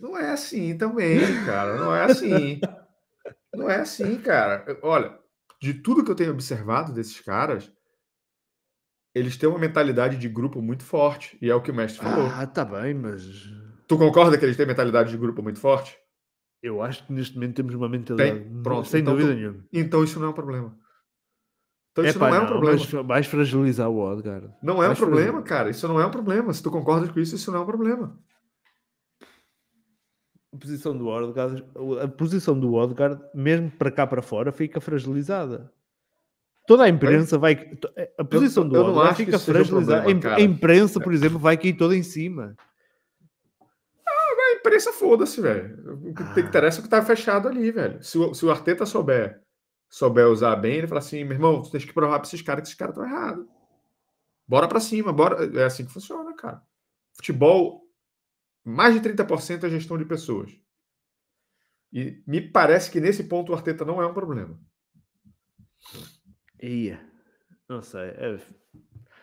[0.00, 1.76] Não é assim também, cara.
[1.76, 2.60] Não é assim.
[3.52, 4.64] não é assim, cara.
[4.82, 5.18] Olha,
[5.60, 7.70] de tudo que eu tenho observado desses caras,
[9.14, 11.36] eles têm uma mentalidade de grupo muito forte.
[11.42, 12.26] E é o que o mestre falou.
[12.26, 13.24] Ah, tá bem, mas.
[13.86, 15.98] Tu concorda que eles têm mentalidade de grupo muito forte?
[16.62, 18.44] Eu acho que neste momento temos uma mentalidade.
[18.44, 18.62] Tem?
[18.62, 19.36] Pronto, sem então, dúvida tu...
[19.36, 19.64] nenhuma.
[19.72, 20.78] Então isso não é um problema.
[21.92, 22.78] Então isso não é um problema.
[22.78, 24.54] Mas vais fragilizar o Odegaard.
[24.62, 25.70] Não é um problema, cara.
[25.70, 26.52] Isso não é um problema.
[26.52, 28.18] Se tu concordas com isso, isso não é um problema.
[30.52, 31.64] A posição do Odegaard,
[32.02, 35.72] a posição do Odegaard, mesmo para cá para fora, fica fragilizada.
[36.66, 37.72] Toda a imprensa vai.
[38.18, 40.08] A posição eu, do Odegaard fica fragilizada.
[40.08, 42.56] Um a imprensa, por exemplo, vai cair toda em cima
[44.60, 45.98] imprensa, foda-se, velho.
[46.10, 46.40] O que ah.
[46.40, 48.02] interessa é o que tá fechado ali, velho.
[48.02, 49.42] Se o, se o Arteta souber,
[49.88, 52.62] souber usar bem, ele fala assim, meu irmão, tu tem que provar pra esses caras
[52.62, 53.46] que esses caras estão errados.
[54.46, 55.44] Bora pra cima, bora.
[55.58, 56.62] É assim que funciona, cara.
[57.14, 57.82] Futebol,
[58.64, 60.50] mais de 30% é gestão de pessoas.
[61.92, 64.58] E me parece que nesse ponto o Arteta não é um problema.
[66.62, 67.00] Ia.
[67.68, 68.10] Não sei.
[68.10, 68.38] É...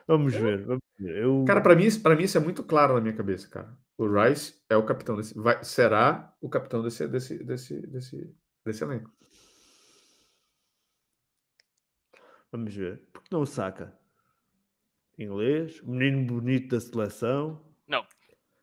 [0.08, 0.66] Vamos ver.
[0.66, 1.24] Vamos ver.
[1.24, 1.46] Eu...
[1.46, 3.78] Cara, para mim, para mim isso é muito claro na minha cabeça, cara.
[3.98, 8.84] O Rice é o capitão desse, vai, será o capitão desse, desse, desse, desse, desse
[8.84, 9.12] elenco.
[12.52, 13.02] Vamos ver.
[13.12, 13.98] Porque não o saca?
[15.18, 17.67] Inglês, menino bonito da seleção.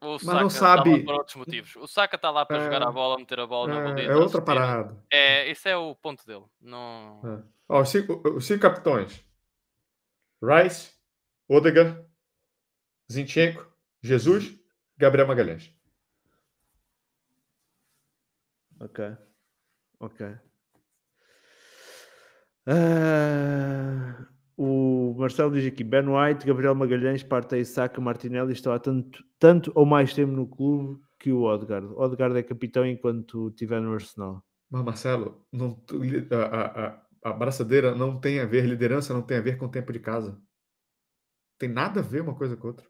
[0.05, 0.99] O Mas não sabe.
[0.99, 1.77] Tá por outros motivos.
[1.77, 2.65] O Saka está lá para é...
[2.65, 3.75] jogar a bola, meter a bola é...
[3.75, 4.09] na bolinha.
[4.09, 5.03] É outra parada.
[5.11, 6.45] É, esse é o ponto dele.
[6.61, 7.21] Não...
[7.25, 7.43] É.
[7.69, 9.25] Ó, os, cinco, os cinco capitões:
[10.43, 10.93] Rice,
[11.49, 12.05] Odegaard,
[13.11, 13.67] Zinchenko,
[14.03, 14.55] Jesus,
[14.99, 15.75] Gabriel Magalhães.
[18.81, 19.17] Ok.
[20.01, 20.27] Ok.
[22.67, 29.25] Uh, o Marcelo diz aqui: Ben White, Gabriel Magalhães, Partey, Saka, Martinelli estão há tanto,
[29.39, 31.87] tanto ou mais tempo no clube que o Odegaard.
[31.95, 34.45] Odegaard é capitão enquanto estiver no Arsenal.
[34.71, 35.83] Mas Marcelo, não,
[36.31, 39.71] a, a, a braçadeira não tem a ver, liderança não tem a ver com o
[39.71, 40.41] tempo de casa.
[41.59, 42.87] Tem nada a ver uma coisa com outra.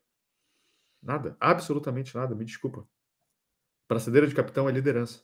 [1.03, 2.89] Nada, absolutamente nada, me desculpa.
[3.89, 5.23] Braçadeira de capitão é liderança.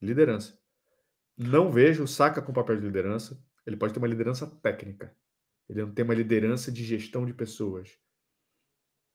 [0.00, 0.58] Liderança.
[1.36, 3.42] Não vejo o Saka com papel de liderança.
[3.70, 5.14] Ele pode ter uma liderança técnica.
[5.68, 7.96] Ele não tem uma liderança de gestão de pessoas.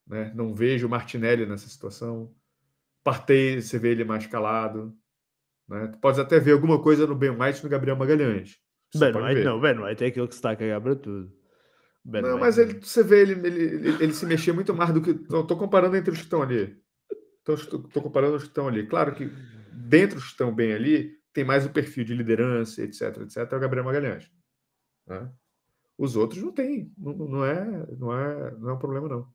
[0.08, 0.32] Né?
[0.34, 2.34] Não vejo o Martinelli nessa situação.
[3.04, 4.96] Partei, você vê ele mais calado.
[5.68, 5.88] Né?
[5.88, 8.58] Tu pode até ver alguma coisa no Ben White no Gabriel Magalhães.
[8.96, 11.30] Ben White não, Ben White é aquele que se está a cagar para tudo.
[12.06, 15.02] Ben não, mas ele, você vê ele, ele, ele, ele, se mexer muito mais do
[15.02, 15.10] que.
[15.10, 16.78] Estou comparando entre os que estão ali.
[17.46, 18.88] Estou comparando os que estão ali.
[18.88, 19.30] Claro que
[19.74, 23.56] dentro dos que estão bem ali, tem mais o perfil de liderança, etc, etc, é
[23.56, 24.32] o Gabriel Magalhães.
[25.08, 25.32] Né?
[25.98, 26.92] Os outros não tem.
[26.98, 27.66] Não, não, é,
[27.98, 29.34] não, é, não é um problema, não.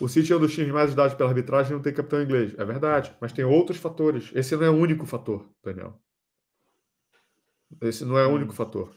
[0.00, 2.54] O City é um dos times mais ajudados pela arbitragem e não tem capitão inglês.
[2.58, 4.30] É verdade, mas tem outros fatores.
[4.34, 6.00] Esse não é o único fator, Daniel.
[7.80, 8.56] Esse não é o único hum.
[8.56, 8.94] fator.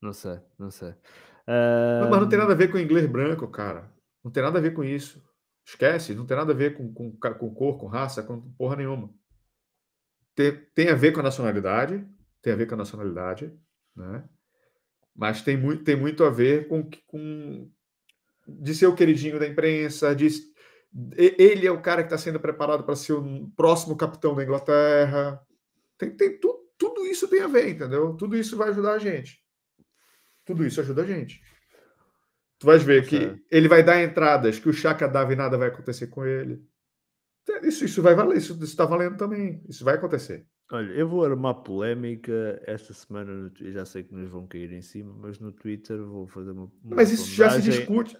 [0.00, 0.90] Não sei, não sei.
[0.90, 2.02] Uh...
[2.02, 3.90] Não, mas não tem nada a ver com inglês branco, cara.
[4.24, 5.22] Não tem nada a ver com isso.
[5.64, 9.14] Esquece, não tem nada a ver com, com, com cor, com raça, com porra nenhuma.
[10.34, 12.06] Tem, tem a ver com a nacionalidade,
[12.40, 13.52] tem a ver com a nacionalidade,
[13.94, 14.24] né?
[15.14, 17.70] Mas tem muito, tem muito a ver com, com
[18.46, 20.28] de ser o queridinho da imprensa, de,
[21.16, 25.40] ele é o cara que está sendo preparado para ser o próximo capitão da Inglaterra,
[26.02, 28.14] Tem, tem tu, tudo isso tem a ver, entendeu?
[28.14, 29.40] Tudo isso vai ajudar a gente.
[30.44, 31.40] Tudo isso ajuda a gente.
[32.58, 35.68] Tu vais ver que ele vai dar entradas que o Chaka dava e nada vai
[35.68, 36.60] acontecer com ele.
[37.62, 39.62] Isso, isso vai valer, isso está valendo também.
[39.68, 40.46] Isso vai acontecer.
[40.70, 43.32] Olha, eu vou armar polémica esta semana.
[43.32, 46.70] No, já sei que nos vão cair em cima, mas no Twitter vou fazer uma.
[46.82, 48.16] uma mas isso já se discute.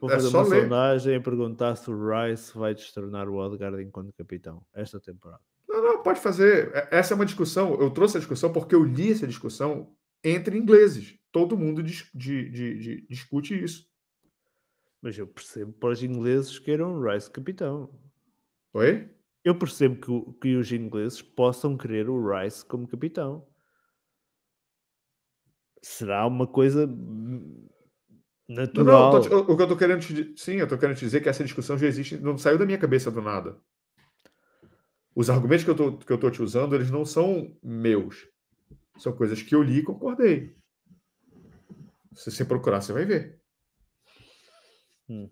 [0.00, 0.62] Vou é fazer uma ler.
[0.62, 5.42] sondagem e perguntar se o Rice vai destornar o Odegaard enquanto capitão esta temporada.
[5.68, 6.70] Não, não, pode fazer.
[6.74, 7.74] É, essa é uma discussão.
[7.80, 11.18] Eu trouxe a discussão porque eu li essa discussão entre ingleses.
[11.32, 13.86] Todo mundo de, de, de, discute isso.
[15.02, 17.90] Mas eu percebo para os ingleses que eram Rice capitão.
[18.74, 19.08] Oi?
[19.44, 23.46] Eu percebo que, que os ingleses possam querer o Rice como capitão.
[25.80, 26.86] Será uma coisa
[28.48, 29.12] natural.
[29.12, 31.20] Não, não, tô, o que eu estou querendo te, sim, eu estou querendo te dizer
[31.20, 33.60] que essa discussão já existe, não saiu da minha cabeça do nada.
[35.14, 38.26] Os argumentos que eu tô, que eu tô te usando, eles não são meus.
[38.98, 40.56] São coisas que eu li e concordei.
[42.14, 43.40] Se você procurar, você vai ver.
[45.08, 45.30] Hum.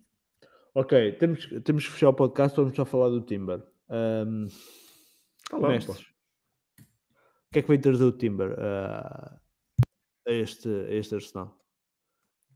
[0.74, 3.62] Ok, temos, temos que fechar o podcast, vamos só falar do Timber.
[3.90, 4.48] Um,
[5.50, 9.38] Falamos, o que é que vai trazer o Timber uh,
[10.26, 11.62] a, este, a este Arsenal?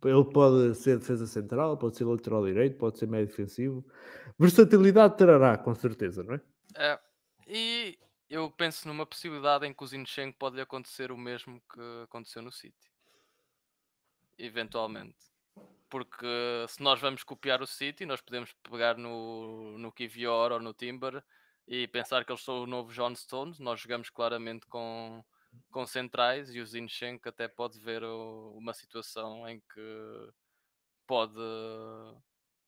[0.03, 3.85] Ele pode ser defesa central, pode ser lateral direito, pode ser meio defensivo.
[4.39, 6.41] Versatilidade terá, com certeza, não é?
[6.75, 7.01] É,
[7.47, 7.99] e
[8.31, 12.53] eu penso numa possibilidade em que o Zinchenko pode acontecer o mesmo que aconteceu no
[12.53, 12.91] City.
[14.39, 15.36] Eventualmente.
[15.89, 16.27] Porque
[16.69, 21.23] se nós vamos copiar o City, nós podemos pegar no, no Kivior ou no Timber
[21.67, 23.59] e pensar que eles são o novo John Stones.
[23.59, 25.25] Nós jogamos claramente com,
[25.71, 30.31] com centrais e o Zinchenko até pode ver o, uma situação em que
[31.07, 31.39] pode,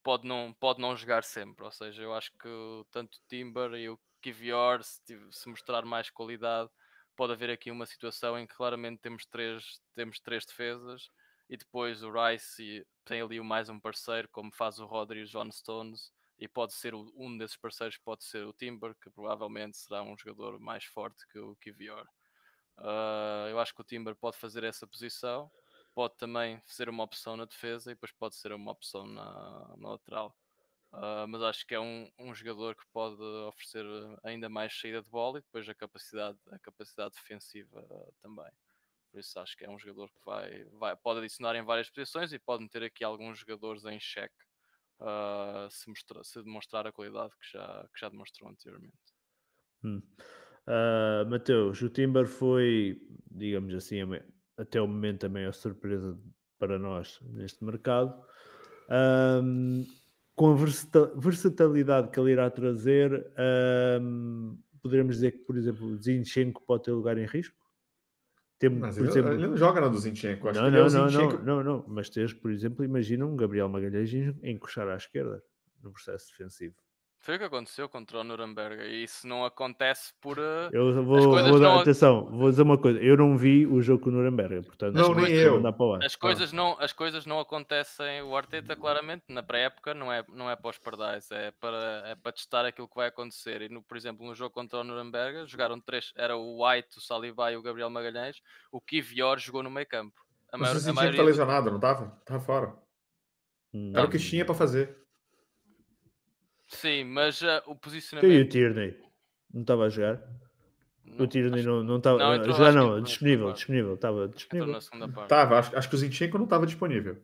[0.02, 1.64] pode, não, pode não jogar sempre.
[1.64, 2.48] Ou seja, eu acho que
[2.90, 6.70] tanto o Timber e o Kivior, se, se mostrar mais qualidade,
[7.16, 11.10] pode haver aqui uma situação em que claramente temos três, temos três defesas
[11.48, 15.26] e depois o Rice tem ali mais um parceiro, como faz o Rodri e o
[15.26, 20.02] John Stones, e pode ser um desses parceiros, pode ser o Timber, que provavelmente será
[20.02, 22.06] um jogador mais forte que o Kivior.
[22.78, 25.50] Uh, eu acho que o Timber pode fazer essa posição,
[25.94, 29.88] pode também ser uma opção na defesa e depois pode ser uma opção na, na
[29.90, 30.36] lateral.
[30.92, 33.84] Uh, mas acho que é um, um jogador que pode oferecer
[34.22, 37.84] ainda mais saída de bola e depois a capacidade, a capacidade defensiva
[38.22, 38.50] também.
[39.10, 42.32] Por isso acho que é um jogador que vai, vai, pode adicionar em várias posições
[42.32, 44.34] e pode meter aqui alguns jogadores em xeque
[45.00, 48.96] uh, se, mostrar, se demonstrar a qualidade que já, que já demonstrou anteriormente.
[49.84, 50.02] Hum.
[50.66, 54.00] Uh, Mateus, o Timber foi, digamos assim,
[54.56, 56.18] até o momento a surpresa
[56.58, 58.22] para nós neste mercado.
[58.90, 59.86] Um,
[60.34, 60.56] com a
[61.16, 63.32] versatilidade que ele irá trazer,
[64.00, 67.56] um, poderemos dizer que, por exemplo, Zinchenko pode ter lugar em risco?
[68.58, 70.48] Tem, mas por ele, exemplo, ele não joga na do Zinchenko.
[70.48, 71.38] Acho não, não, é não, Zinchenko...
[71.44, 74.12] não, não, não, Mas tens, por exemplo, imagina um Gabriel Magalhães
[74.42, 75.42] encoxar à esquerda
[75.82, 76.74] no processo defensivo.
[77.20, 80.38] Foi o que aconteceu contra o Nuremberg e isso não acontece por.
[80.38, 81.80] Uh, eu vou, vou dar, não...
[81.80, 82.98] atenção, vou dizer uma coisa.
[83.00, 85.60] Eu não vi o jogo com o Nuremberg, portanto, não, nem eu.
[86.02, 88.22] As coisas, não, as coisas não acontecem.
[88.22, 92.14] O Arteta, claramente, na pré-época, não é, não é para os pardais, é para, é
[92.14, 93.62] para testar aquilo que vai acontecer.
[93.62, 97.00] E, no, por exemplo, no jogo contra o Nuremberg, jogaram três: era o White, o
[97.00, 98.40] Saliba e o Gabriel Magalhães.
[98.70, 100.22] O Kivior jogou no meio campo.
[100.52, 101.20] A Mas maior, a maioria...
[101.20, 102.16] tá lesionado, não estava?
[102.20, 102.74] Estava fora.
[103.74, 105.07] Hum, era o que tinha para fazer.
[106.68, 108.32] Sim, mas uh, o posicionamento.
[108.32, 108.96] E o Tierney?
[109.52, 110.22] Não estava a jogar?
[111.04, 111.82] Não, o Tierney acho...
[111.82, 112.18] não estava.
[112.18, 114.78] Não, entrou, já não, disponível, disponível, estava disponível.
[114.78, 117.16] Estava, acho, acho que o Zinchenko não estava disponível.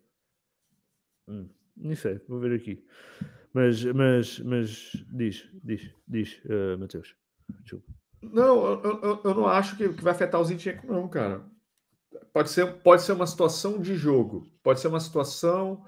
[1.28, 2.84] Hum, não sei, vou ver aqui.
[3.52, 7.14] Mas, mas, mas diz, diz, diz, uh, Mateus.
[7.62, 7.86] Desculpa.
[8.22, 11.44] Não, eu, eu, eu, não acho que, que vai afetar o Zinchenko, não, cara.
[12.32, 15.84] Pode ser, pode ser uma situação de jogo, pode ser uma situação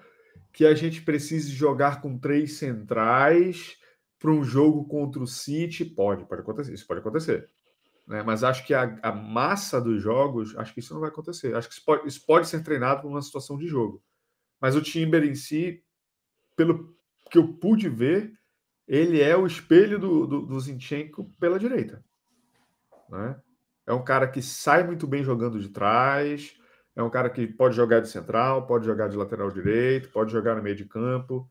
[0.56, 3.76] que a gente precise jogar com três centrais
[4.18, 5.84] para um jogo contra o City.
[5.84, 7.50] Pode, pode acontecer, isso pode acontecer.
[8.06, 8.22] Né?
[8.22, 11.54] Mas acho que a, a, massa dos jogos, acho que isso não vai acontecer.
[11.54, 14.02] Acho que isso pode, isso pode ser treinado numa situação de jogo.
[14.58, 15.84] Mas o Timber em si,
[16.56, 16.96] pelo
[17.30, 18.32] que eu pude ver,
[18.88, 22.02] ele é o espelho do, do, do Zinchenko pela direita.
[23.10, 23.38] Né?
[23.86, 26.56] É um cara que sai muito bem jogando de trás,
[26.96, 30.56] é um cara que pode jogar de central, pode jogar de lateral direito, pode jogar
[30.56, 31.48] no meio de campo.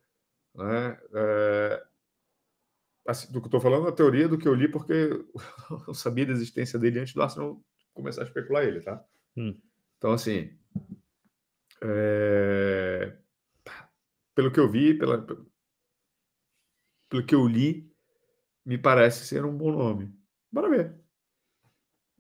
[0.56, 1.00] Né?
[1.14, 1.86] É...
[3.08, 5.12] Assim, do que estou falando, a teoria do que eu li, porque
[5.88, 7.64] eu sabia da existência dele antes do Arsenal
[7.94, 9.06] começar a especular ele, tá?
[9.38, 9.56] Hum.
[10.00, 10.58] Então, assim,
[11.84, 13.16] é...
[14.34, 15.24] pelo que eu vi, pela...
[17.08, 17.94] pelo que eu li,
[18.66, 20.12] me parece ser um bom nome.
[20.52, 21.05] Bora ver.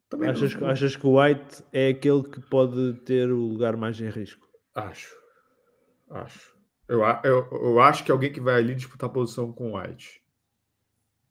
[0.09, 0.67] Também achas, não...
[0.67, 4.47] achas que o White é aquele que pode ter o lugar mais em risco?
[4.73, 5.15] Acho.
[6.09, 6.55] Acho.
[6.87, 10.21] Eu, eu, eu acho que alguém que vai ali disputar a posição com o White.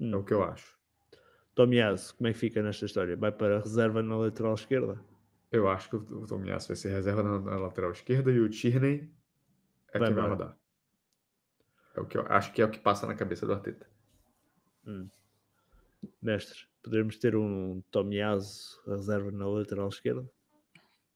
[0.01, 0.13] Hum.
[0.13, 0.75] É o que eu acho.
[1.55, 3.17] Tomiasso, como é que fica nesta história?
[3.17, 5.01] Vai para a reserva na lateral esquerda?
[5.53, 9.09] Eu acho que o Tomiasso vai ser reserva na, na, lateral esquerda e o Tierney
[9.93, 10.59] é vai quem vai rodar.
[11.95, 13.87] É o que eu acho que é o que passa na cabeça do Arteta.
[14.85, 15.09] Hum.
[16.21, 20.31] Mestre, poderemos ter um Tomiasso reserva na lateral esquerda?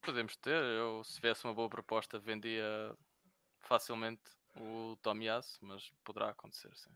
[0.01, 0.63] Podemos ter.
[0.63, 2.95] Eu, se tivesse uma boa proposta, vendia
[3.61, 4.23] facilmente
[4.57, 6.91] o Tomiasso, mas poderá acontecer, sim.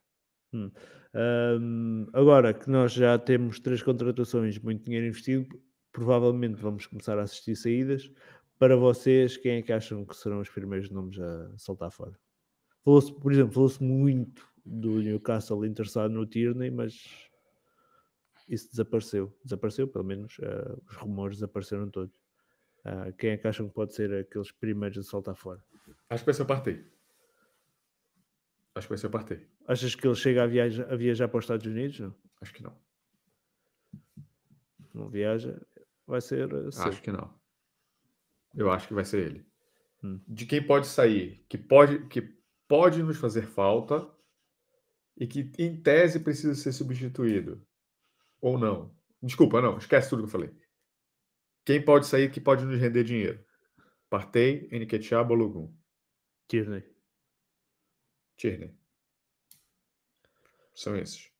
[0.55, 0.70] Hum.
[1.15, 5.62] Um, agora que nós já temos três contratações, muito dinheiro investido,
[5.93, 8.11] provavelmente vamos começar a assistir saídas.
[8.59, 12.19] Para vocês, quem é que acham que serão os primeiros nomes a saltar fora?
[12.85, 17.31] Falou-se, por exemplo, falou-se muito do Newcastle interessado no Tierney, mas
[18.48, 19.36] isso desapareceu.
[19.44, 22.14] Desapareceu, pelo menos uh, os rumores desapareceram todos.
[22.85, 25.62] Uh, quem é que acham que pode ser aqueles primeiros a saltar fora?
[26.10, 26.85] Acho que vai ser o Partey.
[28.74, 29.47] Acho que vai ser o Partey.
[29.66, 32.01] Achas que ele chega a viajar, a viajar para os Estados Unidos?
[32.01, 32.14] Não?
[32.40, 32.77] Acho que não.
[34.93, 35.60] Não viaja,
[36.06, 36.52] vai ser.
[36.52, 37.32] Uh, acho que não.
[38.55, 39.47] Eu acho que vai ser ele.
[40.02, 40.20] Hum.
[40.27, 42.20] De quem pode sair, que pode, que
[42.69, 44.09] pode nos fazer falta
[45.16, 47.64] e que, em tese, precisa ser substituído.
[48.43, 48.94] Ou não.
[49.23, 50.51] Desculpa, não, esquece tudo que eu falei.
[51.64, 53.43] Quem pode sair que pode nos render dinheiro?
[54.10, 55.73] Partey, Nketiah, Balogun.
[56.48, 56.85] Tierney.
[58.36, 58.77] Tierney.
[60.74, 61.31] São esses.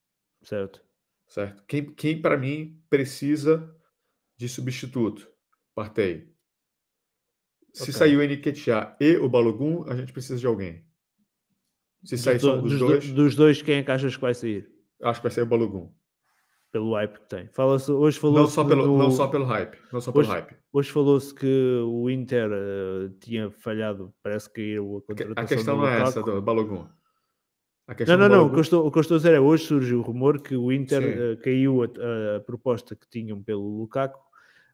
[0.43, 0.81] Certo.
[1.27, 1.65] Certo.
[1.67, 3.77] Quem, quem para mim, precisa
[4.37, 5.29] de substituto?
[5.75, 6.33] Partei.
[7.75, 7.95] Se okay.
[7.95, 8.23] sair o
[9.01, 10.87] e o Balogun, a gente precisa de alguém.
[12.05, 13.13] Se sair só um dos, dos dois...
[13.13, 14.71] Dos dois, quem é que achas que vai sair?
[15.03, 15.93] Acho que vai ser o Balogun.
[16.73, 17.49] Pelo hype que tem.
[17.49, 19.77] Fala hoje falou não, só pelo, não só pelo hype.
[19.93, 20.57] Não só pelo hoje, hype.
[20.73, 25.87] Hoje falou-se que o Inter uh, tinha falhado, parece que a contratação A questão não
[25.87, 26.87] é essa do Balogun.
[28.07, 28.47] Não, não, não.
[28.47, 30.57] O que, estou, o que, eu estou, a dizer é hoje surge o rumor que
[30.57, 34.19] o Inter uh, caiu a, a, proposta que tinham pelo Lukaku,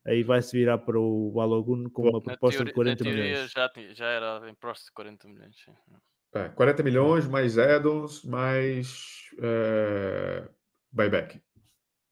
[0.06, 3.50] aí vai-se virar para o Balogun com uma proposta teoria, de 40 milhões.
[3.50, 5.56] Já, já era em próximo de 40 milhões.
[5.64, 5.72] Sim.
[6.34, 10.48] É, 40 milhões mais addons mais é,
[10.92, 11.40] buyback.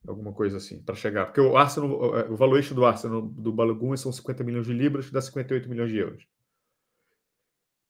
[0.07, 1.25] Alguma coisa assim, para chegar.
[1.25, 1.91] Porque o Arsenal,
[2.31, 5.97] o valuation do Arsenal do Balogun são 50 milhões de libras, dá 58 milhões de
[5.97, 6.25] euros.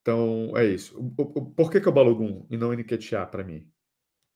[0.02, 0.98] Então, é isso.
[0.98, 3.70] O, o, por que, que é o Balogun e não o Nketiah para mim?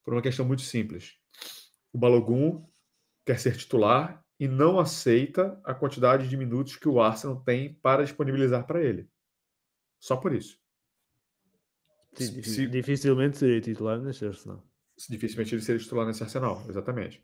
[0.04, 1.16] Por uma questão muito simples.
[1.94, 2.64] O Balogun
[3.26, 8.04] quer ser titular e não aceita a quantidade de minutos que o Arsenal tem para
[8.04, 9.10] disponibilizar para ele.
[10.00, 10.60] Só por isso.
[12.14, 14.68] Sim, se, dificilmente seria titular nesse Arsenal.
[15.10, 17.24] Dificilmente ele seria titular nesse Arsenal, exatamente.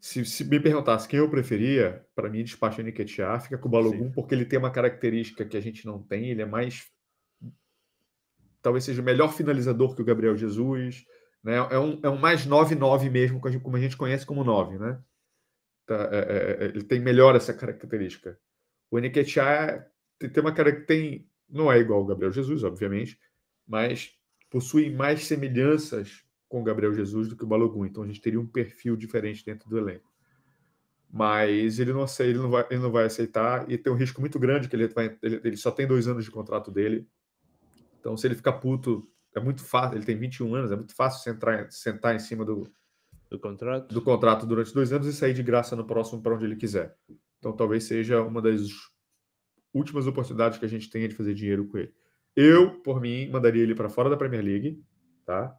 [0.00, 3.70] Se, se me perguntasse quem eu preferia, para mim, despacho o Nketiah, fica com o
[3.70, 4.12] Balogun, Sim.
[4.12, 6.90] porque ele tem uma característica que a gente não tem, ele é mais
[8.62, 11.04] talvez seja o melhor finalizador que o Gabriel Jesus.
[11.42, 11.56] Né?
[11.56, 14.78] É, um, é um mais 9-9 mesmo, como a gente conhece como 9.
[14.78, 15.00] Né?
[15.86, 18.38] Tá, é, é, é, ele tem melhor essa característica.
[18.90, 19.86] O Nketiah
[20.18, 21.28] tem uma cara que tem.
[21.48, 23.18] Não é igual ao Gabriel Jesus, obviamente,
[23.66, 24.12] mas
[24.48, 27.86] possui mais semelhanças com o Gabriel Jesus do que o Balogun.
[27.86, 30.12] Então a gente teria um perfil diferente dentro do elenco.
[31.10, 34.20] Mas ele não, aceita, ele não, vai, ele não vai aceitar e tem um risco
[34.20, 37.08] muito grande que ele, vai, ele, ele só tem dois anos de contrato dele
[38.00, 39.96] então, se ele ficar puto, é muito fácil.
[39.96, 42.66] Ele tem 21 anos, é muito fácil sentar, sentar em cima do,
[43.30, 43.94] do contrato.
[43.94, 46.96] do contrato durante dois anos e sair de graça no próximo para onde ele quiser.
[47.38, 48.68] Então, talvez seja uma das
[49.72, 51.92] últimas oportunidades que a gente tenha de fazer dinheiro com ele.
[52.34, 54.82] Eu, por mim, mandaria ele para fora da Premier League,
[55.24, 55.54] tá?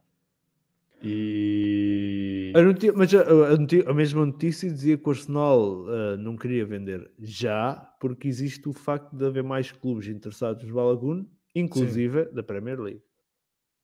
[1.02, 2.52] E.
[2.54, 6.64] A notícia, mas a, a, a, mesma notícia dizia que o Arsenal uh, não queria
[6.64, 12.34] vender já, porque existe o facto de haver mais clubes interessados no Balagun inclusive Sim.
[12.34, 13.02] da Premier League.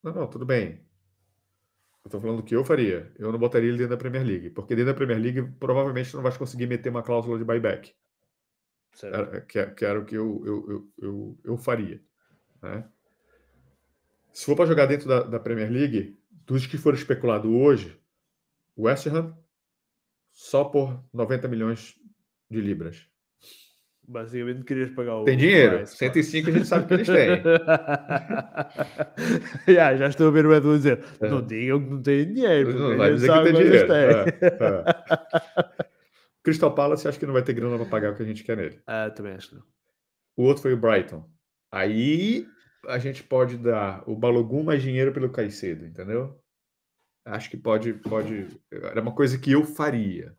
[0.03, 0.87] Não, não, tudo bem.
[2.05, 3.13] Eu estou falando do que eu faria.
[3.19, 6.23] Eu não botaria ele dentro da Premier League, porque dentro da Premier League provavelmente não
[6.23, 7.95] vai conseguir meter uma cláusula de buyback.
[9.03, 12.01] Era, que, que, era o que eu, eu, eu, eu, eu faria.
[12.63, 12.89] Né?
[14.33, 16.18] Se for para jogar dentro da, da, Premier League,
[16.49, 17.97] dos que foram especulados hoje,
[18.75, 19.37] o West Ham
[20.33, 21.95] só por 90 milhões
[22.51, 23.07] de libras.
[24.03, 25.25] Basicamente querias pagar o.
[25.25, 25.77] Tem dinheiro.
[25.79, 27.43] Price, 105 a gente sabe que eles têm.
[29.69, 31.05] yeah, já estou a ver o Edu dizer.
[31.21, 31.29] É.
[31.29, 32.73] Não digam que não têm dinheiro.
[32.73, 33.93] Não vai dizer que tem dinheiro.
[33.93, 35.85] É, é.
[36.43, 38.57] Crystal Palace acho que não vai ter grana para pagar o que a gente quer
[38.57, 38.81] nele.
[38.87, 39.65] Ah, também acho que não.
[40.35, 41.29] O outro foi o Brighton.
[41.71, 42.47] Aí
[42.87, 46.41] a gente pode dar o Balogun mais dinheiro pelo Caicedo, entendeu?
[47.25, 48.47] Acho que pode, pode.
[48.71, 50.37] Era uma coisa que eu faria.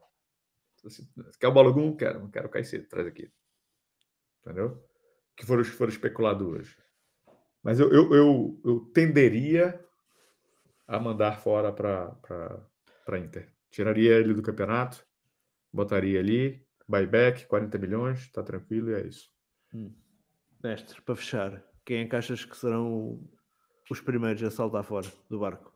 [0.86, 1.08] Assim,
[1.40, 1.96] quer o Balogun?
[1.96, 3.32] Quero, não quero o Caicedo, traz aqui.
[4.42, 4.84] Entendeu?
[5.36, 6.76] Que foram, foram especuladores.
[7.62, 9.80] Mas eu, eu, eu, eu tenderia
[10.88, 13.54] a mandar fora para Inter.
[13.70, 15.06] Tiraria ele do campeonato,
[15.72, 19.30] botaria ali, buyback, 40 milhões, está tranquilo e é isso.
[19.74, 19.94] Hum.
[20.64, 23.20] Mestre, para fechar, quem é que achas que serão
[23.90, 25.74] os primeiros a saltar fora do barco?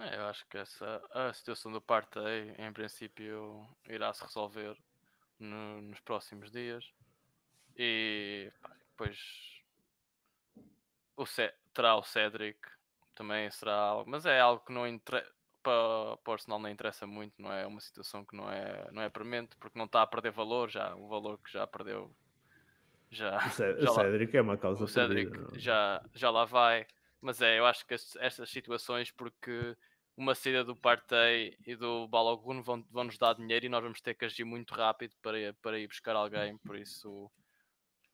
[0.00, 4.74] É, eu acho que essa, a situação do Partey, em princípio, irá se resolver
[5.38, 6.82] no, nos próximos dias.
[7.76, 9.18] E pá, depois
[11.14, 12.58] o C, terá o Cedric,
[13.14, 15.30] também será algo, mas é algo que não interessa
[15.62, 19.10] para, o Arsenal não interessa muito, não é uma situação que não é, não é
[19.10, 22.10] premente, porque não está a perder valor já, o valor que já perdeu
[23.10, 23.82] já, o, Cedric,
[24.32, 26.86] já o é uma causa o Cedric perdida, já, já lá vai,
[27.20, 29.76] mas é, eu acho que estas situações porque
[30.16, 34.00] uma saída do Partey e do Balogun vão, vão nos dar dinheiro e nós vamos
[34.00, 37.30] ter que agir muito rápido para, para ir buscar alguém, por isso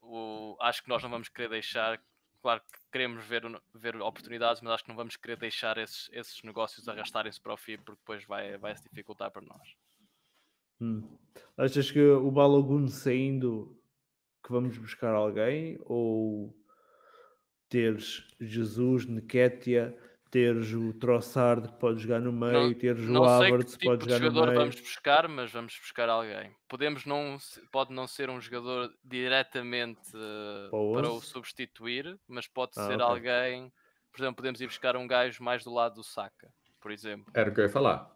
[0.00, 2.00] o, acho que nós não vamos querer deixar
[2.46, 3.42] claro que queremos ver,
[3.74, 7.56] ver oportunidades, mas acho que não vamos querer deixar esses, esses negócios arrastarem-se para o
[7.56, 9.76] fim, porque depois vai, vai se dificultar para nós.
[10.80, 11.08] Hum.
[11.56, 13.76] Achas que o Balogun saindo
[14.46, 16.54] que vamos buscar alguém ou
[17.68, 19.96] teres Jesus, Nequetia,
[20.30, 23.90] teres o Trossard que pode jogar no meio, não, teres não o Havertz que tipo
[23.98, 24.60] pode jogar no jogador meio.
[24.60, 26.54] vamos buscar, mas vamos buscar alguém.
[26.68, 27.36] Podemos não,
[27.72, 33.04] pode não ser um jogador diretamente uh, para o substituir, mas pode Ah, ser ok.
[33.04, 33.72] alguém.
[34.12, 36.48] Por exemplo, podemos ir buscar um gajo mais do lado do Saka,
[36.80, 37.32] por exemplo.
[37.34, 38.10] Era o que eu ia falar.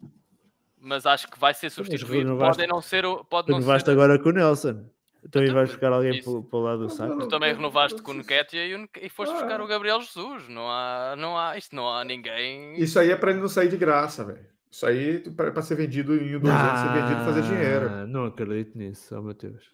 [0.79, 2.19] Mas acho que vai ser substituído.
[2.21, 3.91] renovaste- Podem não ser, o- pode não ser.
[3.91, 4.89] agora com o Nelson.
[5.25, 7.19] Então Então, vais buscar alguém para, para o lado do saco.
[7.19, 9.65] Tu também renovaste com o Nketiah e, e foste buscar Ah.
[9.65, 10.49] o Gabriel Jesus.
[10.49, 12.75] Não há, não há, isto não há ninguém.
[12.81, 14.47] Isso aí é para ele não sair de graça, velho.
[14.71, 17.89] Isso aí para ser vendido em dois anos, ser vendido e fazer dinheiro.
[17.91, 19.65] Ah, Não acredito nisso, oh meu Deus.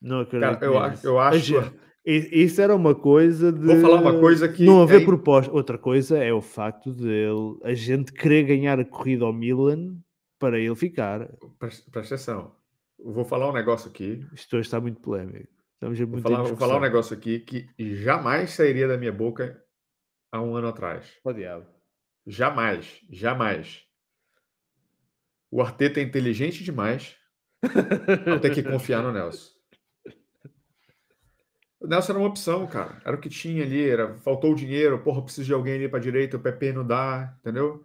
[0.00, 1.18] Não Cara, acredito eu, nisso.
[1.18, 1.72] acho- eu acho.
[2.06, 3.66] Isso era uma coisa de.
[3.66, 5.52] Vou falar uma coisa que Não haver é- proposta.
[5.52, 9.96] Outra coisa é o facto de ele, a gente querer ganhar a corrida ao Milan
[10.38, 11.28] para ele ficar.
[11.58, 12.52] Presta, presta atenção.
[12.98, 14.26] Vou falar um negócio aqui.
[14.32, 15.48] Hoje está muito polémico.
[15.74, 19.62] Estamos em Vou falar, vou falar um negócio aqui que jamais sairia da minha boca
[20.32, 21.16] há um ano atrás.
[21.24, 21.66] Ó diabo.
[22.26, 23.84] Jamais, jamais.
[25.50, 27.16] O Arteta é inteligente demais
[27.62, 29.56] para ter que confiar no Nelson.
[31.80, 33.00] O Nelson era uma opção, cara.
[33.04, 33.88] Era o que tinha ali.
[33.88, 34.98] Era, faltou o dinheiro.
[35.02, 36.36] Porra, preciso de alguém ali para direita.
[36.36, 37.84] O PP não dá, entendeu?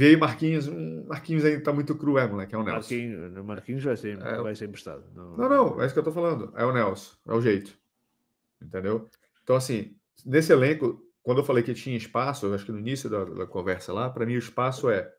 [0.00, 0.66] Veio Marquinhos.
[0.66, 2.54] hum, Marquinhos ainda tá muito cru, é, moleque.
[2.54, 2.94] É o Nelson.
[2.94, 5.04] Marquinhos, Marquinhos vai ser, É, vai ser emprestado.
[5.14, 6.52] Não, Não, não, é isso que eu tô falando.
[6.56, 7.78] É o Nelson, é o jeito.
[8.62, 9.10] Entendeu?
[9.42, 9.94] Então, assim,
[10.24, 13.46] nesse elenco, quando eu falei que tinha espaço, eu acho que no início da, da
[13.46, 15.12] conversa lá, para mim o espaço é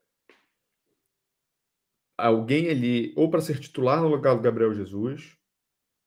[2.17, 5.37] alguém ali, ou para ser titular no lugar do Gabriel Jesus,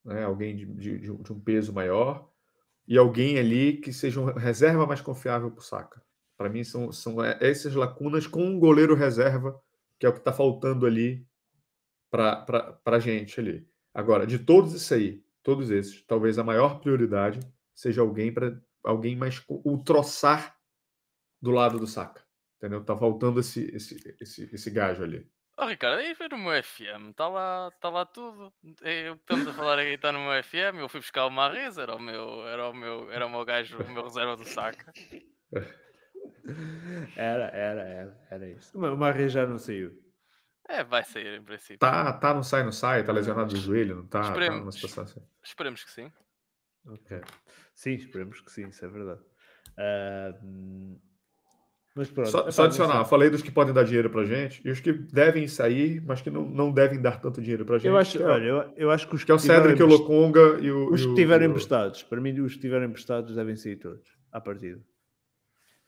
[0.04, 2.28] né, alguém de, de- de um- um peso maior,
[2.86, 6.02] e alguém ali que seja uma reserva mais confiável para o Saka.
[6.36, 9.60] Para mim, são, são é, essas lacunas com um goleiro reserva,
[9.98, 11.26] que é o que está faltando ali
[12.10, 13.68] para a gente ali.
[13.92, 17.40] Agora, de todos esses aí, todos esses, talvez a maior prioridade
[17.74, 20.56] seja alguém para alguém mais o troçar
[21.40, 22.22] do lado do Saka.
[22.56, 22.84] Entendeu?
[22.84, 25.28] Tá faltando esse, esse, esse, esse gajo ali.
[25.56, 28.52] Oh, Ricardo, aí foi no meu FM, está lá, tá lá tudo.
[28.82, 30.80] Eu, estamos a falar aqui, está no meu FM.
[30.80, 33.78] Eu fui buscar o Marrez, era o meu, era o meu, era o meu gajo,
[33.78, 34.92] o meu reserva do saca.
[37.16, 38.76] Era, era, era, era isso.
[38.78, 39.92] O Marre já não saiu.
[40.68, 41.78] É, vai sair em princípio.
[41.78, 44.60] Tá, tá, não sai, não sai, tá lesionado do joelho, não tá, tá Esperemos.
[44.60, 45.20] numa situação assim.
[45.42, 46.10] Esperemos que sim.
[46.86, 47.20] Ok.
[47.74, 49.20] Sim, esperemos que sim, isso é verdade.
[50.42, 50.98] Hum,
[51.94, 52.30] mas pronto.
[52.30, 54.92] Só, epá, só adicionar, falei dos que podem dar dinheiro pra gente e os que
[54.92, 57.86] devem sair, mas que não, não devem dar tanto dinheiro pra gente.
[57.86, 59.82] Eu acho, que é, olha, eu, eu acho que os que é o tiveram Cedric,
[59.82, 60.92] o Lokonga e o.
[60.92, 64.80] Os que o- emprestados, para mim, os que estiverem emprestados devem sair todos, à partida.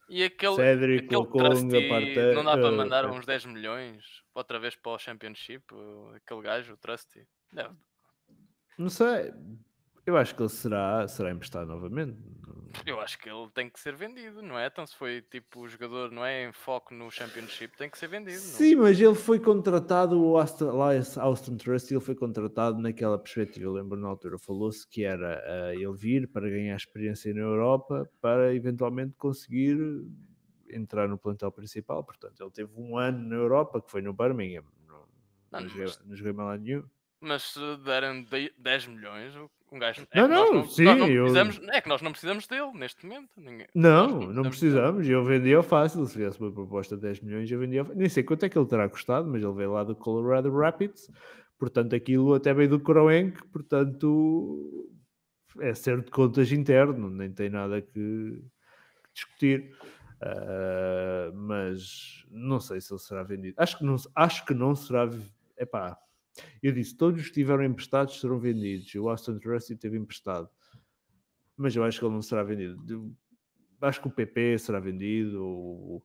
[0.09, 3.19] E aquele, Cedric, aquele Trusty, Partey, não dá para eh, mandar Partey.
[3.19, 4.05] uns 10 milhões
[4.35, 5.65] outra vez para o Championship?
[6.15, 7.27] Aquele gajo, o Trusty.
[7.53, 7.75] Deve.
[8.79, 9.33] Não sei.
[10.07, 12.17] Eu acho que ele será, será emprestado novamente.
[12.87, 14.67] Eu acho que ele tem que ser vendido, não é?
[14.67, 18.07] Então, se foi tipo o jogador, não é em foco no Championship, tem que ser
[18.07, 18.37] vendido.
[18.37, 18.43] não?
[18.43, 20.33] Sim, mas ele foi contratado, o
[20.77, 23.65] lá esse Austin Trust, ele foi contratado naquela perspectiva.
[23.65, 28.09] Eu lembro na altura, falou-se que era ah, ele vir para ganhar experiência na Europa
[28.21, 29.77] para eventualmente conseguir
[30.69, 32.05] entrar no plantel principal.
[32.05, 34.65] Portanto, ele teve um ano na Europa, que foi no Birmingham.
[34.87, 35.01] Não,
[35.51, 36.85] Não, não, joguei, não joguei mal nenhum.
[37.21, 41.09] Mas se deram de- 10 milhões, o- Um gajo, é Não, nós não, sim, não
[41.09, 43.29] eu- precisamos, É que nós não precisamos dele neste momento.
[43.37, 45.09] Ninguém- Não, nós não precisamos.
[45.09, 46.07] Eu vendia fácil.
[46.07, 47.83] Se viesse uma proposta de 10 milhões, eu vendia.
[47.95, 51.11] Nem sei quanto é que ele terá custado, mas ele veio lá do Colorado Rapids.
[51.59, 53.43] Portanto, aquilo até veio do Croenc.
[53.49, 54.89] Portanto,
[55.61, 57.11] é ser de contas interno.
[57.11, 58.41] Nem tem nada que,
[59.13, 59.75] discutir.
[60.23, 63.55] Ah, mas não sei se ele será vendido.
[63.59, 65.09] Acho que não, acho que não será.
[65.59, 65.97] Epá,
[66.63, 68.95] eu disse: todos os que estiveram emprestados serão vendidos.
[68.95, 70.49] O Austin Trusty teve emprestado
[71.57, 72.85] mas eu acho que ele não será vendido.
[72.89, 73.11] Eu
[73.81, 76.03] Acho que o PP será vendido, o,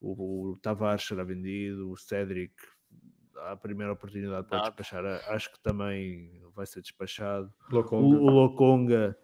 [0.00, 2.54] o, o Tavares será vendido, o Cédric,
[3.36, 4.74] à primeira oportunidade pode Nada.
[4.74, 5.04] despachar.
[5.30, 7.52] Acho que também vai ser despachado.
[7.70, 8.16] O, Lokonga.
[8.16, 9.18] o Lokonga,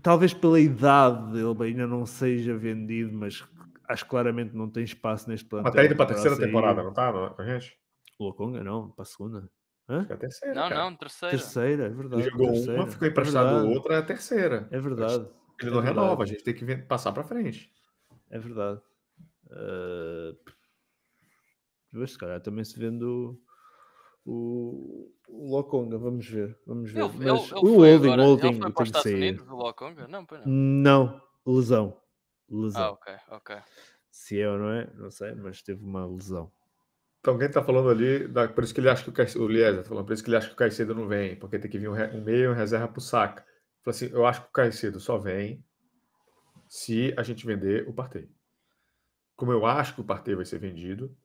[0.00, 3.44] talvez pela idade ele ainda não seja vendido, mas
[3.88, 5.72] acho que claramente não tem espaço neste plantel.
[5.72, 6.46] Até indo para a para terceira sair.
[6.46, 7.12] temporada, não tá?
[7.12, 7.79] Não, gente?
[8.20, 9.50] O Lokonga não, para a segunda.
[9.88, 10.06] Hã?
[10.08, 10.54] É a terceira.
[10.54, 10.84] Não, cara.
[10.84, 11.36] não, terceira.
[11.38, 12.22] Terceira, é Ele verdade.
[12.24, 12.74] jogou terceira.
[12.82, 14.68] uma, ficou É emprestado verdade, outra, é a terceira.
[14.70, 15.14] É verdade.
[15.14, 15.86] Ele é não verdade.
[15.86, 17.72] renova, a gente tem que passar para frente.
[18.28, 18.80] É verdade.
[19.46, 20.36] Uh,
[21.92, 23.40] mas se calhar também se vende o,
[24.26, 26.58] o, o Lokonga, vamos ver.
[26.66, 27.00] Vamos ver.
[27.00, 28.98] Ele, Mas ele, ele o Holding, agora- o Holding ele foi para tem os que
[28.98, 29.14] Estados sair.
[29.14, 30.06] Unidos, o Lokonga?
[30.08, 30.52] Não, pois não.
[30.52, 31.96] Não, lesão.
[32.50, 32.82] Lesão.
[32.82, 33.56] Ah, ok, ok.
[34.10, 36.52] Se é ou não é, não sei, mas teve uma lesão.
[37.20, 39.76] Então, alguém está falando ali, da- por isso que ele acha que o Caicedo, o
[39.82, 41.78] tá falando, por isso que ele acha que o Caicedo não vem, porque tem que
[41.78, 43.44] vir um, re- um meio e um reserva para o saca.
[43.84, 45.62] Falei assim, eu acho que o Caicedo só vem
[46.68, 48.26] se a gente vender o Partey.
[49.34, 51.16] Como eu acho que o Partey vai ser vendido,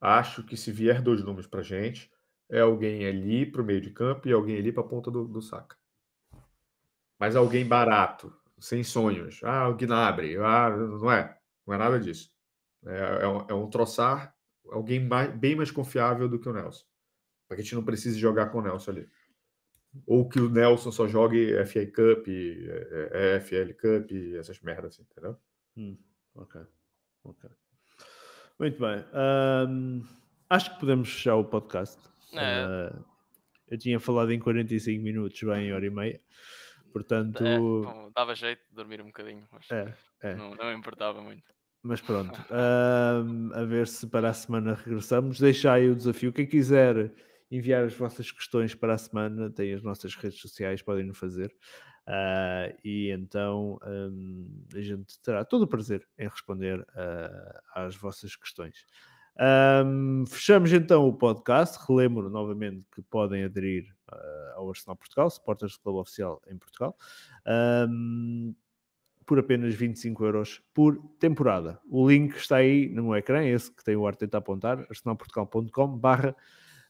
[0.00, 2.10] acho que se vier dois números para gente,
[2.50, 5.26] é alguém ali para o meio de campo e alguém ali para a ponta do,
[5.28, 5.76] do saca.
[7.18, 9.40] Mas alguém barato, sem sonhos.
[9.44, 10.36] Ah, o Gnabry.
[10.38, 11.38] Ah, não é.
[11.66, 12.30] Não é nada disso.
[12.86, 14.35] É, é um, é um troçar,
[14.70, 16.84] alguém mais- bem mais confiável do que o Nelson.
[17.48, 19.08] Para que a gente não precise jogar com o Nelson ali.
[20.06, 25.06] Ou que o Nelson só jogue FA Cup, é, é, FL Cup, essas merdas assim,
[25.10, 25.38] entendeu?
[25.76, 25.96] Hum,
[26.34, 26.60] ok.
[27.24, 27.50] ok.
[28.58, 29.04] Muito bem.
[29.12, 30.02] Ahm,
[30.50, 31.98] acho que podemos fechar o podcast.
[32.32, 32.38] É.
[32.40, 32.98] Ah,
[33.68, 36.20] eu tinha falado em 45 minutos, bem, hora e meia.
[36.92, 40.34] Portanto, É, bom, dava jeito de dormir um bocadinho, mas é, é.
[40.34, 41.44] não, não importava muito.
[41.86, 45.38] Mas pronto, ahm, a ver se para a semana regressamos.
[45.38, 46.32] Deixa aí o desafio.
[46.32, 47.12] Quem quiser
[47.48, 51.54] enviar as vossas questões para a semana, tem as nossas redes sociais, podem nos fazer.
[52.04, 58.34] Ah, e então ahm, a gente terá todo o prazer em responder ah, às vossas
[58.34, 58.84] questões.
[59.38, 61.78] Ahm, fechamos então o podcast.
[61.86, 66.96] Relembro novamente que podem aderir ah, ao Arsenal Portugal, Supporters Club Oficial em Portugal.
[67.46, 68.56] Ahm,
[69.26, 71.80] por apenas 25 euros por temporada.
[71.90, 76.34] O link está aí no ecrã, esse que tem o Arteta a apontar, arsenalportugal.com barra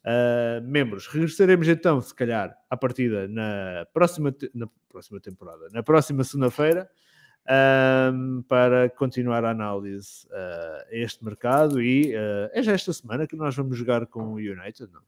[0.04, 1.06] ah, membros.
[1.06, 6.88] Regressaremos então, se calhar, à partida na próxima, te- na próxima temporada, na próxima segunda-feira,
[7.48, 13.26] ahm, para continuar a análise ah, a este mercado e ah, é já esta semana
[13.26, 15.02] que nós vamos jogar com o United, não?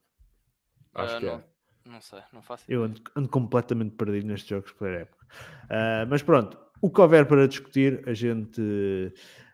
[0.95, 1.45] Acho Ah, que não, é.
[1.87, 2.99] não sei, não faço Eu ideia.
[2.99, 5.27] ando, ando completamente perdido nestes jogos por época.
[5.71, 8.61] Ah, mas pronto, o que houver para discutir, a gente,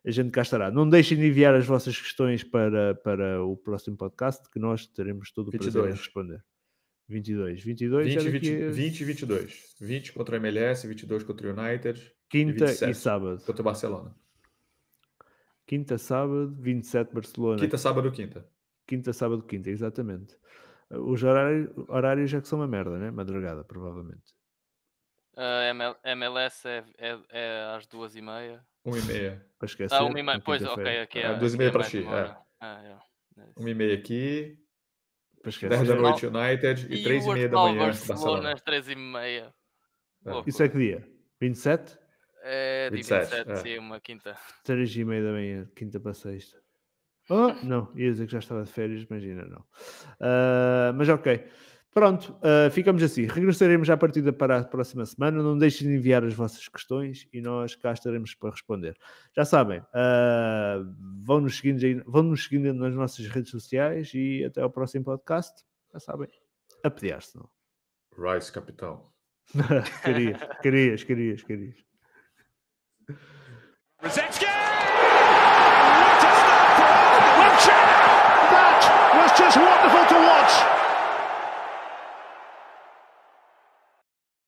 [0.05, 0.71] a gente cá estará.
[0.71, 5.33] Não deixem de enviar as vossas questões para, para o próximo podcast, que nós teremos
[5.33, 5.99] todo o prazer em 22.
[5.99, 6.45] responder.
[7.09, 7.63] 22.
[7.63, 9.75] 22 é 20, daqui 20, a 20 e 22.
[9.81, 12.95] 20 contra o MLS, 22 contra o United, quinta e, 27.
[12.95, 13.43] sábado.
[13.45, 14.15] contra o Barcelona.
[15.67, 17.59] Quinta, sábado, 27 Barcelona.
[17.59, 18.47] Quinta, sábado, quinta.
[18.87, 20.37] Quinta, sábado, quinta, exatamente.
[20.91, 23.11] Os horários, horários já que são uma merda, né?
[23.11, 24.35] Madrugada, provavelmente.
[25.37, 28.65] Ah, ML MLS é, é, é às duas e meia.
[28.85, 29.47] 1 e meia.
[29.59, 29.95] Para esquecer.
[29.95, 30.41] Ah, uma e meia.
[30.41, 31.27] Pois, ok, aqui é.
[31.27, 32.37] Ah, duas e meia é para ti, uma é.
[32.61, 33.43] Ah, é.
[33.43, 33.47] É.
[33.57, 34.59] 1 e meia aqui,
[35.43, 35.87] Para 10 esquecer.
[35.87, 38.95] da noite United e E 3 o e meia da manhã Barcelona às três e
[38.95, 39.53] meia.
[40.47, 41.09] Isso é que dia?
[41.41, 41.99] 27?
[42.47, 43.57] É de 27, 27, é.
[43.57, 44.37] sim, uma quinta.
[44.65, 46.63] 3 e meia da manhã, quinta para sexta.
[47.31, 49.65] Oh, não, ia dizer que já estava de férias, imagina, não.
[50.21, 51.43] Ah, mas ok.
[51.95, 53.25] Pronto, uh, ficamos assim.
[53.27, 55.41] Regressaremos à partida para a próxima semana.
[55.41, 58.97] Não deixem de enviar as vossas questões e nós cá estaremos para responder.
[59.33, 60.85] Já sabem, uh,
[61.25, 65.65] vão, -nos seguindo, vão seguindo nas nossas redes sociais e até ao próximo podcast.
[65.93, 66.29] Já sabem,
[66.83, 67.39] a pedir-se.
[68.19, 69.13] Rice, capitão.
[70.03, 71.77] querias, querias, querias, querias.
[74.03, 74.47] Rzeczki!
[74.47, 77.71] What a start for
[78.51, 78.83] That
[79.17, 80.84] was just wonderful to watch.